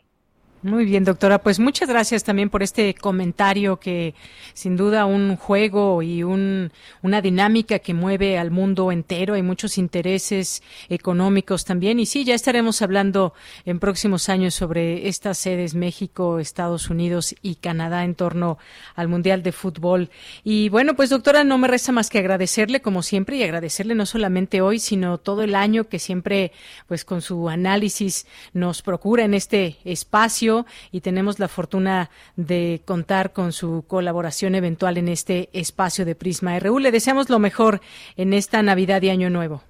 [0.61, 1.44] Muy bien, doctora.
[1.44, 4.15] Pues muchas gracias también por este comentario que
[4.56, 6.72] sin duda un juego y un,
[7.03, 9.36] una dinámica que mueve al mundo entero.
[9.36, 11.99] Hay muchos intereses económicos también.
[11.99, 17.56] Y sí, ya estaremos hablando en próximos años sobre estas sedes México, Estados Unidos y
[17.56, 18.57] Canadá en torno
[18.95, 20.10] al Mundial de Fútbol.
[20.44, 24.07] Y bueno, pues doctora, no me resta más que agradecerle como siempre y agradecerle no
[24.07, 26.52] solamente hoy, sino todo el año que siempre
[26.88, 30.55] pues con su análisis nos procura en este espacio
[30.91, 36.57] y tenemos la fortuna de contar con su colaboración eventual en este espacio de Prisma
[36.60, 36.80] RU.
[36.80, 37.82] Le deseamos lo mejor
[38.15, 39.61] en esta Navidad y Año Nuevo.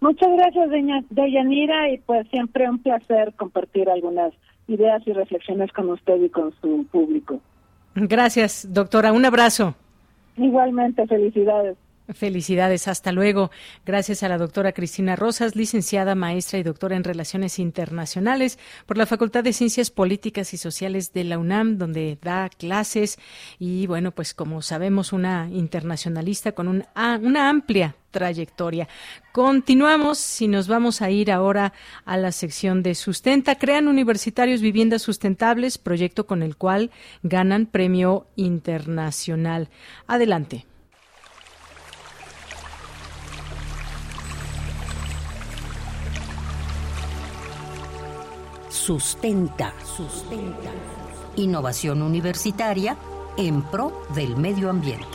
[0.00, 4.32] Muchas gracias, doña Deyanira, y pues siempre un placer compartir algunas
[4.66, 7.40] ideas y reflexiones con usted y con su público.
[7.94, 9.12] Gracias, doctora.
[9.12, 9.74] Un abrazo.
[10.36, 11.76] Igualmente, felicidades.
[12.14, 13.50] Felicidades, hasta luego.
[13.86, 19.06] Gracias a la doctora Cristina Rosas, licenciada, maestra y doctora en Relaciones Internacionales por la
[19.06, 23.18] Facultad de Ciencias Políticas y Sociales de la UNAM, donde da clases
[23.58, 28.88] y, bueno, pues como sabemos, una internacionalista con una amplia trayectoria.
[29.32, 31.72] Continuamos y nos vamos a ir ahora
[32.04, 33.54] a la sección de Sustenta.
[33.54, 36.90] Crean universitarios viviendas sustentables, proyecto con el cual
[37.22, 39.68] ganan premio internacional.
[40.06, 40.66] Adelante.
[48.90, 49.72] Sustenta.
[49.84, 50.68] Sustenta.
[51.36, 52.96] Innovación universitaria
[53.36, 55.06] en pro del medio ambiente.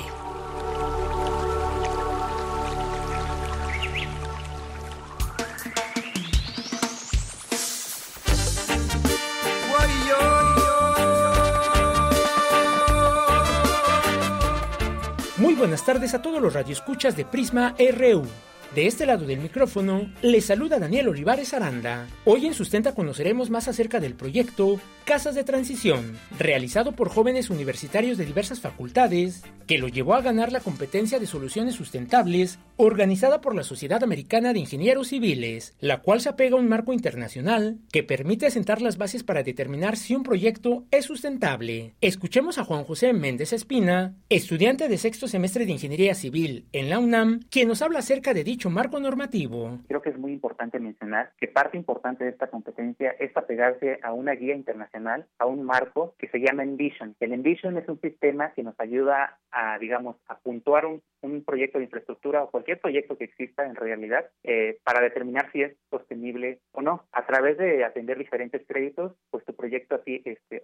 [15.36, 18.26] Muy buenas tardes a todos los radioescuchas de Prisma RU.
[18.74, 22.08] De este lado del micrófono, le saluda Daniel Olivares Aranda.
[22.26, 28.18] Hoy en Sustenta conoceremos más acerca del proyecto Casas de Transición, realizado por jóvenes universitarios
[28.18, 33.56] de diversas facultades, que lo llevó a ganar la competencia de soluciones sustentables organizada por
[33.56, 38.04] la Sociedad Americana de Ingenieros Civiles, la cual se apega a un marco internacional que
[38.04, 41.94] permite asentar las bases para determinar si un proyecto es sustentable.
[42.02, 47.00] Escuchemos a Juan José Méndez Espina, estudiante de sexto semestre de Ingeniería Civil en la
[47.00, 49.80] UNAM, quien nos habla acerca de dicho marco normativo.
[49.88, 54.14] Creo que es muy importante mencionar que parte importante de esta competencia es apegarse a
[54.14, 57.16] una guía internacional, a un marco que se llama Envision.
[57.20, 61.78] El Envision es un sistema que nos ayuda a, digamos, a puntuar un, un proyecto
[61.78, 66.60] de infraestructura o cualquier proyecto que exista en realidad eh, para determinar si es sostenible
[66.72, 67.06] o no.
[67.12, 70.62] A través de atender diferentes créditos, pues tu proyecto así, este,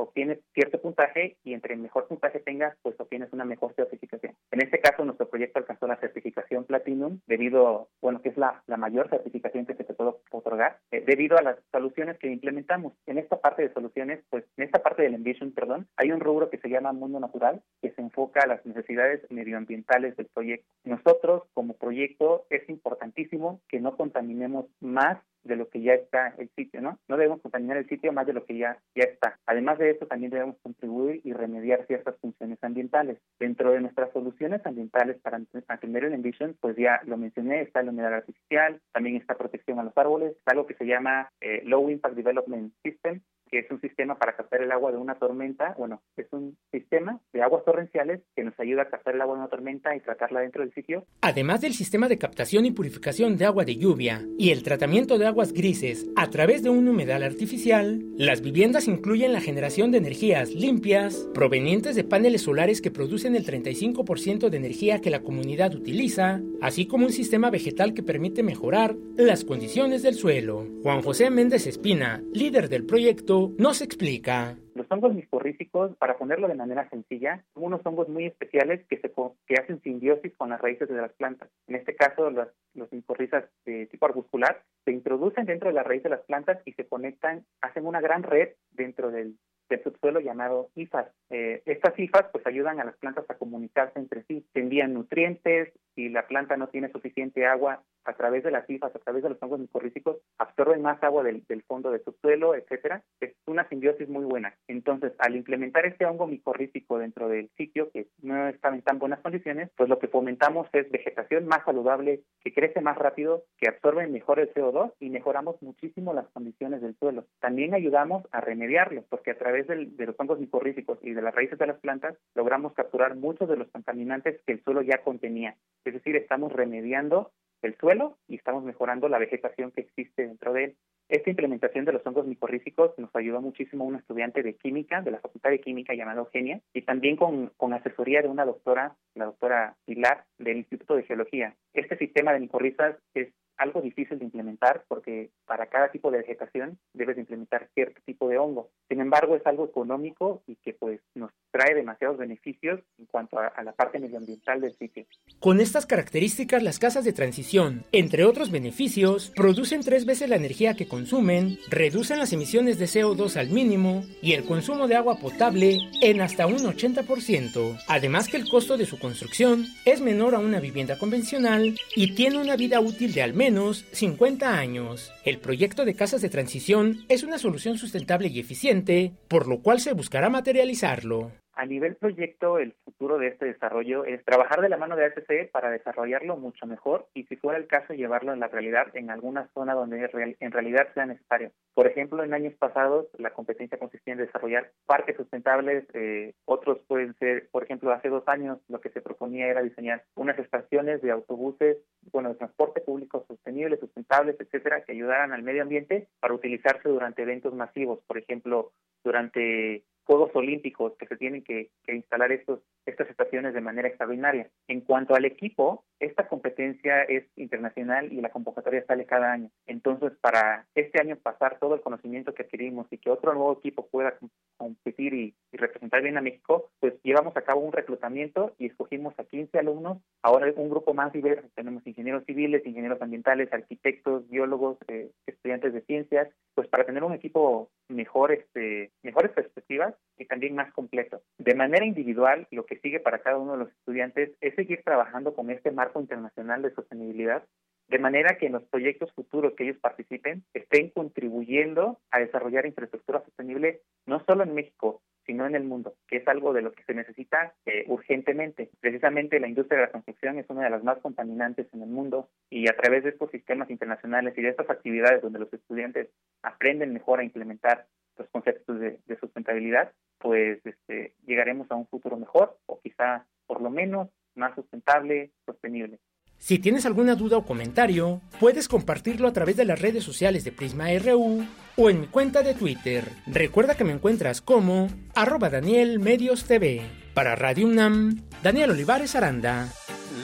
[0.54, 4.36] cierto puntaje y entre mejor puntaje tengas, pues obtienes una mejor certificación.
[4.52, 8.78] En este caso, nuestro proyecto alcanzó la certificación Platinum debido, bueno, que es la, la
[8.78, 12.94] mayor certificación que se te puede otorgar, eh, debido a las soluciones que implementamos.
[13.06, 16.50] En esta parte de soluciones, pues en esta parte del Envision, perdón, hay un rubro
[16.50, 20.68] que se llama Mundo Natural, que se enfoca a las necesidades medioambientales del proyecto.
[20.84, 26.50] Nosotros, como proyecto, es importantísimo que no contaminemos más de lo que ya está el
[26.56, 27.00] sitio, ¿no?
[27.08, 29.38] No debemos contaminar el sitio más de lo que ya, ya está.
[29.46, 33.18] Además de eso, también debemos contribuir y remediar ciertas funciones ambientales.
[33.40, 37.92] Dentro de nuestras soluciones ambientales para atender el Envision, pues ya lo mencioné, está la
[37.92, 41.90] humedad artificial, también está protección a los árboles, está algo que se llama eh, Low
[41.90, 43.22] Impact Development System,
[43.52, 45.76] que es un sistema para captar el agua de una tormenta.
[45.78, 49.42] Bueno, es un sistema de aguas torrenciales que nos ayuda a captar el agua de
[49.42, 51.06] una tormenta y tratarla dentro del sitio.
[51.22, 55.28] Además del sistema de captación y purificación de agua de lluvia y el tratamiento de
[55.28, 60.52] aguas grises a través de un humedal artificial, las viviendas incluyen la generación de energías
[60.56, 66.40] limpias provenientes de paneles solares que producen el 35% de energía que la comunidad utiliza,
[66.62, 70.68] así como un sistema vegetal que permite mejorar las condiciones del suelo.
[70.84, 74.58] Juan José Méndez Espina, líder del proyecto, no se explica.
[74.76, 79.12] Los hongos micorríficos, para ponerlo de manera sencilla, son unos hongos muy especiales que, se,
[79.48, 81.50] que hacen simbiosis con las raíces de las plantas.
[81.68, 86.04] En este caso, los, los micorrizas de tipo arbuscular se introducen dentro de la raíz
[86.04, 89.38] de las plantas y se conectan, hacen una gran red dentro del,
[89.72, 91.08] del subsuelo llamado IFAS.
[91.30, 95.74] Eh, estas IFAS pues ayudan a las plantas a comunicarse entre sí, se envían nutrientes,
[95.96, 99.30] si la planta no tiene suficiente agua a través de las IFAS, a través de
[99.30, 103.04] los hongos micorríficos, absorben más agua del, del fondo de subsuelo, etcétera.
[103.20, 104.56] Es una simbiosis muy buena.
[104.68, 109.20] Entonces, al implementar este hongo micorrífico dentro del sitio, que no estaba en tan buenas
[109.20, 114.08] condiciones, pues lo que fomentamos es vegetación más saludable, que crece más rápido, que absorbe
[114.08, 117.26] mejor el CO2 y mejoramos muchísimo las condiciones del suelo.
[117.40, 121.60] También ayudamos a remediarlo, porque a través de los hongos micorríficos y de las raíces
[121.60, 125.56] de las plantas, logramos capturar muchos de los contaminantes que el suelo ya contenía.
[125.92, 130.64] Es decir, estamos remediando el suelo y estamos mejorando la vegetación que existe dentro de
[130.64, 130.78] él.
[131.10, 135.20] Esta implementación de los hongos micorríficos nos ayudó muchísimo un estudiante de química, de la
[135.20, 139.76] Facultad de Química llamado Eugenia, y también con, con asesoría de una doctora, la doctora
[139.84, 141.56] Pilar, del Instituto de Geología.
[141.74, 146.80] Este sistema de micorrizas es algo difícil de implementar porque para cada tipo de vegetación
[146.94, 148.72] debes implementar cierto tipo de hongo.
[148.90, 153.48] Sin embargo, es algo económico y que pues nos trae demasiados beneficios en cuanto a,
[153.48, 155.06] a la parte medioambiental del sitio.
[155.40, 160.74] Con estas características, las casas de transición, entre otros beneficios, producen tres veces la energía
[160.74, 165.78] que consumen, reducen las emisiones de CO2 al mínimo y el consumo de agua potable
[166.02, 167.80] en hasta un 80%.
[167.88, 172.40] Además que el costo de su construcción es menor a una vivienda convencional y tiene
[172.40, 173.51] una vida útil de al menos
[173.92, 175.12] 50 años.
[175.26, 179.80] El proyecto de casas de transición es una solución sustentable y eficiente, por lo cual
[179.80, 181.32] se buscará materializarlo.
[181.62, 185.52] A nivel proyecto, el futuro de este desarrollo es trabajar de la mano de ACC
[185.52, 189.48] para desarrollarlo mucho mejor y, si fuera el caso, llevarlo en la realidad en alguna
[189.54, 190.10] zona donde
[190.40, 191.52] en realidad sea necesario.
[191.76, 195.86] Por ejemplo, en años pasados, la competencia consistía en desarrollar parques sustentables.
[195.94, 200.04] Eh, otros pueden ser, por ejemplo, hace dos años lo que se proponía era diseñar
[200.16, 201.78] unas estaciones de autobuses,
[202.12, 207.22] bueno, de transporte público sostenible, sustentables, etcétera, que ayudaran al medio ambiente para utilizarse durante
[207.22, 208.00] eventos masivos.
[208.08, 208.72] Por ejemplo,
[209.04, 214.50] durante Juegos Olímpicos que se tienen que, que, instalar estos, estas estaciones de manera extraordinaria.
[214.68, 219.50] En cuanto al equipo, esta competencia es internacional y la convocatoria sale cada año.
[219.68, 223.88] Entonces, para este año pasar todo el conocimiento que adquirimos y que otro nuevo equipo
[223.88, 224.18] pueda
[224.58, 229.14] competir y, y representar bien a México, pues llevamos a cabo un reclutamiento y escogimos
[229.18, 230.00] a 15 alumnos.
[230.22, 231.48] Ahora un grupo más diverso.
[231.56, 237.14] Tenemos ingenieros civiles, ingenieros ambientales, arquitectos, biólogos, eh, estudiantes de ciencias, pues para tener un
[237.14, 241.22] equipo mejor, este, mejores perspectivas y también más completo.
[241.38, 245.34] De manera individual, lo que sigue para cada uno de los estudiantes es seguir trabajando
[245.34, 247.44] con este marco internacional de sostenibilidad,
[247.88, 253.22] de manera que en los proyectos futuros que ellos participen estén contribuyendo a desarrollar infraestructura
[253.24, 256.84] sostenible no solo en México, sino en el mundo, que es algo de lo que
[256.84, 258.70] se necesita eh, urgentemente.
[258.80, 262.30] Precisamente la industria de la construcción es una de las más contaminantes en el mundo
[262.50, 266.10] y a través de estos sistemas internacionales y de estas actividades donde los estudiantes
[266.44, 267.88] aprenden mejor a implementar
[268.18, 273.62] los conceptos de, de sustentabilidad, pues este, llegaremos a un futuro mejor o quizá por
[273.62, 276.00] lo menos más sustentable, sostenible.
[276.42, 280.52] Si tienes alguna duda o comentario, puedes compartirlo a través de las redes sociales de
[280.52, 281.46] Prisma RU
[281.78, 283.08] o en mi cuenta de Twitter.
[283.28, 286.82] Recuerda que me encuentras como arroba Daniel Medios TV.
[287.14, 289.68] Para Radio UNAM, Daniel Olivares Aranda.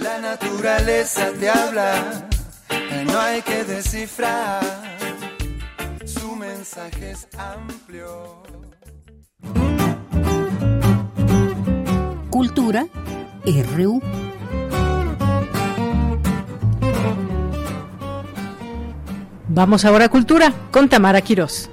[0.02, 2.28] La naturaleza te habla,
[3.06, 4.64] no hay que descifrar,
[6.04, 8.42] su mensaje es amplio.
[12.32, 12.88] Cultura
[13.52, 14.02] RU.
[19.48, 21.69] Vamos ahora a Cultura con Tamara Quirós.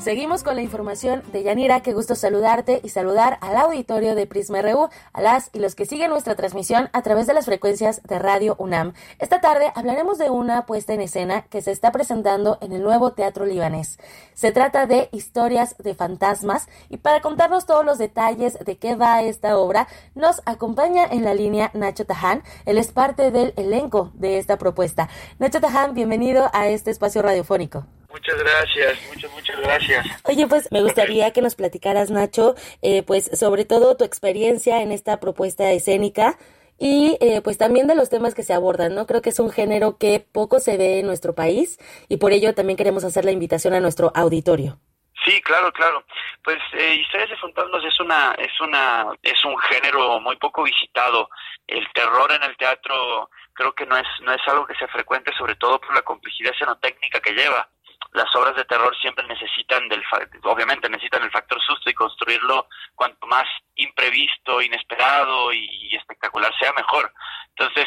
[0.00, 4.62] Seguimos con la información de Yanira, qué gusto saludarte y saludar al auditorio de Prisma
[4.62, 8.18] RU, a las y los que siguen nuestra transmisión a través de las frecuencias de
[8.18, 8.94] Radio UNAM.
[9.18, 13.12] Esta tarde hablaremos de una puesta en escena que se está presentando en el nuevo
[13.12, 13.98] Teatro Libanés.
[14.32, 19.20] Se trata de Historias de Fantasmas y para contarnos todos los detalles de qué va
[19.20, 22.42] esta obra, nos acompaña en la línea Nacho Taján.
[22.64, 25.10] Él es parte del elenco de esta propuesta.
[25.38, 27.84] Nacho Taján, bienvenido a este espacio radiofónico.
[28.10, 30.06] Muchas gracias, muchas, muchas gracias.
[30.24, 34.90] Oye, pues me gustaría que nos platicaras, Nacho, eh, pues sobre todo tu experiencia en
[34.90, 36.36] esta propuesta escénica
[36.78, 39.06] y eh, pues también de los temas que se abordan, ¿no?
[39.06, 41.78] Creo que es un género que poco se ve en nuestro país
[42.08, 44.78] y por ello también queremos hacer la invitación a nuestro auditorio.
[45.24, 46.02] Sí, claro, claro.
[46.42, 51.28] Pues eh, Historias de Fantasmas es una, es una, es un género muy poco visitado.
[51.66, 55.30] El terror en el teatro creo que no es, no es algo que se frecuente,
[55.36, 57.68] sobre todo por la complejidad escenotécnica que lleva
[58.12, 60.02] las obras de terror siempre necesitan del
[60.42, 63.46] obviamente necesitan el factor susto y construirlo cuanto más
[63.76, 67.12] imprevisto, inesperado y espectacular sea mejor.
[67.60, 67.86] Entonces,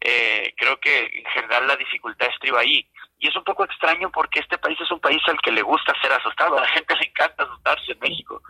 [0.00, 2.88] eh, creo que en general la dificultad estriba ahí.
[3.20, 5.92] Y es un poco extraño porque este país es un país al que le gusta
[6.00, 6.56] ser asustado.
[6.56, 8.40] A la gente le encanta asustarse en México.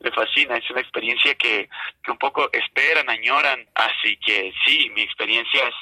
[0.00, 0.56] Le fascina.
[0.56, 1.68] Es una experiencia que,
[2.02, 3.66] que un poco esperan, añoran.
[3.74, 5.74] Así que sí, mi experiencia es,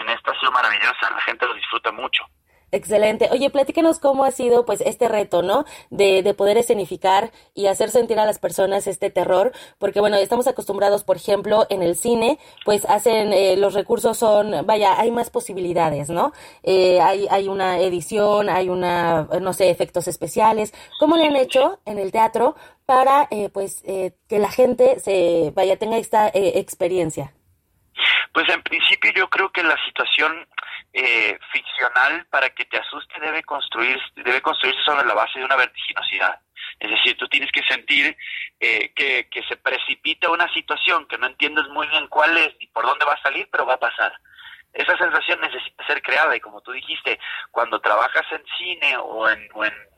[0.00, 1.10] en esta ha sido maravillosa.
[1.10, 2.26] La gente lo disfruta mucho.
[2.70, 3.28] Excelente.
[3.32, 5.64] Oye, platícanos cómo ha sido pues este reto, ¿no?
[5.88, 10.46] De, de poder escenificar y hacer sentir a las personas este terror, porque bueno, estamos
[10.46, 15.30] acostumbrados, por ejemplo, en el cine, pues hacen, eh, los recursos son, vaya, hay más
[15.30, 16.32] posibilidades, ¿no?
[16.62, 20.74] Eh, hay, hay una edición, hay una, no sé, efectos especiales.
[21.00, 22.54] ¿Cómo le han hecho en el teatro
[22.84, 27.32] para, eh, pues, eh, que la gente se, vaya, tenga esta eh, experiencia?
[28.32, 30.46] Pues en principio yo creo que la situación
[30.92, 35.56] eh, ficcional para que te asuste debe construir debe construirse sobre la base de una
[35.56, 36.40] vertiginosidad.
[36.78, 38.16] Es decir, tú tienes que sentir
[38.60, 42.66] eh, que, que se precipita una situación que no entiendes muy bien cuál es y
[42.68, 44.12] por dónde va a salir, pero va a pasar.
[44.78, 47.18] Esa sensación necesita ser creada y como tú dijiste,
[47.50, 49.48] cuando trabajas en cine o en,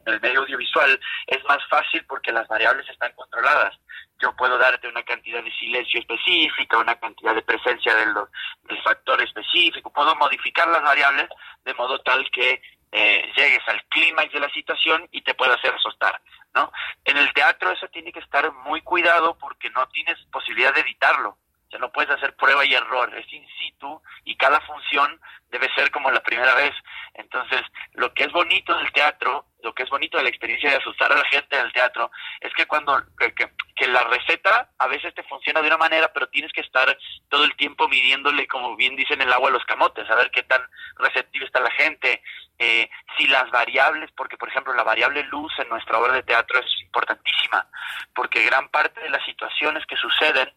[0.06, 3.76] el medio audiovisual es más fácil porque las variables están controladas.
[4.18, 8.14] Yo puedo darte una cantidad de silencio específica, una cantidad de presencia del,
[8.62, 11.28] del factor específico, puedo modificar las variables
[11.62, 15.74] de modo tal que eh, llegues al clímax de la situación y te pueda hacer
[15.74, 16.22] asustar,
[16.54, 16.72] ¿no?
[17.04, 21.36] En el teatro eso tiene que estar muy cuidado porque no tienes posibilidad de evitarlo.
[21.70, 25.20] O sea, no puedes hacer prueba y error, es in situ y cada función
[25.50, 26.72] debe ser como la primera vez.
[27.14, 30.78] Entonces, lo que es bonito del teatro, lo que es bonito de la experiencia de
[30.78, 32.10] asustar a la gente del teatro,
[32.40, 36.28] es que cuando que, que, la receta a veces te funciona de una manera, pero
[36.28, 36.98] tienes que estar
[37.28, 40.42] todo el tiempo midiéndole, como bien dicen, el agua a los camotes, a ver qué
[40.42, 40.60] tan
[40.96, 42.20] receptiva está la gente,
[42.58, 46.58] eh, si las variables, porque por ejemplo la variable luz en nuestra obra de teatro
[46.58, 47.66] es importantísima,
[48.12, 50.52] porque gran parte de las situaciones que suceden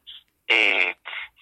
[0.47, 0.95] eh,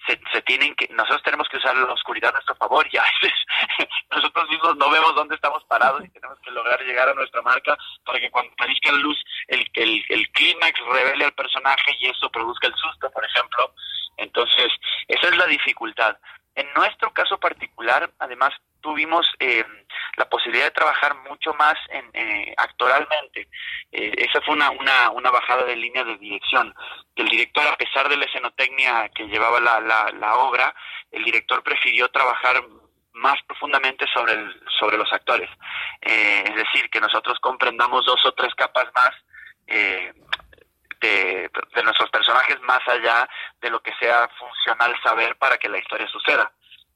[0.06, 3.38] se, tienen que, nosotros tenemos que usar la oscuridad a nuestro favor y a veces
[4.10, 7.76] nosotros mismos no vemos dónde estamos parados y tenemos que lograr llegar a nuestra marca
[8.04, 12.30] para que cuando aparezca la luz el, el, el clímax revele al personaje y eso
[12.30, 13.74] produzca el susto, por ejemplo.
[14.16, 14.68] Entonces,
[15.08, 16.16] esa es la dificultad.
[16.54, 18.52] En nuestro caso particular, además,
[18.82, 19.64] tuvimos eh,
[20.16, 23.48] la posibilidad de trabajar mucho más en, eh, actoralmente.
[23.90, 26.74] Eh, esa fue una, una, una, bajada de línea de dirección.
[27.16, 30.74] El director, a pesar de la escenotecnia que llevaba la, la, la obra,
[31.10, 32.62] el director prefirió trabajar
[33.14, 35.48] más profundamente sobre, el, sobre los actores.
[36.00, 39.10] Eh, es decir, que nosotros comprendamos dos o tres capas más
[39.66, 40.12] eh,
[41.00, 43.28] de, de, nuestros personajes más allá
[43.60, 46.52] de lo que sea funcional saber para que la historia suceda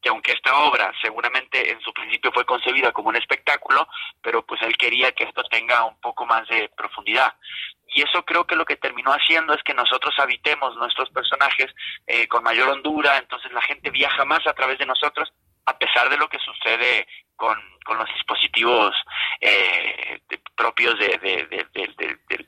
[0.07, 3.89] que aunque esta obra seguramente en su principio fue concebida como un espectáculo,
[4.23, 7.35] pero pues él quería que esto tenga un poco más de profundidad.
[7.89, 11.75] Y eso creo que lo que terminó haciendo es que nosotros habitemos nuestros personajes
[12.07, 15.33] eh, con mayor hondura, entonces la gente viaja más a través de nosotros,
[15.65, 18.95] a pesar de lo que sucede con, con los dispositivos
[19.41, 20.21] eh,
[20.57, 21.69] propios de, de,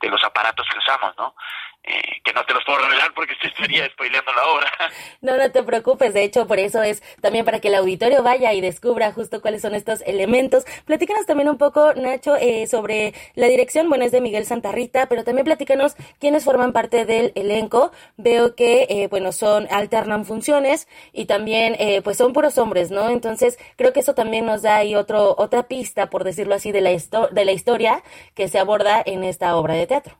[0.01, 1.35] de, los aparatos que usamos, ¿no?
[1.83, 4.71] Eh, que no te los puedo revelar porque te estaría spoileando la obra.
[5.21, 8.53] No, no te preocupes, de hecho por eso es también para que el auditorio vaya
[8.53, 10.65] y descubra justo cuáles son estos elementos.
[10.85, 15.23] Platícanos también un poco, Nacho, eh, sobre la dirección, bueno, es de Miguel Santarrita, pero
[15.23, 17.91] también platícanos quiénes forman parte del elenco.
[18.17, 23.09] Veo que, eh, bueno, son, alternan funciones y también, eh, pues son puros hombres, ¿no?
[23.09, 26.81] Entonces creo que eso también nos da ahí otro, otra pista, por decirlo así, de
[26.81, 28.01] la, de la historia
[28.35, 30.17] que se aborda en esta obra de teatro.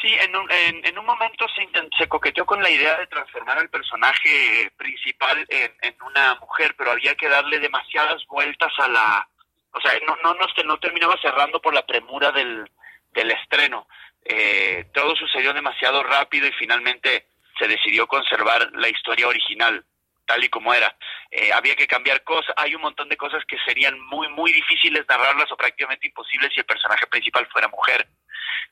[0.00, 3.68] Sí, en un, en, un momento se, se, coqueteó con la idea de transformar al
[3.68, 9.28] personaje principal en, en, una mujer, pero había que darle demasiadas vueltas a la...
[9.72, 12.68] O sea, no, no, no, no terminaba cerrando por la premura del,
[13.12, 13.86] del estreno.
[14.24, 17.26] Eh, todo sucedió demasiado rápido y finalmente
[17.58, 19.84] se decidió conservar la historia original
[20.32, 20.96] tal y como era.
[21.30, 25.04] Eh, había que cambiar cosas, hay un montón de cosas que serían muy, muy difíciles
[25.06, 28.08] narrarlas o prácticamente imposibles si el personaje principal fuera mujer.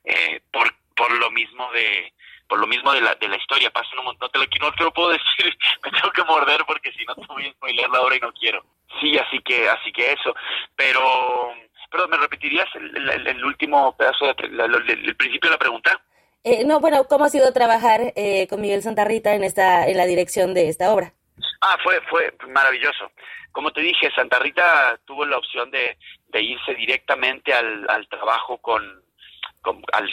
[0.04, 2.12] Eh, por, por lo mismo de
[2.48, 4.72] por lo mismo de la, de la historia pasa un montón, no te, lo, no
[4.74, 7.90] te lo puedo decir me tengo que morder porque si no te voy a spoiler
[7.90, 8.64] la hora y no quiero
[9.00, 10.34] sí así que así que eso
[10.74, 11.54] pero
[11.90, 16.00] pero me repetirías el, último pedazo de, el principio de la pregunta
[16.42, 20.06] eh, no bueno cómo ha sido trabajar eh, con Miguel Santarrita en esta en la
[20.06, 21.14] dirección de esta obra
[21.60, 23.12] ah fue fue maravilloso.
[23.52, 25.96] Como te dije Santa Rita tuvo la opción de,
[26.32, 29.02] irse directamente al, al trabajo con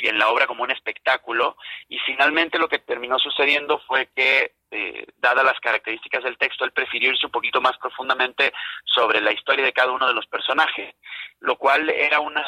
[0.02, 1.56] en la obra como un espectáculo
[1.88, 6.74] y finalmente lo que terminó sucediendo fue que eh, dadas las características del texto él
[6.74, 8.52] prefirió irse un poquito más profundamente
[8.84, 10.96] sobre la historia de cada uno de los personajes
[11.40, 12.44] lo cual era una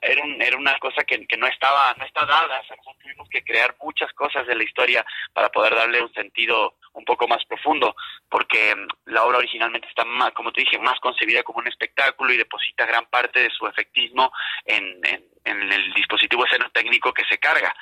[0.00, 2.60] era, un, era una cosa que, que, no estaba no está dada.
[2.60, 6.74] O sea, tuvimos que crear muchas cosas de la historia para poder darle un sentido
[6.94, 7.94] un poco más profundo
[8.28, 12.32] porque mm, la obra originalmente está más como te dije más concebida como un espectáculo
[12.32, 14.32] y deposita gran parte de su efectismo
[14.64, 15.00] en,
[15.44, 17.74] el dispositivo técnico que se carga.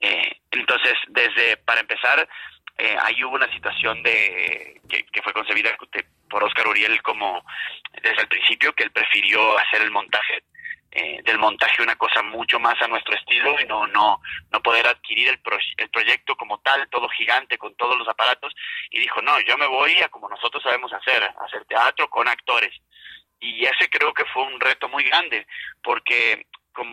[0.00, 2.28] Eh, entonces, desde, para empezar,
[2.80, 5.76] eh, ahí hubo una situación de que, fue concebida
[6.30, 7.44] por Oscar Uriel como
[8.02, 10.44] desde el principio que él prefirió hacer el montaje
[10.92, 14.86] eh, del montaje una cosa mucho más a nuestro estilo y no no no poder
[14.86, 18.54] adquirir el, pro, el proyecto como tal todo gigante con todos los aparatos.
[18.90, 22.72] Y dijo no yo me voy a como nosotros sabemos hacer hacer teatro con actores
[23.40, 25.46] y ese creo que fue un reto muy grande
[25.82, 26.46] porque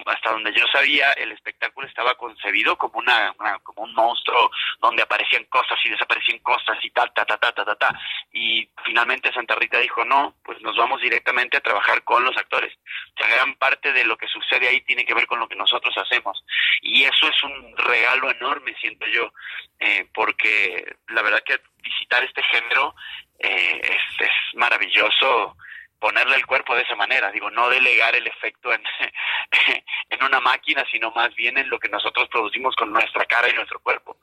[0.05, 3.33] hasta donde yo sabía, el espectáculo estaba concebido como una,
[3.63, 7.65] como un monstruo donde aparecían cosas y desaparecían cosas y tal, ta, ta, ta, ta,
[7.65, 7.99] ta, ta.
[8.31, 12.73] Y finalmente Santa Rita dijo, no, pues nos vamos directamente a trabajar con los actores.
[12.75, 15.55] O sea, gran parte de lo que sucede ahí tiene que ver con lo que
[15.55, 16.43] nosotros hacemos.
[16.81, 19.31] Y eso es un regalo enorme, siento yo,
[19.79, 22.95] eh, porque la verdad que visitar este género
[23.39, 25.55] eh, es, es maravilloso
[25.99, 28.82] ponerle el cuerpo de esa manera, digo, no delegar el efecto en,
[30.10, 33.53] en una máquina, sino más bien en lo que nosotros producimos con nuestra cara y
[33.53, 34.18] nuestro cuerpo,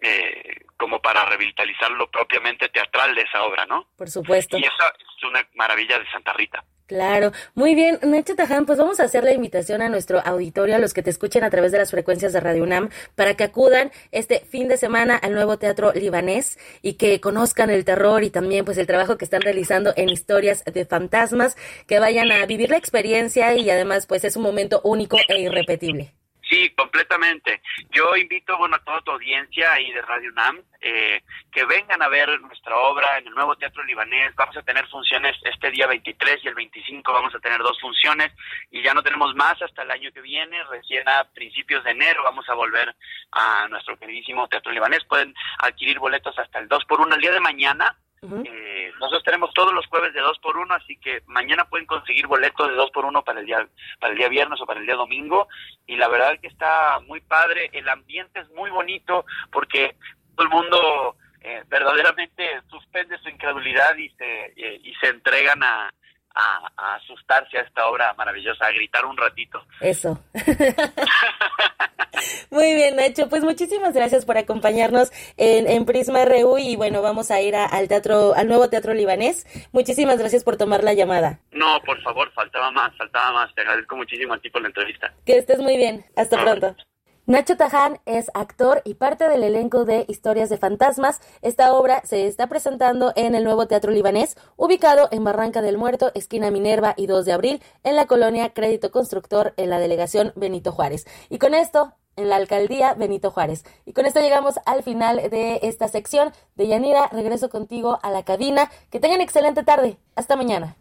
[0.00, 3.88] eh, como para revitalizar lo propiamente teatral de esa obra, ¿no?
[3.96, 4.58] Por supuesto.
[4.58, 6.64] Y esa es una maravilla de Santa Rita.
[6.92, 10.78] Claro, muy bien, Nacho Taján, pues vamos a hacer la invitación a nuestro auditorio, a
[10.78, 13.90] los que te escuchen a través de las frecuencias de Radio UNAM, para que acudan
[14.10, 18.66] este fin de semana al nuevo Teatro Libanés y que conozcan el terror y también
[18.66, 21.56] pues el trabajo que están realizando en historias de fantasmas,
[21.86, 26.12] que vayan a vivir la experiencia y además pues es un momento único e irrepetible.
[26.52, 27.62] Sí, completamente.
[27.92, 32.08] Yo invito, bueno, a toda tu audiencia ahí de Radio NAM eh, que vengan a
[32.08, 34.34] ver nuestra obra en el nuevo Teatro Libanés.
[34.34, 38.34] Vamos a tener funciones este día 23 y el 25 vamos a tener dos funciones
[38.70, 40.62] y ya no tenemos más hasta el año que viene.
[40.64, 42.94] Recién a principios de enero vamos a volver
[43.30, 45.06] a nuestro queridísimo Teatro Libanés.
[45.08, 49.52] Pueden adquirir boletos hasta el 2 por 1 el día de mañana eh, nosotros tenemos
[49.52, 52.90] todos los jueves de 2 por 1 así que mañana pueden conseguir boletos de 2
[52.92, 53.66] por 1 para el día
[53.98, 55.48] para el día viernes o para el día domingo.
[55.86, 59.96] Y la verdad que está muy padre, el ambiente es muy bonito porque
[60.36, 65.92] todo el mundo eh, verdaderamente suspende su incredulidad y se eh, y se entregan a,
[66.34, 69.62] a, asustarse a esta obra maravillosa, a gritar un ratito.
[69.80, 70.18] Eso.
[72.50, 73.28] Muy bien, Nacho.
[73.28, 77.88] Pues muchísimas gracias por acompañarnos en, en Prisma RU y bueno, vamos a ir al
[77.88, 79.46] teatro, al nuevo teatro libanés.
[79.72, 81.40] Muchísimas gracias por tomar la llamada.
[81.50, 83.54] No, por favor, faltaba más, faltaba más.
[83.54, 85.12] Te agradezco muchísimo a ti por la entrevista.
[85.24, 86.04] Que estés muy bien.
[86.16, 86.76] Hasta pronto.
[87.24, 91.20] Nacho Taján es actor y parte del elenco de Historias de Fantasmas.
[91.40, 96.10] Esta obra se está presentando en el nuevo Teatro Libanés, ubicado en Barranca del Muerto,
[96.14, 100.72] esquina Minerva y 2 de abril, en la colonia Crédito Constructor, en la delegación Benito
[100.72, 101.06] Juárez.
[101.28, 103.64] Y con esto, en la alcaldía Benito Juárez.
[103.86, 106.32] Y con esto llegamos al final de esta sección.
[106.56, 108.68] De Yanira, regreso contigo a la cabina.
[108.90, 109.96] Que tengan excelente tarde.
[110.16, 110.76] Hasta mañana.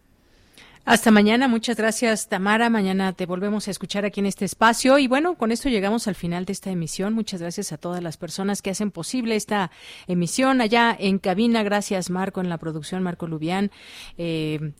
[0.83, 2.67] Hasta mañana, muchas gracias Tamara.
[2.71, 4.97] Mañana te volvemos a escuchar aquí en este espacio.
[4.97, 7.13] Y bueno, con esto llegamos al final de esta emisión.
[7.13, 9.69] Muchas gracias a todas las personas que hacen posible esta
[10.07, 11.61] emisión allá en cabina.
[11.61, 13.69] Gracias Marco en la producción, Marco Lubián,
[14.17, 14.71] eh,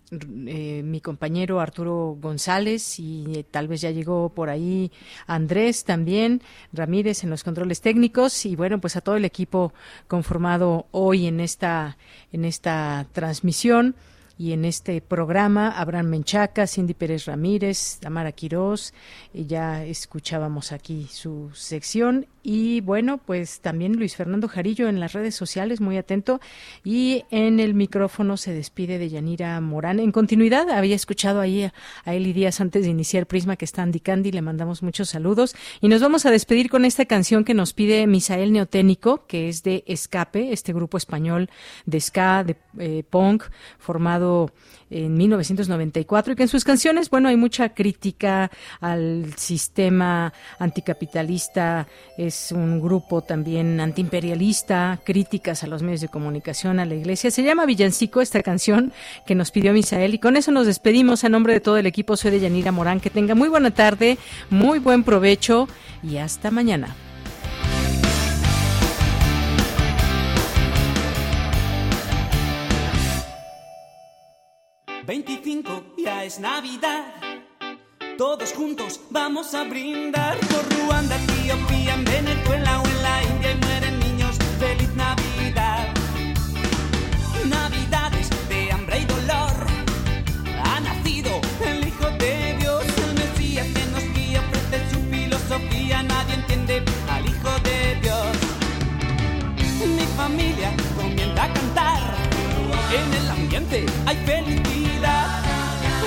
[0.47, 4.91] eh, mi compañero Arturo González y eh, tal vez ya llegó por ahí
[5.27, 6.41] Andrés también,
[6.73, 9.71] Ramírez en los controles técnicos y bueno, pues a todo el equipo
[10.07, 11.97] conformado hoy en esta,
[12.31, 13.95] en esta transmisión.
[14.41, 18.91] Y en este programa, Abraham Menchaca, Cindy Pérez Ramírez, Tamara Quirós,
[19.35, 22.25] ya escuchábamos aquí su sección.
[22.43, 26.39] Y bueno, pues también Luis Fernando Jarillo en las redes sociales, muy atento.
[26.83, 29.99] Y en el micrófono se despide de Yanira Morán.
[29.99, 31.63] En continuidad, había escuchado ahí
[32.05, 35.55] a, Eli Díaz antes de iniciar Prisma, que está Andy Candy, le mandamos muchos saludos.
[35.81, 39.63] Y nos vamos a despedir con esta canción que nos pide Misael Neoténico, que es
[39.63, 41.49] de Escape, este grupo español
[41.85, 43.43] de ska, de eh, punk,
[43.77, 44.51] formado
[44.91, 48.51] en 1994 y que en sus canciones, bueno, hay mucha crítica
[48.81, 51.87] al sistema anticapitalista,
[52.31, 57.29] es un grupo también antiimperialista, críticas a los medios de comunicación, a la iglesia.
[57.29, 58.93] Se llama Villancico esta canción
[59.25, 62.15] que nos pidió Misael y con eso nos despedimos a nombre de todo el equipo.
[62.15, 63.01] Soy de Yanira Morán.
[63.01, 64.17] Que tenga muy buena tarde,
[64.49, 65.67] muy buen provecho
[66.01, 66.95] y hasta mañana.
[75.05, 77.03] 25 ya es Navidad.
[78.17, 83.55] Todos juntos vamos a brindar por Ruanda, Etiopía, en Venezuela o en la India y
[83.55, 84.35] mueren niños.
[84.59, 85.87] ¡Feliz Navidad!
[87.45, 89.53] Navidades de hambre y dolor.
[90.63, 91.31] Ha nacido
[91.65, 96.03] el Hijo de Dios, el Mesías que nos guía, ofrece su filosofía.
[96.03, 98.33] Nadie entiende al Hijo de Dios.
[99.97, 102.01] Mi familia comienza a cantar.
[102.99, 105.43] En el ambiente hay felicidad.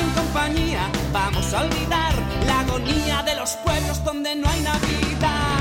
[0.01, 2.15] En compañía vamos a olvidar
[2.47, 5.54] la agonía de los pueblos donde no hay Navidad.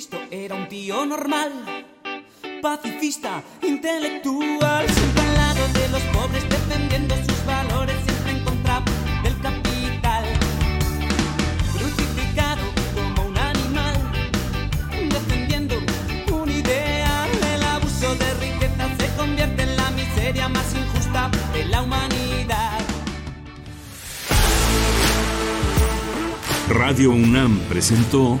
[0.00, 1.52] Jesucristo era un tío normal,
[2.62, 8.82] pacifista, intelectual, siempre al lado de los pobres, defendiendo sus valores, siempre en contra
[9.22, 10.24] del capital.
[11.76, 12.62] Crucificado
[12.94, 13.94] como un animal,
[15.10, 15.74] defendiendo
[16.32, 17.30] un ideal.
[17.54, 22.78] El abuso de riqueza se convierte en la miseria más injusta de la humanidad.
[26.70, 28.40] Radio UNAM presentó